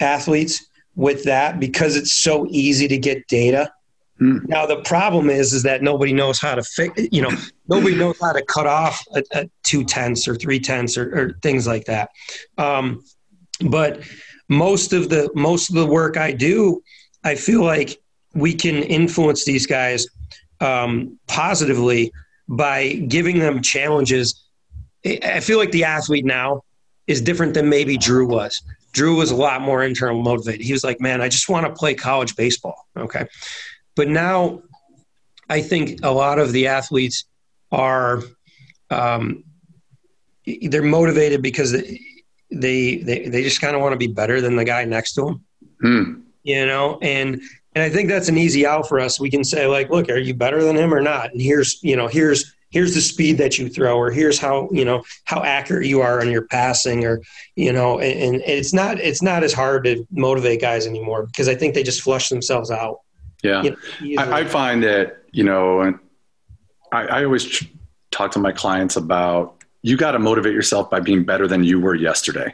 athletes 0.02 0.66
with 0.96 1.24
that 1.24 1.60
because 1.60 1.96
it's 1.96 2.12
so 2.12 2.48
easy 2.50 2.88
to 2.90 2.98
get 2.98 3.28
data. 3.28 3.72
Hmm. 4.20 4.40
Now 4.48 4.66
the 4.66 4.82
problem 4.82 5.30
is, 5.30 5.54
is 5.54 5.64
that 5.64 5.82
nobody 5.82 6.12
knows 6.12 6.40
how 6.40 6.56
to 6.56 6.64
fix. 6.64 7.08
You 7.12 7.22
know, 7.22 7.32
nobody 7.70 7.96
knows 7.96 8.18
how 8.20 8.34
to 8.34 8.44
cut 8.44 8.68
off 8.68 9.00
a, 9.16 9.24
a 9.32 9.50
two 9.64 9.86
tenths 9.86 10.28
or 10.28 10.36
three 10.36 10.60
tenths 10.60 10.98
or, 10.98 11.18
or 11.18 11.34
things 11.42 11.66
like 11.68 11.86
that. 11.86 12.10
Um, 12.58 13.04
but 13.62 14.02
most 14.50 14.94
of 14.94 15.10
the 15.10 15.30
most 15.36 15.70
of 15.70 15.76
the 15.76 15.86
work 15.86 16.18
I 16.18 16.32
do, 16.32 16.82
I 17.24 17.36
feel 17.36 17.64
like 17.64 18.00
we 18.34 18.54
can 18.54 18.76
influence 18.84 19.46
these 19.46 19.66
guys 19.66 20.08
um, 20.60 21.20
positively 21.28 22.12
by 22.48 22.94
giving 22.94 23.40
them 23.40 23.62
challenges. 23.62 24.44
I 25.06 25.40
feel 25.40 25.58
like 25.58 25.72
the 25.72 25.84
athlete 25.84 26.26
now 26.26 26.64
is 27.08 27.22
different 27.22 27.54
than 27.54 27.70
maybe 27.70 27.98
Drew 27.98 28.28
was. 28.28 28.62
Drew 28.94 29.16
was 29.16 29.32
a 29.32 29.36
lot 29.36 29.62
more 29.62 29.84
internal 29.84 30.22
motivated. 30.22 30.62
He 30.62 30.74
was 30.74 30.84
like, 30.84 31.00
"Man, 31.02 31.22
I 31.22 31.30
just 31.30 31.50
want 31.50 31.66
to 31.66 31.74
play 31.74 31.94
college 31.94 32.36
baseball." 32.36 32.88
Okay, 32.98 33.26
but 33.96 34.08
now 34.08 34.62
I 35.50 35.62
think 35.62 36.00
a 36.04 36.12
lot 36.12 36.40
of 36.40 36.52
the 36.52 36.68
athletes 36.68 37.26
are 37.72 38.22
um, 38.90 39.44
they're 40.46 40.82
motivated 40.82 41.42
because 41.42 41.76
they 42.52 42.98
they 42.98 43.28
they, 43.28 43.44
just 43.44 43.62
kind 43.62 43.76
of 43.76 43.82
want 43.82 43.94
to 43.94 43.98
be 43.98 44.08
better 44.08 44.40
than 44.42 44.56
the 44.56 44.64
guy 44.66 44.86
next 44.86 45.14
to 45.14 45.22
them 45.26 45.44
Hmm. 45.82 46.22
you 46.44 46.66
know 46.66 46.98
and 47.02 47.40
and 47.76 47.84
i 47.84 47.90
think 47.90 48.10
that's 48.10 48.30
an 48.30 48.38
easy 48.38 48.66
out 48.66 48.88
for 48.88 49.00
us 49.00 49.20
we 49.20 49.30
can 49.30 49.44
say 49.44 49.68
like 49.68 49.90
look 49.90 50.10
are 50.10 50.18
you 50.18 50.34
better 50.34 50.64
than 50.64 50.76
him 50.76 50.94
or 50.94 51.02
not 51.02 51.32
and 51.32 51.42
here's 51.42 51.82
you 51.84 51.96
know 51.96 52.08
here's 52.08 52.56
here's 52.70 52.96
the 52.96 53.02
speed 53.02 53.38
that 53.38 53.58
you 53.60 53.70
throw 53.70 53.96
or 53.98 54.10
here's 54.12 54.40
how 54.40 54.68
you 54.72 54.84
know 54.84 55.04
how 55.26 55.44
accurate 55.44 55.86
you 55.86 56.02
are 56.02 56.20
on 56.20 56.32
your 56.32 56.44
passing 56.48 57.06
or 57.06 57.22
you 57.56 57.72
know 57.72 58.00
and, 58.00 58.36
and 58.36 58.44
it's 58.46 58.74
not 58.74 59.00
it's 59.00 59.22
not 59.22 59.44
as 59.44 59.54
hard 59.54 59.84
to 59.84 60.06
motivate 60.12 60.60
guys 60.62 60.88
anymore 60.88 61.26
because 61.28 61.48
i 61.48 61.54
think 61.56 61.74
they 61.76 61.84
just 61.84 62.02
flush 62.02 62.30
themselves 62.30 62.72
out 62.72 63.02
Yeah. 63.44 63.62
you 63.64 63.72
know. 64.16 64.24
I, 64.24 64.40
I 64.40 64.44
find 64.46 64.82
that, 64.84 65.18
you 65.32 65.44
know, 65.44 65.82
and 65.82 66.00
I, 66.92 67.06
I 67.08 67.24
always 67.26 67.64
talk 68.10 68.32
to 68.32 68.40
my 68.40 68.52
clients 68.52 68.96
about 68.96 69.57
you 69.88 69.96
got 69.96 70.12
to 70.12 70.20
motivate 70.20 70.54
yourself 70.54 70.90
by 70.90 71.00
being 71.00 71.24
better 71.24 71.48
than 71.48 71.64
you 71.64 71.80
were 71.80 71.96
yesterday. 71.96 72.54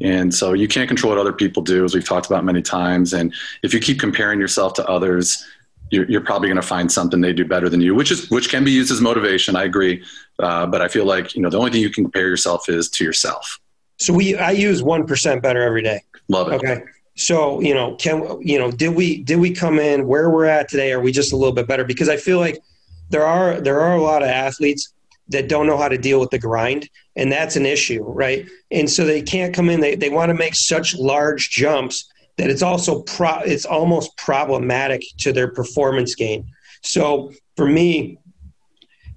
And 0.00 0.34
so 0.34 0.54
you 0.54 0.66
can't 0.66 0.88
control 0.88 1.10
what 1.10 1.20
other 1.20 1.32
people 1.32 1.62
do, 1.62 1.84
as 1.84 1.94
we've 1.94 2.04
talked 2.04 2.26
about 2.26 2.42
many 2.42 2.62
times. 2.62 3.12
And 3.12 3.34
if 3.62 3.74
you 3.74 3.80
keep 3.80 4.00
comparing 4.00 4.40
yourself 4.40 4.72
to 4.74 4.88
others, 4.88 5.46
you're, 5.90 6.06
you're 6.10 6.22
probably 6.22 6.48
going 6.48 6.60
to 6.60 6.66
find 6.66 6.90
something 6.90 7.20
they 7.20 7.34
do 7.34 7.44
better 7.44 7.68
than 7.68 7.82
you, 7.82 7.94
which 7.94 8.10
is 8.10 8.30
which 8.30 8.48
can 8.48 8.64
be 8.64 8.70
used 8.70 8.90
as 8.90 9.00
motivation. 9.00 9.56
I 9.56 9.64
agree, 9.64 10.02
uh, 10.38 10.66
but 10.66 10.80
I 10.80 10.88
feel 10.88 11.04
like 11.04 11.34
you 11.34 11.42
know 11.42 11.50
the 11.50 11.58
only 11.58 11.70
thing 11.70 11.82
you 11.82 11.90
can 11.90 12.04
compare 12.04 12.28
yourself 12.28 12.68
is 12.68 12.88
to 12.90 13.04
yourself. 13.04 13.58
So 13.98 14.14
we 14.14 14.36
I 14.36 14.52
use 14.52 14.82
one 14.82 15.06
percent 15.06 15.42
better 15.42 15.62
every 15.62 15.82
day. 15.82 16.00
Love 16.28 16.48
it. 16.48 16.54
Okay. 16.54 16.82
So 17.16 17.60
you 17.60 17.74
know, 17.74 17.96
can 17.96 18.40
you 18.40 18.58
know, 18.58 18.70
did 18.70 18.94
we 18.94 19.22
did 19.22 19.38
we 19.38 19.52
come 19.52 19.78
in 19.78 20.06
where 20.06 20.30
we're 20.30 20.46
at 20.46 20.68
today? 20.68 20.92
Are 20.92 21.00
we 21.00 21.12
just 21.12 21.32
a 21.32 21.36
little 21.36 21.52
bit 21.52 21.66
better? 21.66 21.84
Because 21.84 22.08
I 22.08 22.16
feel 22.16 22.38
like 22.38 22.62
there 23.10 23.26
are 23.26 23.60
there 23.60 23.80
are 23.80 23.96
a 23.96 24.02
lot 24.02 24.22
of 24.22 24.28
athletes 24.28 24.94
that 25.30 25.48
don't 25.48 25.66
know 25.66 25.76
how 25.78 25.88
to 25.88 25.98
deal 25.98 26.20
with 26.20 26.30
the 26.30 26.38
grind, 26.38 26.88
and 27.16 27.30
that's 27.30 27.56
an 27.56 27.66
issue, 27.66 28.02
right? 28.02 28.48
And 28.70 28.88
so 28.90 29.04
they 29.04 29.22
can't 29.22 29.54
come 29.54 29.70
in. 29.70 29.80
They 29.80 29.94
they 29.94 30.10
want 30.10 30.30
to 30.30 30.34
make 30.34 30.54
such 30.54 30.94
large 30.96 31.50
jumps 31.50 32.10
that 32.36 32.50
it's 32.50 32.62
also 32.62 33.02
pro, 33.02 33.38
it's 33.40 33.64
almost 33.64 34.16
problematic 34.16 35.02
to 35.18 35.32
their 35.32 35.48
performance 35.52 36.14
gain. 36.14 36.46
So 36.82 37.32
for 37.56 37.66
me, 37.66 38.18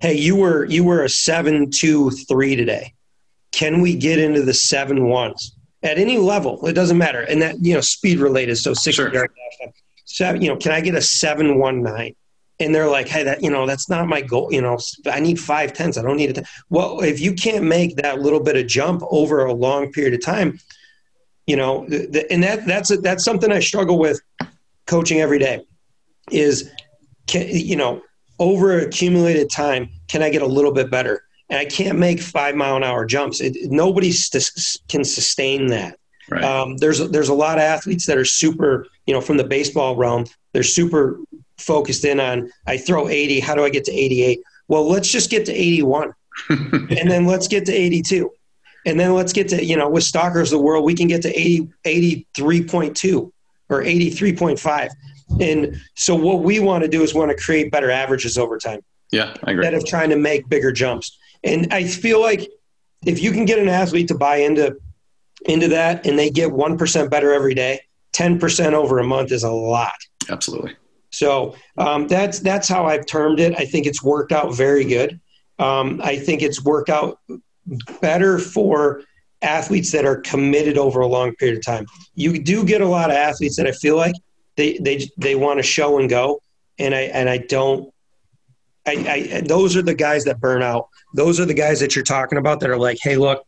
hey, 0.02 0.13
you 0.15 0.36
were 0.36 0.65
you 0.65 0.84
were 0.84 1.04
a 1.04 1.10
seven 1.10 1.69
two 1.71 2.10
three 2.12 2.56
today. 2.56 2.93
Can 3.52 3.82
we 3.82 3.95
get 3.95 4.19
into 4.19 4.41
the 4.43 4.54
seven 4.54 5.06
ones 5.08 5.56
at 5.84 5.97
any 5.97 6.17
level? 6.17 6.65
It 6.67 6.73
doesn't 6.73 6.97
matter, 6.97 7.21
and 7.21 7.41
that 7.41 7.56
you 7.62 7.73
know 7.73 7.82
speed 7.82 8.19
related. 8.19 8.58
So 8.58 8.73
six 8.73 8.95
Sure. 8.95 9.13
yard 9.13 9.32
dash. 9.62 9.69
Seven, 10.06 10.41
you 10.41 10.49
know, 10.49 10.58
can 10.58 10.71
I 10.71 10.82
get 10.82 10.95
a 10.95 11.02
seven 11.02 11.58
one 11.58 11.82
nine? 11.82 12.13
And 12.60 12.74
they're 12.74 12.89
like, 12.89 13.08
hey, 13.08 13.24
that 13.24 13.42
you 13.42 13.50
know, 13.50 13.66
that's 13.66 13.89
not 13.89 14.08
my 14.08 14.22
goal. 14.22 14.50
You 14.52 14.62
know, 14.62 14.78
I 15.08 15.20
need 15.20 15.39
five 15.39 15.74
tens. 15.74 15.98
I 15.98 16.02
don't 16.02 16.18
need 16.18 16.38
it. 16.38 16.48
Well, 16.70 17.02
if 17.02 17.20
you 17.20 17.34
can't 17.34 17.66
make 17.66 17.96
that 17.98 18.20
little 18.20 18.39
bit 18.39 18.56
of 18.56 18.68
jump 18.68 19.02
over 19.10 19.46
a 19.46 19.54
long 19.54 19.92
period 19.92 20.13
of 20.13 20.22
time, 20.22 20.60
you 21.48 21.56
know, 21.56 21.86
the, 21.88 22.08
the, 22.08 22.32
and 22.32 22.44
that 22.44 22.66
that's 22.66 22.96
that's 23.02 23.24
something 23.24 23.52
I 23.52 23.60
struggle 23.60 23.98
with 23.98 24.22
coaching 24.86 25.20
every 25.20 25.39
day. 25.39 25.66
Is 26.32 26.72
can 27.28 27.48
you 27.50 27.76
know 27.76 28.02
over 28.39 28.80
accumulated 28.80 29.50
time, 29.50 29.89
can 30.08 30.22
I 30.22 30.30
get 30.30 30.42
a 30.42 30.48
little 30.48 30.72
bit 30.72 30.89
better? 30.89 31.24
And 31.50 31.60
I 31.60 31.66
can't 31.66 32.00
make 32.00 32.22
five 32.22 32.56
mile 32.56 32.78
an 32.78 32.84
hour 32.84 33.06
jumps. 33.06 33.42
It, 33.42 33.58
nobody 33.70 34.12
st- 34.12 34.80
can 34.88 35.04
sustain 35.04 35.68
that. 35.68 36.00
Right. 36.30 36.44
Um, 36.44 36.78
there's 36.78 37.00
there's 37.10 37.30
a 37.30 37.34
lot 37.34 37.58
of 37.58 37.63
athletes 37.63 38.06
that 38.06 38.18
are 38.18 38.26
super, 38.26 38.88
you 39.06 39.13
know, 39.13 39.22
from 39.22 39.38
the 39.38 39.44
baseball 39.44 39.96
realm. 39.96 40.26
They're 40.54 40.63
super 40.63 41.20
focused 41.63 42.06
in 42.06 42.19
on 42.19 42.52
I 42.67 42.78
throw 42.78 43.08
80. 43.08 43.39
How 43.39 43.56
do 43.56 43.63
I 43.63 43.69
get 43.69 43.86
to 43.86 43.91
88? 43.91 44.41
Well, 44.67 44.88
let's 44.88 45.10
just 45.10 45.30
get 45.30 45.45
to 45.47 45.54
81, 45.54 46.13
and 46.49 47.12
then 47.12 47.26
let's 47.26 47.47
get 47.47 47.65
to 47.65 47.73
82, 47.73 48.32
and 48.86 48.99
then 48.99 49.13
let's 49.13 49.34
get 49.34 49.49
to 49.49 49.63
you 49.63 49.78
know 49.78 49.89
with 49.89 50.04
stalkers 50.04 50.52
of 50.52 50.60
the 50.60 50.63
world 50.63 50.86
we 50.86 50.95
can 50.95 51.08
get 51.08 51.21
to 51.23 51.30
80 51.30 51.69
83.2 51.86 53.32
or 53.69 53.84
83.5. 53.84 54.89
And 55.39 55.82
so 55.95 56.15
what 56.15 56.41
we 56.43 56.60
want 56.60 56.84
to 56.84 56.89
do 56.89 57.02
is 57.02 57.13
want 57.13 57.36
to 57.36 57.43
create 57.43 57.71
better 57.71 57.89
averages 57.89 58.38
over 58.38 58.58
time 58.58 58.82
yeah, 59.12 59.36
I 59.43 59.52
agree. 59.52 59.65
instead 59.65 59.73
of 59.73 59.86
trying 59.86 60.10
to 60.10 60.15
make 60.15 60.49
bigger 60.49 60.71
jumps. 60.71 61.17
And 61.43 61.73
I 61.73 61.86
feel 61.86 62.19
like 62.21 62.49
if 63.06 63.21
you 63.21 63.32
can 63.32 63.45
get 63.45 63.60
an 63.60 63.69
athlete 63.69 64.08
to 64.10 64.15
buy 64.15 64.38
into 64.38 64.78
into 65.45 65.67
that 65.69 66.06
and 66.06 66.17
they 66.17 66.30
get 66.30 66.49
1% 66.49 67.10
better 67.10 67.34
every 67.34 67.54
day, 67.54 67.82
10% 68.13 68.73
over 68.73 68.99
a 68.99 69.04
month 69.04 69.32
is 69.32 69.43
a 69.43 69.52
lot. 69.52 69.97
Absolutely. 70.30 70.76
So 71.13 71.56
um, 71.78 72.08
that's 72.08 72.39
that's 72.39 72.67
how 72.67 72.86
I've 72.86 73.06
termed 73.06 73.39
it. 73.39 73.54
I 73.58 73.65
think 73.65 73.86
it's 73.86 74.04
worked 74.04 74.32
out 74.32 74.54
very 74.56 74.84
good. 74.84 75.19
Um, 75.60 76.02
I 76.04 76.17
think 76.17 76.41
it's 76.41 76.63
worked 76.63 76.89
out 76.89 77.19
better 78.02 78.39
for 78.39 79.04
athletes 79.43 79.91
that 79.91 80.06
are 80.06 80.17
committed 80.21 80.78
over 80.78 81.02
a 81.02 81.08
long 81.08 81.36
period 81.36 81.58
of 81.58 81.65
time. 81.65 81.86
You 82.15 82.41
do 82.41 82.65
get 82.65 82.82
a 82.82 82.88
lot 82.88 83.12
of 83.12 83.15
athletes 83.15 83.56
that 83.58 83.67
I 83.67 83.71
feel 83.71 83.95
like 83.95 84.15
they 84.58 84.78
they 84.80 85.08
they 85.17 85.36
want 85.36 85.60
to 85.60 85.63
show 85.63 85.99
and 85.99 86.10
go, 86.10 86.41
and 86.80 86.95
I 86.95 87.02
and 87.02 87.30
I 87.30 87.38
don't. 87.38 87.93
I, 88.86 89.32
I 89.36 89.41
those 89.41 89.78
are 89.78 89.82
the 89.82 89.93
guys 89.93 90.26
that 90.26 90.39
burn 90.39 90.63
out. 90.63 90.89
Those 91.13 91.39
are 91.39 91.45
the 91.45 91.54
guys 91.54 91.80
that 91.80 91.95
you're 91.95 92.04
talking 92.04 92.39
about 92.39 92.60
that 92.62 92.69
are 92.69 92.78
like, 92.78 92.97
hey, 93.02 93.17
look, 93.17 93.45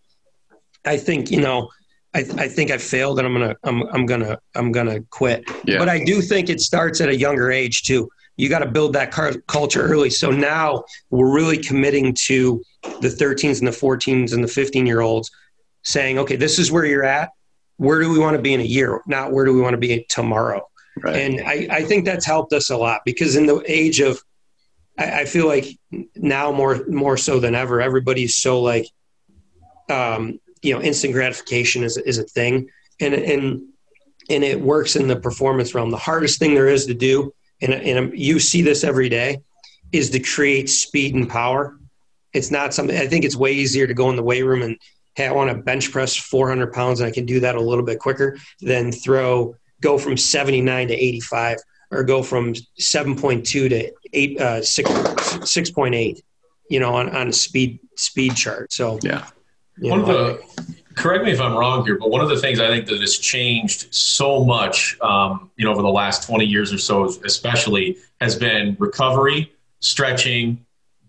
I 0.85 0.97
think 0.97 1.31
you 1.31 1.41
know, 1.41 1.69
I, 2.15 2.19
I 2.37 2.47
think 2.47 2.71
I 2.71 2.77
failed 2.77 3.19
and 3.19 3.27
I'm 3.27 3.33
gonna 3.33 3.55
I'm 3.63 3.83
I'm 3.93 4.05
gonna 4.05 4.39
I'm 4.55 4.71
gonna 4.71 5.01
quit. 5.09 5.43
Yeah. 5.65 5.79
But 5.79 5.89
I 5.89 6.03
do 6.03 6.21
think 6.21 6.49
it 6.49 6.61
starts 6.61 7.01
at 7.01 7.09
a 7.09 7.15
younger 7.15 7.51
age 7.51 7.83
too. 7.83 8.09
You 8.37 8.47
got 8.47 8.59
to 8.59 8.67
build 8.67 8.93
that 8.93 9.11
car- 9.11 9.35
culture 9.47 9.81
early. 9.81 10.09
So 10.09 10.29
now 10.29 10.83
we're 11.09 11.33
really 11.33 11.57
committing 11.57 12.13
to 12.25 12.61
the 13.01 13.07
13s 13.07 13.59
and 13.59 13.67
the 13.67 13.71
14s 13.71 14.33
and 14.33 14.43
the 14.43 14.47
15 14.47 14.85
year 14.85 15.01
olds, 15.01 15.29
saying, 15.83 16.19
okay, 16.19 16.35
this 16.35 16.57
is 16.57 16.71
where 16.71 16.85
you're 16.85 17.03
at. 17.03 17.31
Where 17.77 18.01
do 18.01 18.09
we 18.09 18.19
want 18.19 18.35
to 18.37 18.41
be 18.41 18.53
in 18.53 18.61
a 18.61 18.65
year? 18.65 19.01
Not 19.07 19.31
where 19.31 19.45
do 19.45 19.53
we 19.53 19.61
want 19.61 19.73
to 19.73 19.77
be 19.77 20.05
tomorrow? 20.09 20.67
Right. 21.01 21.15
And 21.15 21.41
I, 21.41 21.67
I 21.69 21.83
think 21.83 22.05
that's 22.05 22.25
helped 22.25 22.53
us 22.53 22.69
a 22.69 22.77
lot 22.77 23.01
because 23.05 23.35
in 23.35 23.45
the 23.45 23.61
age 23.67 23.99
of, 23.99 24.21
I, 24.97 25.21
I 25.21 25.25
feel 25.25 25.47
like 25.47 25.65
now 26.15 26.51
more 26.53 26.85
more 26.87 27.17
so 27.17 27.39
than 27.39 27.55
ever, 27.55 27.81
everybody's 27.81 28.35
so 28.35 28.61
like, 28.61 28.87
um, 29.89 30.39
you 30.65 30.73
know, 30.73 30.81
instant 30.81 31.13
gratification 31.13 31.83
is 31.83 31.97
is 31.97 32.17
a 32.17 32.23
thing, 32.23 32.69
and 32.99 33.13
and 33.13 33.61
and 34.29 34.43
it 34.43 34.59
works 34.59 34.95
in 34.95 35.07
the 35.07 35.15
performance 35.15 35.75
realm. 35.75 35.91
The 35.91 35.97
hardest 35.97 36.39
thing 36.39 36.55
there 36.55 36.67
is 36.67 36.87
to 36.87 36.95
do, 36.95 37.33
and 37.61 37.73
and 37.73 38.17
you 38.17 38.39
see 38.39 38.63
this 38.63 38.83
every 38.83 39.07
day, 39.07 39.41
is 39.91 40.09
to 40.09 40.19
create 40.19 40.69
speed 40.69 41.13
and 41.13 41.29
power. 41.29 41.77
It's 42.33 42.51
not 42.51 42.73
something 42.73 42.97
I 42.97 43.07
think 43.07 43.25
it's 43.25 43.35
way 43.35 43.53
easier 43.53 43.85
to 43.85 43.93
go 43.93 44.09
in 44.09 44.15
the 44.15 44.23
weight 44.23 44.43
room 44.43 44.63
and 44.63 44.77
hey, 45.15 45.27
I 45.27 45.31
want 45.31 45.49
to 45.49 45.55
bench 45.55 45.91
press 45.91 46.15
400 46.15 46.73
pounds 46.73 46.99
and 46.99 47.07
I 47.07 47.11
can 47.11 47.25
do 47.25 47.39
that 47.39 47.55
a 47.55 47.61
little 47.61 47.85
bit 47.85 47.99
quicker 47.99 48.37
than 48.59 48.91
throw 48.91 49.55
go 49.81 49.97
from 49.97 50.17
79 50.17 50.89
to 50.89 50.93
85 50.93 51.57
or 51.91 52.03
go 52.03 52.21
from 52.21 52.53
7.2 52.53 53.43
to 53.45 53.91
8 54.11 54.41
uh, 54.41 54.61
6 54.61 54.89
6.8 54.89 56.21
you 56.69 56.79
know 56.79 56.95
on, 56.95 57.15
on 57.15 57.29
a 57.29 57.33
speed 57.33 57.79
speed 57.95 58.35
chart 58.35 58.73
so 58.73 58.99
Yeah. 59.03 59.27
One 59.79 60.01
of 60.01 60.07
know, 60.07 60.33
the, 60.33 60.75
correct 60.95 61.25
me 61.25 61.31
if 61.31 61.41
I'm 61.41 61.55
wrong 61.55 61.85
here, 61.85 61.97
but 61.97 62.09
one 62.09 62.21
of 62.21 62.29
the 62.29 62.37
things 62.37 62.59
I 62.59 62.67
think 62.67 62.85
that 62.87 62.99
has 63.01 63.17
changed 63.17 63.93
so 63.93 64.43
much, 64.43 64.97
um, 65.01 65.51
you 65.57 65.65
know, 65.65 65.71
over 65.71 65.81
the 65.81 65.89
last 65.89 66.25
20 66.27 66.45
years 66.45 66.73
or 66.73 66.77
so, 66.77 67.05
especially, 67.05 67.97
has 68.21 68.35
been 68.35 68.75
recovery, 68.79 69.53
stretching, 69.79 70.65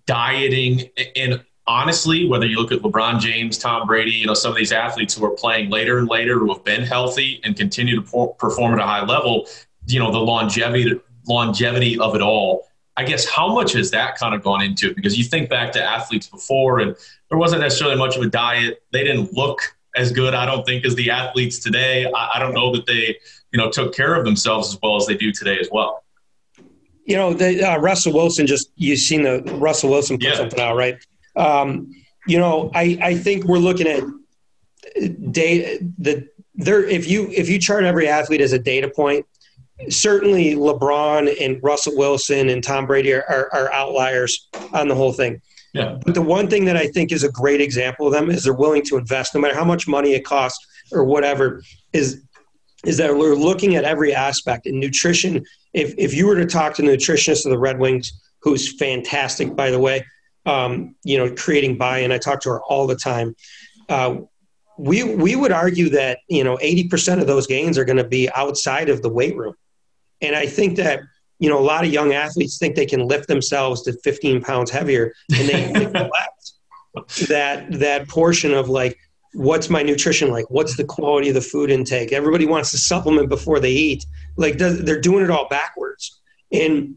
dieting, 0.06 0.90
and 1.14 1.42
honestly, 1.66 2.26
whether 2.26 2.46
you 2.46 2.58
look 2.58 2.72
at 2.72 2.80
LeBron 2.80 3.20
James, 3.20 3.58
Tom 3.58 3.86
Brady, 3.86 4.12
you 4.12 4.26
know, 4.26 4.34
some 4.34 4.50
of 4.50 4.56
these 4.56 4.72
athletes 4.72 5.14
who 5.14 5.24
are 5.24 5.30
playing 5.30 5.70
later 5.70 5.98
and 5.98 6.08
later 6.08 6.38
who 6.38 6.52
have 6.52 6.64
been 6.64 6.82
healthy 6.82 7.40
and 7.44 7.56
continue 7.56 8.00
to 8.00 8.34
perform 8.38 8.74
at 8.74 8.80
a 8.80 8.86
high 8.86 9.04
level, 9.04 9.46
you 9.86 9.98
know, 9.98 10.10
the 10.10 10.18
longevity 10.18 11.00
longevity 11.28 11.98
of 11.98 12.14
it 12.14 12.22
all. 12.22 12.68
I 12.96 13.04
guess 13.04 13.28
how 13.28 13.52
much 13.52 13.72
has 13.72 13.90
that 13.90 14.16
kind 14.16 14.34
of 14.34 14.42
gone 14.42 14.62
into? 14.62 14.94
Because 14.94 15.18
you 15.18 15.24
think 15.24 15.50
back 15.50 15.72
to 15.72 15.82
athletes 15.82 16.28
before, 16.28 16.78
and 16.78 16.96
there 17.30 17.38
wasn't 17.38 17.60
necessarily 17.62 17.96
much 17.96 18.16
of 18.16 18.22
a 18.22 18.28
diet. 18.28 18.82
They 18.92 19.02
didn't 19.04 19.32
look 19.32 19.60
as 19.96 20.12
good, 20.12 20.34
I 20.34 20.46
don't 20.46 20.64
think, 20.66 20.84
as 20.84 20.94
the 20.94 21.10
athletes 21.10 21.58
today. 21.58 22.06
I, 22.14 22.30
I 22.34 22.38
don't 22.38 22.54
know 22.54 22.72
that 22.74 22.86
they, 22.86 23.16
you 23.52 23.58
know, 23.58 23.70
took 23.70 23.94
care 23.94 24.14
of 24.14 24.24
themselves 24.24 24.68
as 24.74 24.78
well 24.82 24.96
as 24.96 25.06
they 25.06 25.16
do 25.16 25.32
today 25.32 25.58
as 25.58 25.68
well. 25.72 26.04
you 27.06 27.16
know 27.16 27.32
the, 27.32 27.62
uh, 27.62 27.78
Russell 27.78 28.12
Wilson 28.12 28.46
just 28.46 28.70
you've 28.76 28.98
seen 28.98 29.22
the 29.22 29.40
Russell 29.58 29.90
Wilson 29.90 30.18
put 30.18 30.24
Yeah. 30.28 30.34
something 30.34 30.60
out 30.60 30.76
right 30.76 30.96
um, 31.36 31.90
you 32.26 32.38
know 32.38 32.70
I, 32.74 32.98
I 33.00 33.14
think 33.14 33.44
we're 33.44 33.58
looking 33.58 33.86
at 33.86 34.02
data 35.32 35.78
the 35.98 36.28
there 36.54 36.82
if 36.84 37.08
you 37.08 37.28
if 37.30 37.48
you 37.48 37.58
chart 37.58 37.84
every 37.84 38.08
athlete 38.08 38.40
as 38.40 38.52
a 38.52 38.58
data 38.58 38.88
point 38.88 39.24
certainly 39.88 40.54
LeBron 40.54 41.34
and 41.40 41.62
Russell 41.62 41.96
Wilson 41.96 42.48
and 42.48 42.62
Tom 42.64 42.86
Brady 42.86 43.12
are, 43.12 43.24
are, 43.28 43.52
are 43.52 43.72
outliers 43.72 44.48
on 44.72 44.88
the 44.88 44.94
whole 44.94 45.12
thing 45.12 45.40
But 46.04 46.14
the 46.14 46.22
one 46.22 46.48
thing 46.48 46.64
that 46.66 46.76
I 46.76 46.86
think 46.88 47.12
is 47.12 47.24
a 47.24 47.30
great 47.30 47.60
example 47.60 48.06
of 48.06 48.12
them 48.12 48.30
is 48.30 48.44
they're 48.44 48.54
willing 48.54 48.82
to 48.84 48.96
invest 48.96 49.34
no 49.34 49.40
matter 49.40 49.54
how 49.54 49.64
much 49.64 49.86
money 49.86 50.14
it 50.14 50.24
costs 50.24 50.64
or 50.92 51.04
whatever 51.04 51.62
is 51.92 52.22
is 52.84 52.98
that 52.98 53.16
we're 53.16 53.34
looking 53.34 53.74
at 53.74 53.84
every 53.84 54.14
aspect 54.14 54.66
in 54.66 54.78
nutrition 54.78 55.44
if, 55.76 55.94
if 55.98 56.14
you 56.14 56.26
were 56.26 56.36
to 56.36 56.46
talk 56.46 56.74
to 56.74 56.82
the 56.82 56.88
nutritionist 56.88 57.44
of 57.44 57.50
the 57.50 57.58
Red 57.58 57.78
Wings, 57.78 58.12
who's 58.40 58.76
fantastic, 58.78 59.54
by 59.54 59.70
the 59.70 59.78
way, 59.78 60.04
um, 60.46 60.96
you 61.04 61.18
know, 61.18 61.30
creating 61.34 61.76
buy-in, 61.76 62.10
I 62.10 62.18
talk 62.18 62.40
to 62.42 62.48
her 62.48 62.62
all 62.62 62.86
the 62.86 62.96
time. 62.96 63.36
Uh, 63.88 64.16
we 64.78 65.04
we 65.04 65.36
would 65.36 65.52
argue 65.52 65.90
that 65.90 66.18
you 66.28 66.44
know 66.44 66.56
80% 66.58 67.20
of 67.20 67.26
those 67.26 67.46
gains 67.46 67.78
are 67.78 67.84
going 67.84 67.96
to 67.96 68.08
be 68.08 68.30
outside 68.30 68.88
of 68.88 69.02
the 69.02 69.08
weight 69.08 69.36
room, 69.36 69.54
and 70.20 70.34
I 70.34 70.46
think 70.46 70.76
that 70.76 71.00
you 71.38 71.48
know 71.48 71.58
a 71.58 71.60
lot 71.60 71.84
of 71.84 71.92
young 71.92 72.12
athletes 72.12 72.58
think 72.58 72.74
they 72.74 72.86
can 72.86 73.06
lift 73.06 73.28
themselves 73.28 73.82
to 73.82 73.92
15 74.04 74.42
pounds 74.42 74.70
heavier, 74.70 75.12
and 75.36 75.48
they 75.48 75.72
neglect 75.72 76.52
that 77.28 77.70
that 77.72 78.08
portion 78.08 78.52
of 78.52 78.68
like 78.68 78.98
what's 79.34 79.68
my 79.68 79.82
nutrition 79.82 80.30
like? 80.30 80.46
What's 80.48 80.76
the 80.76 80.84
quality 80.84 81.28
of 81.28 81.34
the 81.34 81.42
food 81.42 81.70
intake? 81.70 82.10
Everybody 82.12 82.46
wants 82.46 82.70
to 82.70 82.78
supplement 82.78 83.28
before 83.28 83.60
they 83.60 83.72
eat. 83.72 84.06
Like 84.36 84.56
they're 84.56 85.00
doing 85.00 85.22
it 85.22 85.30
all 85.30 85.46
backwards. 85.48 86.20
And 86.52 86.96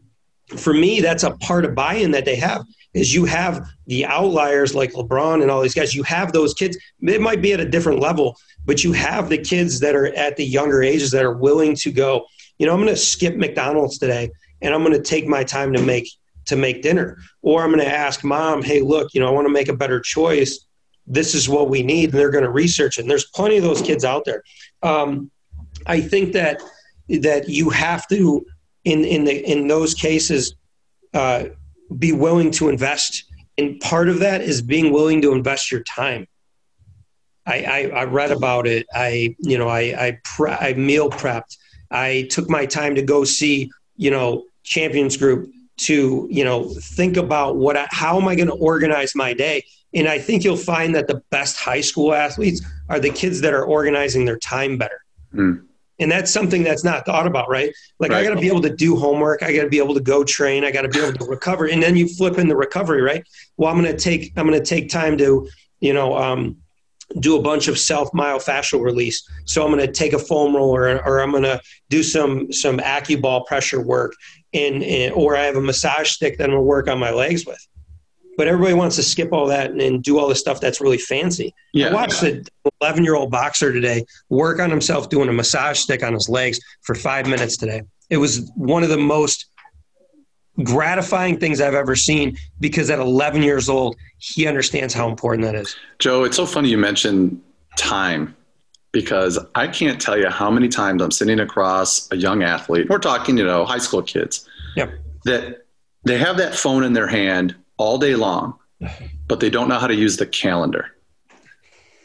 for 0.56 0.72
me 0.72 1.00
that's 1.00 1.22
a 1.22 1.32
part 1.32 1.64
of 1.64 1.74
buy-in 1.74 2.10
that 2.12 2.24
they 2.24 2.36
have 2.36 2.64
is 2.94 3.14
you 3.14 3.24
have 3.24 3.64
the 3.86 4.04
outliers 4.06 4.74
like 4.74 4.92
lebron 4.94 5.42
and 5.42 5.50
all 5.50 5.60
these 5.60 5.74
guys. 5.74 5.94
You 5.94 6.02
have 6.04 6.32
those 6.32 6.54
kids. 6.54 6.78
It 7.02 7.20
might 7.20 7.42
be 7.42 7.52
at 7.52 7.60
a 7.60 7.68
different 7.68 8.00
level 8.00 8.36
but 8.64 8.84
you 8.84 8.92
have 8.92 9.28
the 9.28 9.38
kids 9.38 9.80
that 9.80 9.94
are 9.94 10.06
at 10.14 10.36
the 10.36 10.44
younger 10.44 10.82
ages 10.82 11.10
that 11.10 11.24
are 11.24 11.34
willing 11.34 11.74
to 11.76 11.90
go 11.90 12.26
you 12.60 12.66
know 12.66 12.72
i'm 12.72 12.78
going 12.78 12.88
to 12.88 12.96
skip 12.96 13.34
mcdonald's 13.34 13.98
today 13.98 14.30
and 14.62 14.74
I'm 14.74 14.82
going 14.82 14.96
to 14.96 15.02
take 15.02 15.26
my 15.26 15.44
time 15.44 15.72
to 15.72 15.82
make 15.82 16.08
to 16.46 16.56
make 16.56 16.82
dinner. 16.82 17.18
Or 17.42 17.62
I'm 17.62 17.70
going 17.70 17.84
to 17.84 17.92
ask 17.92 18.24
mom, 18.24 18.62
hey, 18.62 18.80
look, 18.80 19.14
you 19.14 19.20
know, 19.20 19.28
I 19.28 19.30
want 19.30 19.46
to 19.46 19.52
make 19.52 19.68
a 19.68 19.76
better 19.76 20.00
choice. 20.00 20.66
This 21.06 21.34
is 21.34 21.48
what 21.48 21.68
we 21.68 21.82
need. 21.82 22.10
And 22.10 22.18
they're 22.18 22.30
going 22.30 22.44
to 22.44 22.50
research 22.50 22.98
it. 22.98 23.02
And 23.02 23.10
there's 23.10 23.26
plenty 23.26 23.56
of 23.56 23.62
those 23.62 23.82
kids 23.82 24.04
out 24.04 24.24
there. 24.24 24.42
Um, 24.82 25.30
I 25.86 26.00
think 26.00 26.32
that 26.34 26.60
that 27.08 27.48
you 27.48 27.70
have 27.70 28.06
to 28.08 28.44
in 28.84 29.04
in 29.04 29.24
the 29.24 29.50
in 29.50 29.68
those 29.68 29.94
cases 29.94 30.54
uh, 31.14 31.44
be 31.98 32.12
willing 32.12 32.50
to 32.52 32.68
invest. 32.68 33.24
And 33.58 33.80
part 33.80 34.08
of 34.08 34.20
that 34.20 34.40
is 34.40 34.62
being 34.62 34.92
willing 34.92 35.20
to 35.22 35.32
invest 35.32 35.70
your 35.70 35.82
time. 35.82 36.26
I, 37.46 37.62
I, 37.62 38.00
I 38.00 38.04
read 38.04 38.30
about 38.30 38.66
it. 38.66 38.86
I 38.94 39.34
you 39.38 39.58
know 39.58 39.68
I 39.68 39.80
I, 39.80 40.18
pre- 40.24 40.50
I 40.52 40.74
meal 40.74 41.10
prepped. 41.10 41.56
I 41.90 42.28
took 42.30 42.48
my 42.48 42.66
time 42.66 42.94
to 42.94 43.02
go 43.02 43.24
see 43.24 43.70
you 43.96 44.10
know 44.10 44.44
Champions 44.62 45.16
Group 45.16 45.50
to 45.78 46.28
you 46.30 46.44
know 46.44 46.68
think 46.68 47.16
about 47.16 47.56
what 47.56 47.76
I, 47.76 47.86
how 47.90 48.20
am 48.20 48.28
I 48.28 48.34
going 48.34 48.48
to 48.48 48.54
organize 48.54 49.14
my 49.14 49.32
day. 49.32 49.64
And 49.92 50.06
I 50.06 50.18
think 50.18 50.44
you'll 50.44 50.56
find 50.56 50.94
that 50.94 51.08
the 51.08 51.22
best 51.30 51.58
high 51.58 51.80
school 51.80 52.14
athletes 52.14 52.62
are 52.88 53.00
the 53.00 53.10
kids 53.10 53.40
that 53.40 53.52
are 53.52 53.64
organizing 53.64 54.24
their 54.24 54.38
time 54.38 54.78
better. 54.78 55.02
Mm. 55.34 55.64
And 55.98 56.10
that's 56.10 56.30
something 56.30 56.62
that's 56.62 56.82
not 56.82 57.04
thought 57.04 57.26
about, 57.26 57.50
right? 57.50 57.74
Like 57.98 58.10
right. 58.10 58.20
I 58.20 58.24
got 58.24 58.34
to 58.34 58.40
be 58.40 58.46
able 58.46 58.62
to 58.62 58.74
do 58.74 58.96
homework. 58.96 59.42
I 59.42 59.52
got 59.52 59.64
to 59.64 59.68
be 59.68 59.78
able 59.78 59.94
to 59.94 60.00
go 60.00 60.24
train. 60.24 60.64
I 60.64 60.70
got 60.70 60.82
to 60.82 60.88
be 60.88 60.98
able 60.98 61.18
to 61.18 61.24
recover. 61.26 61.66
And 61.66 61.82
then 61.82 61.96
you 61.96 62.08
flip 62.08 62.38
in 62.38 62.48
the 62.48 62.56
recovery, 62.56 63.02
right? 63.02 63.22
Well, 63.58 63.70
I'm 63.70 63.80
going 63.82 63.94
to 63.94 64.00
take 64.02 64.32
I'm 64.36 64.46
going 64.46 64.58
to 64.58 64.64
take 64.64 64.88
time 64.88 65.18
to, 65.18 65.48
you 65.80 65.92
know, 65.92 66.16
um, 66.16 66.56
do 67.18 67.36
a 67.36 67.42
bunch 67.42 67.68
of 67.68 67.78
self 67.78 68.10
myofascial 68.12 68.80
release. 68.80 69.28
So 69.44 69.64
I'm 69.64 69.72
going 69.72 69.84
to 69.84 69.92
take 69.92 70.12
a 70.12 70.18
foam 70.18 70.54
roller, 70.54 71.02
or 71.04 71.20
I'm 71.20 71.32
going 71.32 71.42
to 71.42 71.60
do 71.88 72.02
some 72.02 72.52
some 72.52 72.78
AccuBall 72.78 73.46
pressure 73.46 73.82
work, 73.82 74.12
and, 74.52 74.82
and 74.82 75.12
or 75.14 75.36
I 75.36 75.42
have 75.42 75.56
a 75.56 75.60
massage 75.60 76.10
stick 76.10 76.38
that 76.38 76.44
I'm 76.44 76.50
going 76.50 76.60
to 76.60 76.64
work 76.64 76.88
on 76.88 76.98
my 76.98 77.10
legs 77.10 77.44
with 77.46 77.66
but 78.40 78.48
everybody 78.48 78.72
wants 78.72 78.96
to 78.96 79.02
skip 79.02 79.34
all 79.34 79.46
that 79.46 79.70
and, 79.70 79.82
and 79.82 80.02
do 80.02 80.18
all 80.18 80.26
the 80.26 80.34
stuff 80.34 80.62
that's 80.62 80.80
really 80.80 80.96
fancy. 80.96 81.54
Yeah. 81.74 81.88
I 81.88 81.92
watched 81.92 82.22
an 82.22 82.42
11 82.80 83.04
year 83.04 83.14
old 83.14 83.30
boxer 83.30 83.70
today 83.70 84.06
work 84.30 84.60
on 84.60 84.70
himself 84.70 85.10
doing 85.10 85.28
a 85.28 85.32
massage 85.32 85.78
stick 85.78 86.02
on 86.02 86.14
his 86.14 86.26
legs 86.26 86.58
for 86.80 86.94
five 86.94 87.26
minutes 87.26 87.58
today. 87.58 87.82
It 88.08 88.16
was 88.16 88.50
one 88.56 88.82
of 88.82 88.88
the 88.88 88.96
most 88.96 89.49
gratifying 90.64 91.38
things 91.38 91.60
I've 91.60 91.74
ever 91.74 91.96
seen 91.96 92.36
because 92.60 92.90
at 92.90 92.98
11 92.98 93.42
years 93.42 93.68
old, 93.68 93.96
he 94.18 94.46
understands 94.46 94.94
how 94.94 95.08
important 95.08 95.44
that 95.44 95.54
is. 95.54 95.76
Joe, 95.98 96.24
it's 96.24 96.36
so 96.36 96.46
funny 96.46 96.68
you 96.68 96.78
mentioned 96.78 97.40
time 97.76 98.34
because 98.92 99.38
I 99.54 99.68
can't 99.68 100.00
tell 100.00 100.18
you 100.18 100.28
how 100.28 100.50
many 100.50 100.68
times 100.68 101.02
I'm 101.02 101.10
sitting 101.10 101.40
across 101.40 102.10
a 102.10 102.16
young 102.16 102.42
athlete. 102.42 102.88
We're 102.88 102.98
talking, 102.98 103.38
you 103.38 103.44
know, 103.44 103.64
high 103.64 103.78
school 103.78 104.02
kids. 104.02 104.48
Yep. 104.76 104.92
That 105.24 105.66
they 106.04 106.18
have 106.18 106.36
that 106.38 106.54
phone 106.54 106.82
in 106.82 106.92
their 106.92 107.06
hand 107.06 107.54
all 107.76 107.98
day 107.98 108.16
long, 108.16 108.58
but 109.28 109.40
they 109.40 109.50
don't 109.50 109.68
know 109.68 109.78
how 109.78 109.86
to 109.86 109.94
use 109.94 110.16
the 110.16 110.26
calendar 110.26 110.86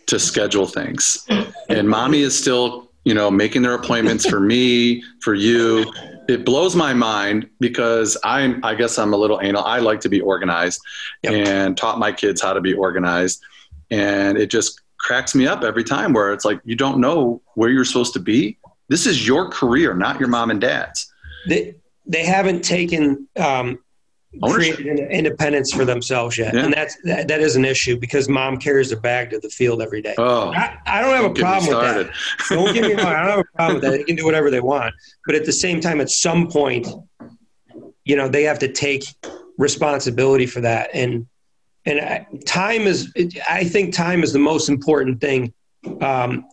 to 0.08 0.20
schedule 0.20 0.68
things. 0.68 1.26
And 1.70 1.90
mommy 1.90 2.22
is 2.22 2.38
still, 2.38 2.92
you 3.06 3.14
know, 3.14 3.32
making 3.32 3.64
their 3.64 3.74
appointments 3.74 4.26
for 4.26 4.40
me, 4.40 5.04
for 5.22 5.34
you. 5.34 5.92
It 6.28 6.46
blows 6.46 6.76
my 6.76 6.94
mind 6.94 7.50
because 7.60 8.18
I'm, 8.24 8.64
I 8.64 8.76
guess 8.76 8.98
I'm 8.98 9.14
a 9.14 9.18
little 9.18 9.40
anal. 9.42 9.64
I 9.64 9.80
like 9.80 10.00
to 10.02 10.10
be 10.10 10.22
organized 10.22 10.82
yep. 11.22 11.34
and 11.34 11.78
taught 11.78 12.00
my 12.00 12.12
kids 12.12 12.42
how 12.42 12.54
to 12.54 12.62
be 12.62 12.74
organized. 12.74 13.44
And 13.92 14.38
it 14.38 14.50
just 14.50 14.82
cracks 14.98 15.36
me 15.36 15.46
up 15.46 15.64
every 15.64 15.84
time 15.84 16.14
where 16.14 16.34
it's 16.34 16.46
like, 16.46 16.60
you 16.64 16.76
don't 16.76 17.00
know 17.00 17.42
where 17.54 17.70
you're 17.70 17.86
supposed 17.86 18.14
to 18.14 18.20
be. 18.20 18.58
This 18.90 19.06
is 19.06 19.28
your 19.28 19.50
career, 19.50 19.94
not 19.94 20.20
your 20.20 20.30
mom 20.30 20.50
and 20.50 20.60
dad's. 20.60 21.12
They, 21.48 21.76
they 22.08 22.26
haven't 22.26 22.64
taken 22.64 23.28
um, 23.38 23.80
created 24.44 25.00
independence 25.12 25.72
for 25.72 25.86
themselves 25.86 26.38
yet, 26.38 26.54
yeah. 26.54 26.66
and 26.66 26.74
that's 26.74 26.98
that, 27.04 27.28
that 27.28 27.42
is 27.42 27.56
an 27.56 27.66
issue 27.66 27.98
because 28.00 28.28
mom 28.30 28.58
carries 28.58 28.92
a 28.92 28.98
bag 28.98 29.30
to 29.32 29.40
the 29.40 29.50
field 29.50 29.82
every 29.82 30.02
day. 30.02 30.16
Oh, 30.18 30.52
I, 30.54 30.78
I 30.86 31.02
don't 31.02 31.16
have 31.16 31.32
a 31.32 31.34
problem 31.34 31.70
with 31.70 31.80
that. 31.80 32.12
don't 32.50 32.74
get 32.74 32.84
me 32.84 32.94
wrong, 33.04 33.08
I 33.08 33.22
don't 33.22 33.30
have 33.30 33.40
a 33.40 33.56
problem 33.56 33.76
with 33.76 33.84
that. 33.84 33.98
They 33.98 34.04
can 34.04 34.16
do 34.16 34.26
whatever 34.26 34.50
they 34.50 34.62
want, 34.62 34.94
but 35.26 35.36
at 35.36 35.46
the 35.46 35.54
same 35.54 35.80
time, 35.80 36.02
at 36.02 36.10
some 36.10 36.48
point, 36.50 36.88
you 38.04 38.16
know, 38.16 38.28
they 38.28 38.44
have 38.44 38.60
to 38.60 38.72
take 38.72 39.06
responsibility 39.58 40.46
for 40.46 40.62
that, 40.62 40.90
and 40.94 41.28
and 41.86 42.00
I, 42.00 42.28
time 42.46 42.82
is. 42.82 43.12
I 43.50 43.64
think 43.64 43.94
time 43.94 44.24
is 44.24 44.34
the 44.34 44.40
most 44.40 44.70
important 44.70 45.22
thing. 45.22 45.54
Um, 46.02 46.46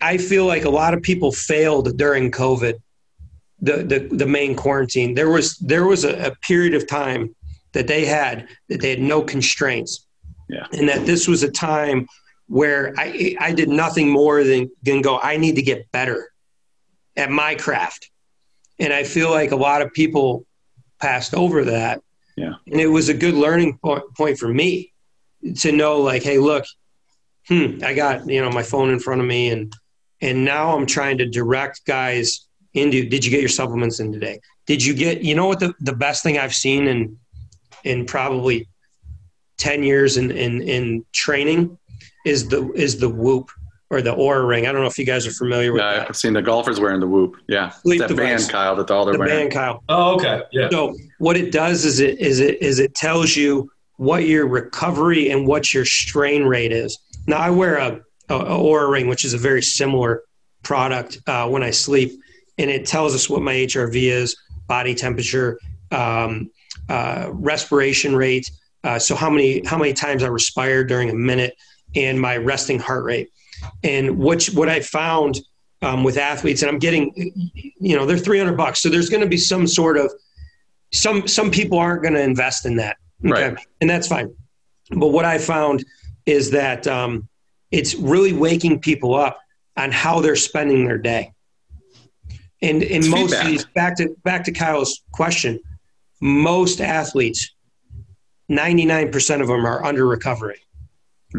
I 0.00 0.18
feel 0.18 0.46
like 0.46 0.64
a 0.64 0.70
lot 0.70 0.94
of 0.94 1.02
people 1.02 1.30
failed 1.32 1.96
during 1.96 2.30
COVID 2.30 2.74
the, 3.62 3.84
the, 3.84 4.16
the 4.16 4.26
main 4.26 4.56
quarantine, 4.56 5.14
there 5.14 5.30
was 5.30 5.56
there 5.58 5.86
was 5.86 6.04
a, 6.04 6.26
a 6.26 6.34
period 6.36 6.74
of 6.74 6.86
time 6.86 7.34
that 7.72 7.86
they 7.86 8.04
had 8.04 8.48
that 8.68 8.80
they 8.80 8.90
had 8.90 9.00
no 9.00 9.22
constraints, 9.22 10.06
yeah. 10.48 10.66
and 10.72 10.88
that 10.88 11.06
this 11.06 11.28
was 11.28 11.44
a 11.44 11.50
time 11.50 12.06
where 12.48 12.92
I 12.98 13.36
I 13.38 13.52
did 13.52 13.68
nothing 13.68 14.10
more 14.10 14.42
than, 14.42 14.70
than 14.82 15.00
go. 15.00 15.18
I 15.20 15.36
need 15.36 15.54
to 15.56 15.62
get 15.62 15.90
better 15.92 16.28
at 17.16 17.30
my 17.30 17.54
craft, 17.54 18.10
and 18.80 18.92
I 18.92 19.04
feel 19.04 19.30
like 19.30 19.52
a 19.52 19.56
lot 19.56 19.80
of 19.80 19.92
people 19.92 20.44
passed 21.00 21.32
over 21.32 21.64
that. 21.66 22.02
Yeah, 22.36 22.54
and 22.66 22.80
it 22.80 22.88
was 22.88 23.08
a 23.08 23.14
good 23.14 23.34
learning 23.34 23.78
point 23.78 24.38
for 24.38 24.48
me 24.48 24.92
to 25.58 25.70
know, 25.70 26.00
like, 26.00 26.24
hey, 26.24 26.38
look, 26.38 26.64
hmm, 27.46 27.78
I 27.84 27.94
got 27.94 28.28
you 28.28 28.42
know 28.42 28.50
my 28.50 28.64
phone 28.64 28.90
in 28.90 28.98
front 28.98 29.20
of 29.20 29.26
me, 29.28 29.50
and 29.50 29.72
and 30.20 30.44
now 30.44 30.76
I'm 30.76 30.86
trying 30.86 31.18
to 31.18 31.26
direct 31.26 31.86
guys 31.86 32.48
into 32.74 33.08
did 33.08 33.24
you 33.24 33.30
get 33.30 33.40
your 33.40 33.48
supplements 33.48 34.00
in 34.00 34.12
today 34.12 34.40
did 34.66 34.84
you 34.84 34.94
get 34.94 35.22
you 35.22 35.34
know 35.34 35.46
what 35.46 35.60
the, 35.60 35.74
the 35.80 35.92
best 35.92 36.22
thing 36.22 36.38
i've 36.38 36.54
seen 36.54 36.86
in 36.86 37.16
in 37.84 38.06
probably 38.06 38.68
10 39.58 39.82
years 39.82 40.16
in 40.16 40.30
in, 40.30 40.62
in 40.62 41.04
training 41.12 41.78
is 42.24 42.48
the 42.48 42.70
is 42.72 42.98
the 42.98 43.08
whoop 43.08 43.50
or 43.92 44.00
the 44.00 44.14
Oura 44.14 44.48
ring. 44.48 44.66
I 44.66 44.72
don't 44.72 44.80
know 44.80 44.86
if 44.86 44.98
you 44.98 45.04
guys 45.04 45.26
are 45.26 45.32
familiar 45.32 45.70
with 45.70 45.82
yeah, 45.82 45.98
that. 45.98 46.08
I've 46.08 46.16
seen 46.16 46.32
the 46.32 46.40
golfers 46.40 46.80
wearing 46.80 46.98
the 46.98 47.06
whoop. 47.06 47.36
Yeah. 47.46 47.68
Sleep 47.68 48.00
that 48.00 48.08
device. 48.08 48.44
band, 48.44 48.50
Kyle, 48.50 48.76
that 48.76 48.90
all 48.90 49.04
they're 49.04 49.12
the 49.12 49.18
wearing. 49.18 49.50
band, 49.50 49.52
Kyle. 49.52 49.84
Oh, 49.90 50.14
okay. 50.14 50.42
Yeah. 50.50 50.70
So 50.70 50.96
what 51.18 51.36
it 51.36 51.52
does 51.52 51.84
is 51.84 52.00
it 52.00 52.18
is 52.18 52.40
it 52.40 52.62
is 52.62 52.78
it 52.78 52.94
tells 52.94 53.36
you 53.36 53.70
what 53.96 54.24
your 54.24 54.48
recovery 54.48 55.30
and 55.30 55.46
what 55.46 55.74
your 55.74 55.84
strain 55.84 56.44
rate 56.44 56.72
is. 56.72 56.98
Now 57.26 57.36
I 57.36 57.50
wear 57.50 57.76
a, 57.76 58.00
a, 58.30 58.34
a 58.34 58.58
Oura 58.58 58.90
ring, 58.90 59.08
which 59.08 59.26
is 59.26 59.34
a 59.34 59.38
very 59.38 59.62
similar 59.62 60.22
product 60.62 61.18
uh, 61.26 61.46
when 61.48 61.62
I 61.62 61.70
sleep, 61.70 62.18
and 62.58 62.70
it 62.70 62.86
tells 62.86 63.14
us 63.14 63.28
what 63.28 63.42
my 63.42 63.54
HRV 63.54 63.94
is, 63.94 64.36
body 64.66 64.94
temperature, 64.94 65.58
um, 65.90 66.50
uh, 66.88 67.28
respiration 67.32 68.14
rate. 68.14 68.50
Uh, 68.84 68.98
so 68.98 69.14
how 69.14 69.30
many 69.30 69.64
how 69.64 69.78
many 69.78 69.92
times 69.92 70.22
I 70.22 70.28
respire 70.28 70.84
during 70.84 71.10
a 71.10 71.14
minute, 71.14 71.56
and 71.94 72.20
my 72.20 72.36
resting 72.36 72.78
heart 72.78 73.04
rate. 73.04 73.30
And 73.84 74.18
what 74.18 74.44
what 74.46 74.68
I 74.68 74.80
found 74.80 75.40
um, 75.82 76.04
with 76.04 76.16
athletes, 76.16 76.62
and 76.62 76.70
I'm 76.70 76.78
getting, 76.78 77.12
you 77.54 77.96
know, 77.96 78.06
they're 78.06 78.18
300 78.18 78.56
bucks, 78.56 78.80
so 78.82 78.88
there's 78.88 79.08
going 79.08 79.22
to 79.22 79.28
be 79.28 79.36
some 79.36 79.66
sort 79.66 79.96
of 79.96 80.12
some 80.92 81.26
some 81.26 81.50
people 81.50 81.78
aren't 81.78 82.02
going 82.02 82.14
to 82.14 82.22
invest 82.22 82.66
in 82.66 82.76
that, 82.76 82.96
okay? 83.24 83.50
right? 83.50 83.66
And 83.80 83.88
that's 83.88 84.08
fine. 84.08 84.34
But 84.90 85.08
what 85.08 85.24
I 85.24 85.38
found 85.38 85.84
is 86.26 86.50
that 86.50 86.86
um, 86.86 87.28
it's 87.70 87.94
really 87.94 88.32
waking 88.32 88.80
people 88.80 89.14
up 89.14 89.40
on 89.76 89.90
how 89.90 90.20
they're 90.20 90.36
spending 90.36 90.84
their 90.84 90.98
day. 90.98 91.32
And 92.62 92.82
in 92.82 93.08
most 93.10 93.34
of 93.34 93.46
these, 93.46 93.64
back 93.64 93.96
to 93.96 94.14
back 94.24 94.44
to 94.44 94.52
Kyle's 94.52 95.02
question, 95.10 95.58
most 96.20 96.80
athletes, 96.80 97.52
99% 98.50 99.40
of 99.40 99.48
them 99.48 99.66
are 99.66 99.84
under 99.84 100.06
recovery 100.06 100.60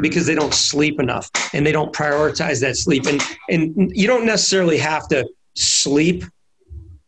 because 0.01 0.25
they 0.25 0.35
don't 0.35 0.53
sleep 0.53 0.99
enough 0.99 1.29
and 1.53 1.65
they 1.65 1.71
don't 1.71 1.93
prioritize 1.93 2.59
that 2.61 2.75
sleep. 2.75 3.05
And 3.05 3.21
and 3.49 3.91
you 3.95 4.05
don't 4.05 4.25
necessarily 4.25 4.77
have 4.77 5.07
to 5.09 5.27
sleep 5.55 6.25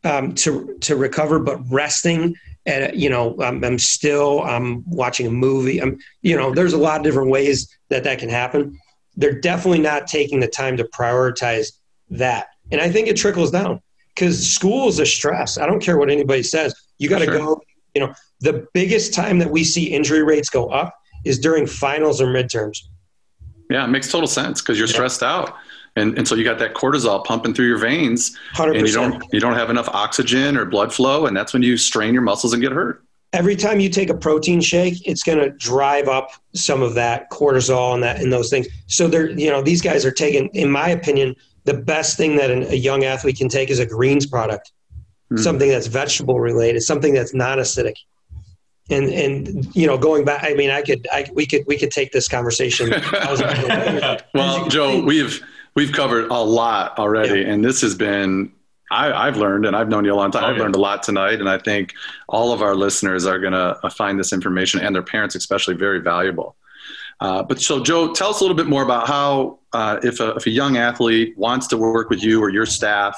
um, 0.06 0.34
to 0.36 0.78
to 0.82 0.95
recover, 0.95 1.39
but 1.39 1.60
resting 1.69 2.36
and 2.65 2.99
you 2.99 3.10
know 3.10 3.36
I'm, 3.41 3.63
I'm 3.63 3.80
still 3.80 4.41
I'm 4.43 4.84
watching 4.89 5.28
a 5.28 5.32
movie. 5.32 5.82
I'm 5.82 5.99
you 6.21 6.38
know 6.38 6.54
there's 6.54 6.73
a 6.73 6.78
lot 6.78 6.97
of 6.97 7.04
different 7.04 7.30
ways 7.30 7.67
that 7.89 8.06
that 8.06 8.19
can 8.19 8.30
happen. 8.30 8.80
They're 9.17 9.39
definitely 9.39 9.80
not 9.80 10.08
taking 10.08 10.39
the 10.39 10.47
time 10.47 10.78
to 10.78 10.84
prioritize 10.86 11.73
that, 12.12 12.47
and 12.71 12.80
I 12.80 12.89
think 12.89 13.08
it 13.08 13.17
trickles 13.17 13.51
down 13.51 13.82
because 14.15 14.49
school 14.49 14.88
is 14.88 14.99
a 14.99 15.06
stress. 15.06 15.58
I 15.58 15.65
don't 15.65 15.82
care 15.82 15.97
what 15.97 16.10
anybody 16.10 16.43
says. 16.43 16.73
You 16.97 17.10
got 17.10 17.19
to 17.19 17.25
sure. 17.25 17.38
go. 17.38 17.62
You 17.93 18.08
know, 18.08 18.13
the 18.41 18.67
biggest 18.73 19.13
time 19.13 19.39
that 19.39 19.49
we 19.49 19.63
see 19.63 19.86
injury 19.86 20.23
rates 20.23 20.49
go 20.49 20.67
up 20.67 20.95
is 21.25 21.39
during 21.39 21.67
finals 21.67 22.21
or 22.21 22.28
midterms. 22.28 22.80
Yeah, 23.69 23.84
it 23.84 23.88
makes 23.88 24.12
total 24.12 24.28
sense 24.28 24.62
because 24.62 24.78
you're 24.78 24.88
yeah. 24.88 24.93
stressed 24.93 25.23
out. 25.23 25.56
And, 25.97 26.17
and 26.17 26.28
so 26.28 26.36
you 26.36 26.43
got 26.43 26.60
that 26.60 26.73
cortisol 26.73 27.23
pumping 27.23 27.54
through 27.54 27.67
your 27.67 27.78
veins 27.78 28.38
100%. 28.56 28.78
and 28.78 28.88
you 28.88 28.93
don't 28.93 29.23
you 29.32 29.39
don't 29.39 29.54
have 29.54 29.69
enough 29.69 29.88
oxygen 29.89 30.58
or 30.58 30.65
blood 30.65 30.93
flow 30.93 31.25
and 31.25 31.36
that's 31.36 31.54
when 31.54 31.63
you 31.63 31.78
strain 31.78 32.13
your 32.13 32.21
muscles 32.21 32.51
and 32.51 32.62
get 32.62 32.73
hurt 32.73 33.06
every 33.32 33.56
time 33.56 33.80
you 33.80 33.88
take 33.88 34.10
a 34.10 34.13
protein 34.13 34.60
shake 34.60 35.08
it's 35.08 35.23
going 35.23 35.38
to 35.38 35.51
drive 35.51 36.10
up 36.10 36.32
some 36.54 36.82
of 36.82 36.95
that 36.95 37.32
cortisol 37.32 37.93
and 37.93 38.04
that 38.04 38.19
and 38.19 38.32
those 38.32 38.49
things 38.49 38.67
so 38.88 39.08
they're 39.08 39.30
you 39.30 39.49
know 39.49 39.62
these 39.62 39.82
guys 39.82 40.06
are 40.06 40.12
taking 40.12 40.49
in 40.49 40.69
my 40.69 40.89
opinion 40.89 41.34
the 41.65 41.73
best 41.73 42.17
thing 42.17 42.36
that 42.38 42.49
an, 42.49 42.63
a 42.63 42.75
young 42.75 43.04
athlete 43.04 43.38
can 43.38 43.49
take 43.49 43.69
is 43.69 43.80
a 43.80 43.86
greens 43.86 44.25
product. 44.25 44.71
mm. 45.32 45.39
something 45.39 45.69
that's 45.69 45.88
vegetable 45.88 46.39
related, 46.39 46.82
something 46.82 47.13
that's 47.13 47.34
non-acidic. 47.34 47.95
And 48.91 49.10
and 49.10 49.75
you 49.75 49.88
know, 49.88 49.97
going 49.97 50.25
back, 50.25 50.43
I 50.43 50.54
mean, 50.54 50.69
I 50.69 50.84
could, 50.84 51.08
I 51.12 51.28
we 51.34 51.47
could, 51.47 51.63
we 51.65 51.75
could 51.75 51.89
take 51.89 52.12
this 52.12 52.28
conversation. 52.28 52.91
well, 54.36 54.67
Joe, 54.69 55.04
we've 55.04 55.43
we've 55.73 55.91
covered 55.91 56.30
a 56.30 56.38
lot 56.38 56.99
already, 56.99 57.41
yeah. 57.41 57.47
and 57.47 57.65
this 57.65 57.82
has 57.82 57.95
been 57.95 58.51
I, 58.91 59.25
have 59.25 59.38
learned, 59.38 59.65
and 59.65 59.75
I've 59.75 59.89
known 59.89 60.06
you 60.06 60.13
a 60.13 60.15
long 60.15 60.32
time. 60.32 60.43
Oh, 60.43 60.47
I've 60.47 60.58
yeah. 60.58 60.63
learned 60.63 60.75
a 60.75 60.80
lot 60.80 61.04
tonight, 61.04 61.39
and 61.39 61.49
I 61.49 61.58
think 61.58 61.93
all 62.30 62.54
of 62.54 62.62
our 62.62 62.75
listeners 62.75 63.25
are 63.25 63.39
going 63.39 63.54
to 63.54 63.80
uh, 63.84 63.89
find 63.89 64.19
this 64.19 64.32
information, 64.32 64.80
and 64.82 64.95
their 64.95 65.04
parents 65.04 65.36
especially, 65.36 65.75
very 65.75 65.99
valuable. 65.99 66.56
Uh, 67.19 67.43
but 67.43 67.62
so, 67.62 67.82
Joe, 67.82 68.13
tell 68.13 68.30
us 68.30 68.39
a 68.39 68.43
little 68.43 68.58
bit 68.58 68.67
more 68.67 68.84
about 68.84 69.08
how, 69.08 69.60
uh, 69.73 69.99
if, 70.04 70.19
a, 70.19 70.32
if 70.36 70.45
a 70.45 70.49
young 70.49 70.78
athlete 70.78 71.38
wants 71.38 71.67
to 71.67 71.78
work 71.78 72.10
with 72.10 72.21
you 72.23 72.41
or 72.41 72.49
your 72.49 72.65
staff, 72.65 73.17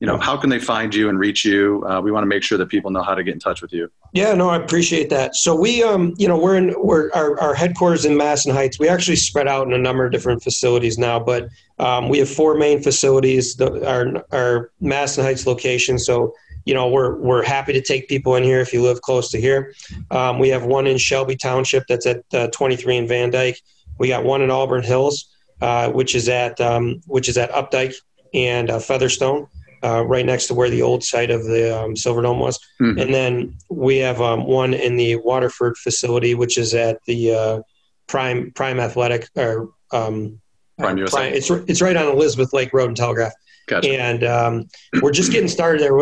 you 0.00 0.06
know, 0.06 0.18
how 0.18 0.36
can 0.36 0.50
they 0.50 0.58
find 0.58 0.94
you 0.94 1.08
and 1.08 1.18
reach 1.18 1.44
you? 1.44 1.82
Uh, 1.88 2.00
we 2.00 2.12
want 2.12 2.22
to 2.22 2.26
make 2.26 2.42
sure 2.42 2.58
that 2.58 2.66
people 2.66 2.90
know 2.90 3.02
how 3.02 3.14
to 3.14 3.22
get 3.22 3.32
in 3.32 3.40
touch 3.40 3.62
with 3.62 3.72
you. 3.72 3.90
Yeah, 4.12 4.34
no, 4.34 4.50
I 4.50 4.56
appreciate 4.56 5.08
that. 5.10 5.36
So 5.36 5.54
we, 5.54 5.82
um, 5.82 6.14
you 6.18 6.28
know, 6.28 6.38
we're 6.38 6.56
in 6.56 6.74
we're 6.76 7.10
our, 7.12 7.40
our 7.40 7.54
headquarters 7.54 8.04
in 8.04 8.16
Madison 8.16 8.52
Heights. 8.52 8.78
We 8.78 8.88
actually 8.88 9.16
spread 9.16 9.48
out 9.48 9.66
in 9.66 9.72
a 9.72 9.78
number 9.78 10.04
of 10.04 10.12
different 10.12 10.42
facilities 10.42 10.98
now, 10.98 11.18
but 11.18 11.48
um, 11.78 12.10
we 12.10 12.18
have 12.18 12.28
four 12.28 12.56
main 12.56 12.82
facilities. 12.82 13.56
The, 13.56 13.88
our 13.88 14.24
our 14.32 14.70
Madison 14.80 15.24
Heights 15.24 15.46
location. 15.46 15.98
So 15.98 16.34
you 16.66 16.74
know, 16.74 16.88
we're 16.88 17.14
we're 17.16 17.44
happy 17.44 17.72
to 17.72 17.80
take 17.80 18.08
people 18.08 18.34
in 18.34 18.42
here 18.42 18.60
if 18.60 18.72
you 18.72 18.82
live 18.82 19.00
close 19.00 19.30
to 19.30 19.40
here. 19.40 19.72
Um, 20.10 20.38
we 20.38 20.48
have 20.50 20.64
one 20.64 20.86
in 20.86 20.98
Shelby 20.98 21.36
Township 21.36 21.84
that's 21.88 22.06
at 22.06 22.22
uh, 22.34 22.48
23 22.48 22.96
in 22.96 23.08
Van 23.08 23.30
Dyke. 23.30 23.58
We 23.98 24.08
got 24.08 24.24
one 24.24 24.42
in 24.42 24.50
Auburn 24.50 24.82
Hills, 24.82 25.32
uh, 25.62 25.90
which 25.90 26.14
is 26.14 26.28
at 26.28 26.60
um, 26.60 27.00
which 27.06 27.28
is 27.28 27.38
at 27.38 27.52
Opdyke 27.52 27.94
and 28.34 28.68
uh, 28.68 28.80
Featherstone 28.80 29.46
uh, 29.84 30.04
right 30.04 30.26
next 30.26 30.48
to 30.48 30.54
where 30.54 30.68
the 30.68 30.82
old 30.82 31.04
site 31.04 31.30
of 31.30 31.44
the 31.44 31.80
um, 31.80 31.94
Silverdome 31.94 32.40
was. 32.40 32.58
Mm-hmm. 32.80 32.98
And 32.98 33.14
then 33.14 33.56
we 33.70 33.98
have 33.98 34.20
um, 34.20 34.44
one 34.44 34.74
in 34.74 34.96
the 34.96 35.16
Waterford 35.16 35.76
facility, 35.76 36.34
which 36.34 36.58
is 36.58 36.74
at 36.74 36.98
the 37.06 37.32
uh, 37.32 37.60
Prime 38.08 38.50
Prime 38.52 38.80
Athletic 38.80 39.28
or 39.36 39.70
um, 39.92 40.40
Prime 40.80 40.98
USA. 40.98 41.16
Prime, 41.16 41.32
it's 41.32 41.48
it's 41.48 41.80
right 41.80 41.96
on 41.96 42.08
Elizabeth 42.08 42.52
Lake 42.52 42.72
Road 42.72 42.88
and 42.88 42.96
Telegraph. 42.96 43.32
Gotcha. 43.68 43.88
And 43.88 44.24
um, 44.24 44.68
we're 45.00 45.12
just 45.12 45.30
getting 45.30 45.48
started 45.48 45.80
there. 45.80 45.94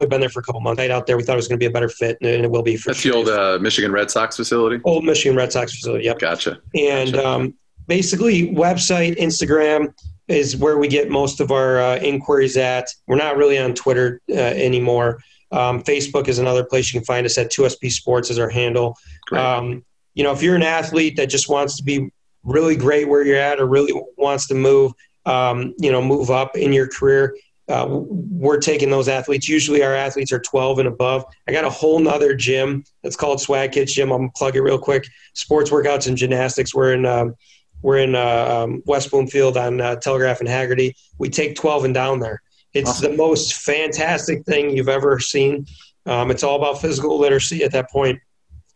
We've 0.00 0.08
been 0.08 0.20
there 0.20 0.30
for 0.30 0.40
a 0.40 0.42
couple 0.42 0.60
months. 0.60 0.78
Right 0.78 0.90
out 0.90 1.06
there, 1.06 1.16
we 1.16 1.22
thought 1.22 1.34
it 1.34 1.36
was 1.36 1.48
going 1.48 1.58
to 1.58 1.62
be 1.62 1.66
a 1.66 1.70
better 1.70 1.88
fit, 1.88 2.16
and 2.22 2.44
it 2.44 2.50
will 2.50 2.62
be 2.62 2.76
for. 2.76 2.90
That's 2.90 3.00
sure. 3.00 3.12
the 3.12 3.18
old 3.18 3.28
uh, 3.28 3.58
Michigan 3.60 3.92
Red 3.92 4.10
Sox 4.10 4.36
facility. 4.36 4.80
Old 4.84 5.04
Michigan 5.04 5.36
Red 5.36 5.52
Sox 5.52 5.74
facility. 5.74 6.04
Yep. 6.04 6.18
Gotcha. 6.18 6.60
And 6.74 7.12
gotcha. 7.12 7.28
Um, 7.28 7.54
basically, 7.86 8.52
website, 8.52 9.18
Instagram 9.18 9.92
is 10.28 10.56
where 10.56 10.78
we 10.78 10.88
get 10.88 11.10
most 11.10 11.40
of 11.40 11.50
our 11.50 11.80
uh, 11.80 11.96
inquiries 11.98 12.56
at. 12.56 12.88
We're 13.06 13.16
not 13.16 13.36
really 13.36 13.58
on 13.58 13.74
Twitter 13.74 14.20
uh, 14.30 14.34
anymore. 14.34 15.20
Um, 15.52 15.82
Facebook 15.82 16.28
is 16.28 16.38
another 16.38 16.64
place 16.64 16.92
you 16.92 17.00
can 17.00 17.04
find 17.04 17.26
us 17.26 17.36
at 17.36 17.50
2SP 17.50 17.90
Sports 17.90 18.30
is 18.30 18.38
our 18.38 18.48
handle. 18.48 18.96
Um, 19.32 19.84
you 20.14 20.22
know, 20.22 20.32
if 20.32 20.42
you're 20.42 20.54
an 20.54 20.62
athlete 20.62 21.16
that 21.16 21.26
just 21.26 21.48
wants 21.48 21.76
to 21.76 21.82
be 21.82 22.10
really 22.44 22.76
great 22.76 23.08
where 23.08 23.24
you're 23.24 23.36
at 23.36 23.60
or 23.60 23.66
really 23.66 23.92
wants 24.16 24.46
to 24.48 24.54
move, 24.54 24.92
um, 25.26 25.74
you 25.78 25.90
know, 25.90 26.00
move 26.00 26.30
up 26.30 26.56
in 26.56 26.72
your 26.72 26.88
career, 26.88 27.34
uh, 27.70 27.86
we're 27.88 28.58
taking 28.58 28.90
those 28.90 29.08
athletes. 29.08 29.48
Usually 29.48 29.82
our 29.82 29.94
athletes 29.94 30.32
are 30.32 30.40
12 30.40 30.80
and 30.80 30.88
above. 30.88 31.24
I 31.46 31.52
got 31.52 31.64
a 31.64 31.70
whole 31.70 32.00
nother 32.00 32.34
gym 32.34 32.84
that's 33.02 33.16
called 33.16 33.40
Swag 33.40 33.72
Kids 33.72 33.94
Gym. 33.94 34.10
I'm 34.10 34.18
going 34.18 34.30
to 34.30 34.38
plug 34.38 34.56
it 34.56 34.62
real 34.62 34.78
quick. 34.78 35.06
Sports 35.34 35.70
workouts 35.70 36.08
and 36.08 36.16
gymnastics. 36.16 36.74
We're 36.74 36.94
in 36.94 37.06
um, 37.06 37.36
we're 37.82 37.98
in 37.98 38.14
uh, 38.14 38.64
um, 38.64 38.82
West 38.86 39.10
Bloomfield 39.10 39.56
on 39.56 39.80
uh, 39.80 39.96
Telegraph 39.96 40.40
and 40.40 40.48
Haggerty. 40.48 40.96
We 41.18 41.30
take 41.30 41.54
12 41.54 41.84
and 41.86 41.94
down 41.94 42.20
there. 42.20 42.42
It's 42.74 42.90
awesome. 42.90 43.12
the 43.12 43.16
most 43.16 43.54
fantastic 43.54 44.44
thing 44.44 44.76
you've 44.76 44.88
ever 44.88 45.18
seen. 45.18 45.66
Um, 46.06 46.30
it's 46.30 46.42
all 46.42 46.56
about 46.56 46.80
physical 46.80 47.18
literacy 47.18 47.62
at 47.62 47.72
that 47.72 47.90
point. 47.90 48.20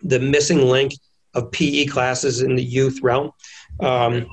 The 0.02 0.20
missing 0.20 0.62
link 0.68 0.92
of 1.34 1.50
PE 1.50 1.86
classes 1.86 2.42
in 2.42 2.54
the 2.54 2.64
youth 2.64 3.00
realm. 3.02 3.32
Um, 3.80 4.26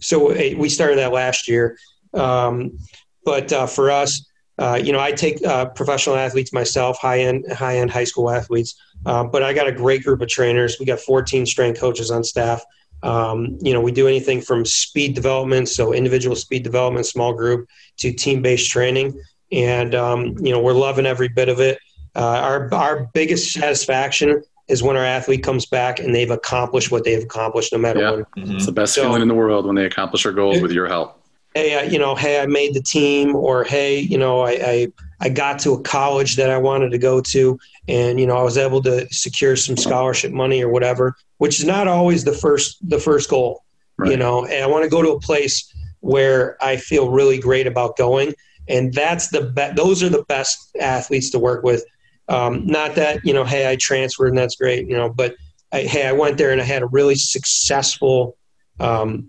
so 0.00 0.34
we 0.56 0.68
started 0.68 0.98
that 0.98 1.12
last 1.12 1.48
year. 1.48 1.78
Um, 2.12 2.78
but 3.24 3.52
uh, 3.52 3.66
for 3.66 3.90
us, 3.90 4.28
uh, 4.58 4.78
you 4.82 4.92
know, 4.92 5.00
I 5.00 5.12
take 5.12 5.44
uh, 5.44 5.66
professional 5.66 6.16
athletes 6.16 6.52
myself, 6.52 6.98
high 6.98 7.20
end, 7.20 7.50
high 7.52 7.78
end 7.78 7.90
high 7.90 8.04
school 8.04 8.30
athletes. 8.30 8.74
Uh, 9.04 9.24
but 9.24 9.42
I 9.42 9.52
got 9.52 9.66
a 9.66 9.72
great 9.72 10.04
group 10.04 10.20
of 10.20 10.28
trainers. 10.28 10.76
We 10.78 10.86
got 10.86 11.00
14 11.00 11.46
strength 11.46 11.80
coaches 11.80 12.10
on 12.10 12.22
staff. 12.22 12.62
Um, 13.02 13.58
you 13.60 13.72
know, 13.72 13.80
we 13.80 13.90
do 13.90 14.06
anything 14.06 14.40
from 14.40 14.64
speed 14.64 15.14
development, 15.14 15.68
so 15.68 15.92
individual 15.92 16.36
speed 16.36 16.62
development, 16.62 17.06
small 17.06 17.32
group, 17.32 17.68
to 17.98 18.12
team-based 18.12 18.70
training, 18.70 19.20
and 19.50 19.94
um, 19.94 20.36
you 20.40 20.52
know, 20.52 20.60
we're 20.60 20.72
loving 20.72 21.06
every 21.06 21.28
bit 21.28 21.48
of 21.48 21.58
it. 21.58 21.78
Uh, 22.14 22.20
our 22.20 22.72
our 22.72 23.10
biggest 23.12 23.52
satisfaction 23.52 24.42
is 24.68 24.82
when 24.82 24.96
our 24.96 25.04
athlete 25.04 25.42
comes 25.42 25.66
back 25.66 25.98
and 25.98 26.14
they've 26.14 26.30
accomplished 26.30 26.92
what 26.92 27.02
they've 27.04 27.24
accomplished, 27.24 27.72
no 27.72 27.78
matter 27.78 28.00
yeah. 28.00 28.10
what. 28.12 28.30
Mm-hmm. 28.36 28.56
It's 28.56 28.66
the 28.66 28.72
best 28.72 28.94
so, 28.94 29.02
feeling 29.02 29.22
in 29.22 29.28
the 29.28 29.34
world 29.34 29.66
when 29.66 29.74
they 29.74 29.84
accomplish 29.84 30.22
their 30.22 30.32
goals 30.32 30.58
it, 30.58 30.62
with 30.62 30.72
your 30.72 30.86
help. 30.86 31.21
Hey, 31.54 31.78
I, 31.78 31.82
you 31.82 31.98
know, 31.98 32.14
hey, 32.14 32.40
I 32.40 32.46
made 32.46 32.74
the 32.74 32.82
team, 32.82 33.36
or 33.36 33.64
hey, 33.64 33.98
you 33.98 34.16
know, 34.18 34.40
I, 34.40 34.50
I 34.50 34.92
I 35.20 35.28
got 35.28 35.58
to 35.60 35.72
a 35.72 35.82
college 35.82 36.36
that 36.36 36.50
I 36.50 36.58
wanted 36.58 36.90
to 36.90 36.98
go 36.98 37.20
to, 37.20 37.58
and 37.88 38.18
you 38.18 38.26
know, 38.26 38.36
I 38.36 38.42
was 38.42 38.56
able 38.56 38.82
to 38.82 39.06
secure 39.12 39.56
some 39.56 39.76
scholarship 39.76 40.32
money 40.32 40.62
or 40.62 40.68
whatever 40.68 41.16
which 41.42 41.58
is 41.58 41.66
not 41.66 41.88
always 41.88 42.22
the 42.22 42.32
first 42.32 42.78
the 42.88 43.00
first 43.00 43.28
goal. 43.28 43.64
Right. 43.96 44.12
You 44.12 44.16
know, 44.16 44.44
and 44.46 44.62
I 44.62 44.66
want 44.68 44.84
to 44.84 44.88
go 44.88 45.02
to 45.02 45.10
a 45.10 45.18
place 45.18 45.74
where 45.98 46.56
I 46.62 46.76
feel 46.76 47.10
really 47.10 47.36
great 47.36 47.66
about 47.66 47.96
going, 47.96 48.32
and 48.68 48.94
that's 48.94 49.30
the 49.30 49.50
be- 49.50 49.74
those 49.74 50.04
are 50.04 50.08
the 50.08 50.22
best 50.28 50.70
athletes 50.80 51.30
to 51.30 51.40
work 51.40 51.64
with. 51.64 51.84
Um, 52.28 52.64
not 52.64 52.94
that 52.94 53.24
you 53.24 53.34
know, 53.34 53.42
hey, 53.42 53.68
I 53.68 53.74
transferred 53.74 54.28
and 54.28 54.38
that's 54.38 54.54
great, 54.54 54.86
you 54.86 54.96
know, 54.96 55.08
but 55.08 55.34
I, 55.72 55.80
hey, 55.80 56.06
I 56.06 56.12
went 56.12 56.38
there 56.38 56.52
and 56.52 56.60
I 56.60 56.64
had 56.64 56.82
a 56.82 56.86
really 56.86 57.16
successful. 57.16 58.36
Um, 58.78 59.28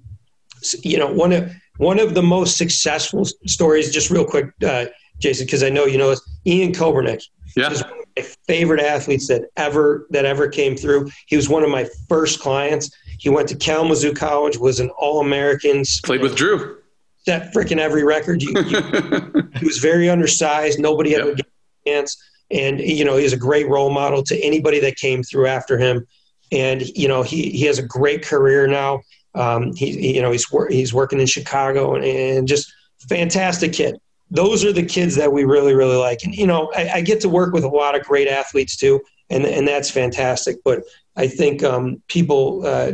you 0.83 0.99
know, 0.99 1.11
one 1.11 1.31
of 1.31 1.51
one 1.77 1.99
of 1.99 2.13
the 2.13 2.23
most 2.23 2.57
successful 2.57 3.25
stories, 3.45 3.91
just 3.91 4.09
real 4.09 4.25
quick, 4.25 4.51
uh, 4.65 4.85
Jason, 5.19 5.45
because 5.45 5.63
I 5.63 5.69
know 5.69 5.85
you 5.85 5.97
know 5.97 6.09
this, 6.09 6.21
Ian 6.45 6.71
Kobernick. 6.71 7.23
Yeah 7.55 7.69
my 8.15 8.23
favorite 8.47 8.81
athletes 8.81 9.27
that 9.27 9.49
ever 9.57 10.07
that 10.11 10.25
ever 10.25 10.47
came 10.47 10.75
through. 10.75 11.09
He 11.27 11.35
was 11.35 11.49
one 11.49 11.63
of 11.63 11.69
my 11.69 11.87
first 12.07 12.39
clients. 12.39 12.91
He 13.19 13.29
went 13.29 13.47
to 13.49 13.55
Kalamazoo 13.55 14.13
College, 14.13 14.57
was 14.57 14.79
an 14.79 14.89
All 14.91 15.21
American. 15.21 15.83
Played 16.03 16.21
with 16.21 16.35
Drew. 16.35 16.77
Set 17.25 17.53
freaking 17.53 17.77
every 17.77 18.03
record. 18.03 18.41
You, 18.41 18.53
you, 18.65 19.43
he 19.55 19.65
was 19.65 19.77
very 19.77 20.09
undersized. 20.09 20.79
Nobody 20.79 21.11
yep. 21.11 21.21
ever 21.21 21.35
gave 21.35 21.45
a 21.45 21.89
chance. 21.89 22.21
And 22.51 22.79
you 22.79 23.05
know, 23.05 23.15
he's 23.15 23.33
a 23.33 23.37
great 23.37 23.67
role 23.67 23.89
model 23.89 24.23
to 24.23 24.39
anybody 24.43 24.79
that 24.81 24.97
came 24.97 25.23
through 25.23 25.47
after 25.47 25.77
him. 25.77 26.05
And 26.51 26.81
you 26.81 27.07
know, 27.07 27.23
he 27.23 27.49
he 27.51 27.65
has 27.65 27.79
a 27.79 27.83
great 27.83 28.23
career 28.23 28.67
now. 28.67 29.01
Um, 29.35 29.73
he, 29.73 29.91
he, 29.91 30.15
you 30.15 30.21
know 30.21 30.31
he's 30.31 30.47
he's 30.69 30.93
working 30.93 31.19
in 31.19 31.25
Chicago 31.25 31.95
and, 31.95 32.03
and 32.03 32.47
just 32.47 32.73
fantastic 33.09 33.73
kid. 33.73 33.97
Those 34.29 34.65
are 34.65 34.73
the 34.73 34.85
kids 34.85 35.15
that 35.15 35.31
we 35.31 35.43
really 35.43 35.73
really 35.73 35.97
like. 35.97 36.23
And 36.23 36.33
you 36.35 36.47
know 36.47 36.71
I, 36.75 36.89
I, 36.95 37.01
get 37.01 37.19
to 37.21 37.29
work 37.29 37.53
with 37.53 37.63
a 37.63 37.69
lot 37.69 37.95
of 37.95 38.03
great 38.03 38.27
athletes 38.27 38.77
too 38.77 39.01
and 39.29 39.45
and 39.45 39.67
that's 39.67 39.89
fantastic. 39.89 40.57
But 40.63 40.83
i 41.15 41.27
think 41.27 41.63
um, 41.63 42.01
people 42.07 42.65
uh, 42.65 42.93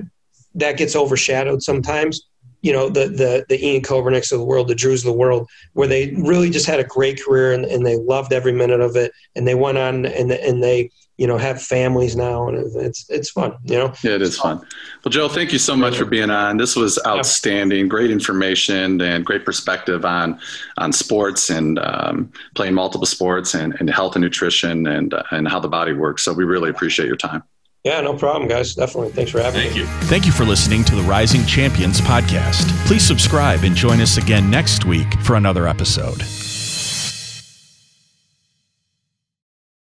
that 0.55 0.77
gets 0.77 0.95
overshadowed 0.95 1.61
sometimes. 1.61 2.21
You 2.61 2.73
know 2.73 2.89
the 2.89 3.07
the 3.07 3.45
the 3.47 3.65
Ian 3.65 3.81
Kobernicks 3.81 4.33
of 4.33 4.39
the 4.39 4.45
world, 4.45 4.67
the 4.67 4.75
Drews 4.75 5.01
of 5.01 5.11
the 5.11 5.17
world, 5.17 5.47
where 5.73 5.87
they 5.87 6.13
really 6.17 6.49
just 6.49 6.65
had 6.65 6.79
a 6.79 6.83
great 6.83 7.23
career 7.23 7.53
and, 7.53 7.63
and 7.63 7.85
they 7.85 7.95
loved 7.95 8.33
every 8.33 8.51
minute 8.51 8.81
of 8.81 8.97
it, 8.97 9.13
and 9.35 9.47
they 9.47 9.55
went 9.55 9.77
on 9.77 10.05
and 10.05 10.31
and 10.31 10.61
they 10.61 10.91
you 11.19 11.27
know 11.27 11.37
have 11.37 11.61
families 11.61 12.15
now, 12.15 12.47
and 12.47 12.57
it's 12.77 13.05
it's 13.09 13.29
fun, 13.29 13.57
you 13.65 13.77
know. 13.77 13.93
Yeah, 14.01 14.13
it 14.13 14.21
is 14.21 14.39
fun. 14.39 14.65
Well, 15.03 15.11
Joe, 15.11 15.27
thank 15.27 15.51
you 15.51 15.59
so 15.59 15.75
much 15.75 15.97
for 15.97 16.05
being 16.05 16.29
on. 16.29 16.55
This 16.55 16.77
was 16.77 16.97
outstanding, 17.05 17.89
great 17.89 18.09
information 18.09 19.01
and 19.01 19.25
great 19.25 19.43
perspective 19.43 20.05
on 20.05 20.39
on 20.77 20.93
sports 20.93 21.49
and 21.49 21.77
um, 21.79 22.31
playing 22.55 22.73
multiple 22.73 23.05
sports 23.05 23.53
and, 23.53 23.75
and 23.81 23.89
health 23.89 24.15
and 24.15 24.23
nutrition 24.23 24.87
and 24.87 25.13
uh, 25.13 25.23
and 25.31 25.49
how 25.49 25.59
the 25.59 25.67
body 25.67 25.91
works. 25.91 26.23
So 26.23 26.31
we 26.31 26.45
really 26.45 26.69
appreciate 26.69 27.07
your 27.07 27.17
time. 27.17 27.43
Yeah, 27.83 27.99
no 27.99 28.13
problem, 28.13 28.47
guys. 28.47 28.73
Definitely. 28.73 29.11
Thanks 29.11 29.31
for 29.31 29.41
having 29.41 29.59
Thank 29.59 29.75
me. 29.75 29.83
Thank 29.83 30.01
you. 30.01 30.07
Thank 30.07 30.25
you 30.25 30.31
for 30.31 30.45
listening 30.45 30.85
to 30.85 30.95
the 30.95 31.03
Rising 31.03 31.45
Champions 31.45 31.99
podcast. 31.99 32.67
Please 32.85 33.05
subscribe 33.05 33.63
and 33.63 33.75
join 33.75 33.99
us 33.99 34.15
again 34.15 34.49
next 34.49 34.85
week 34.85 35.13
for 35.21 35.35
another 35.35 35.67
episode. 35.67 36.23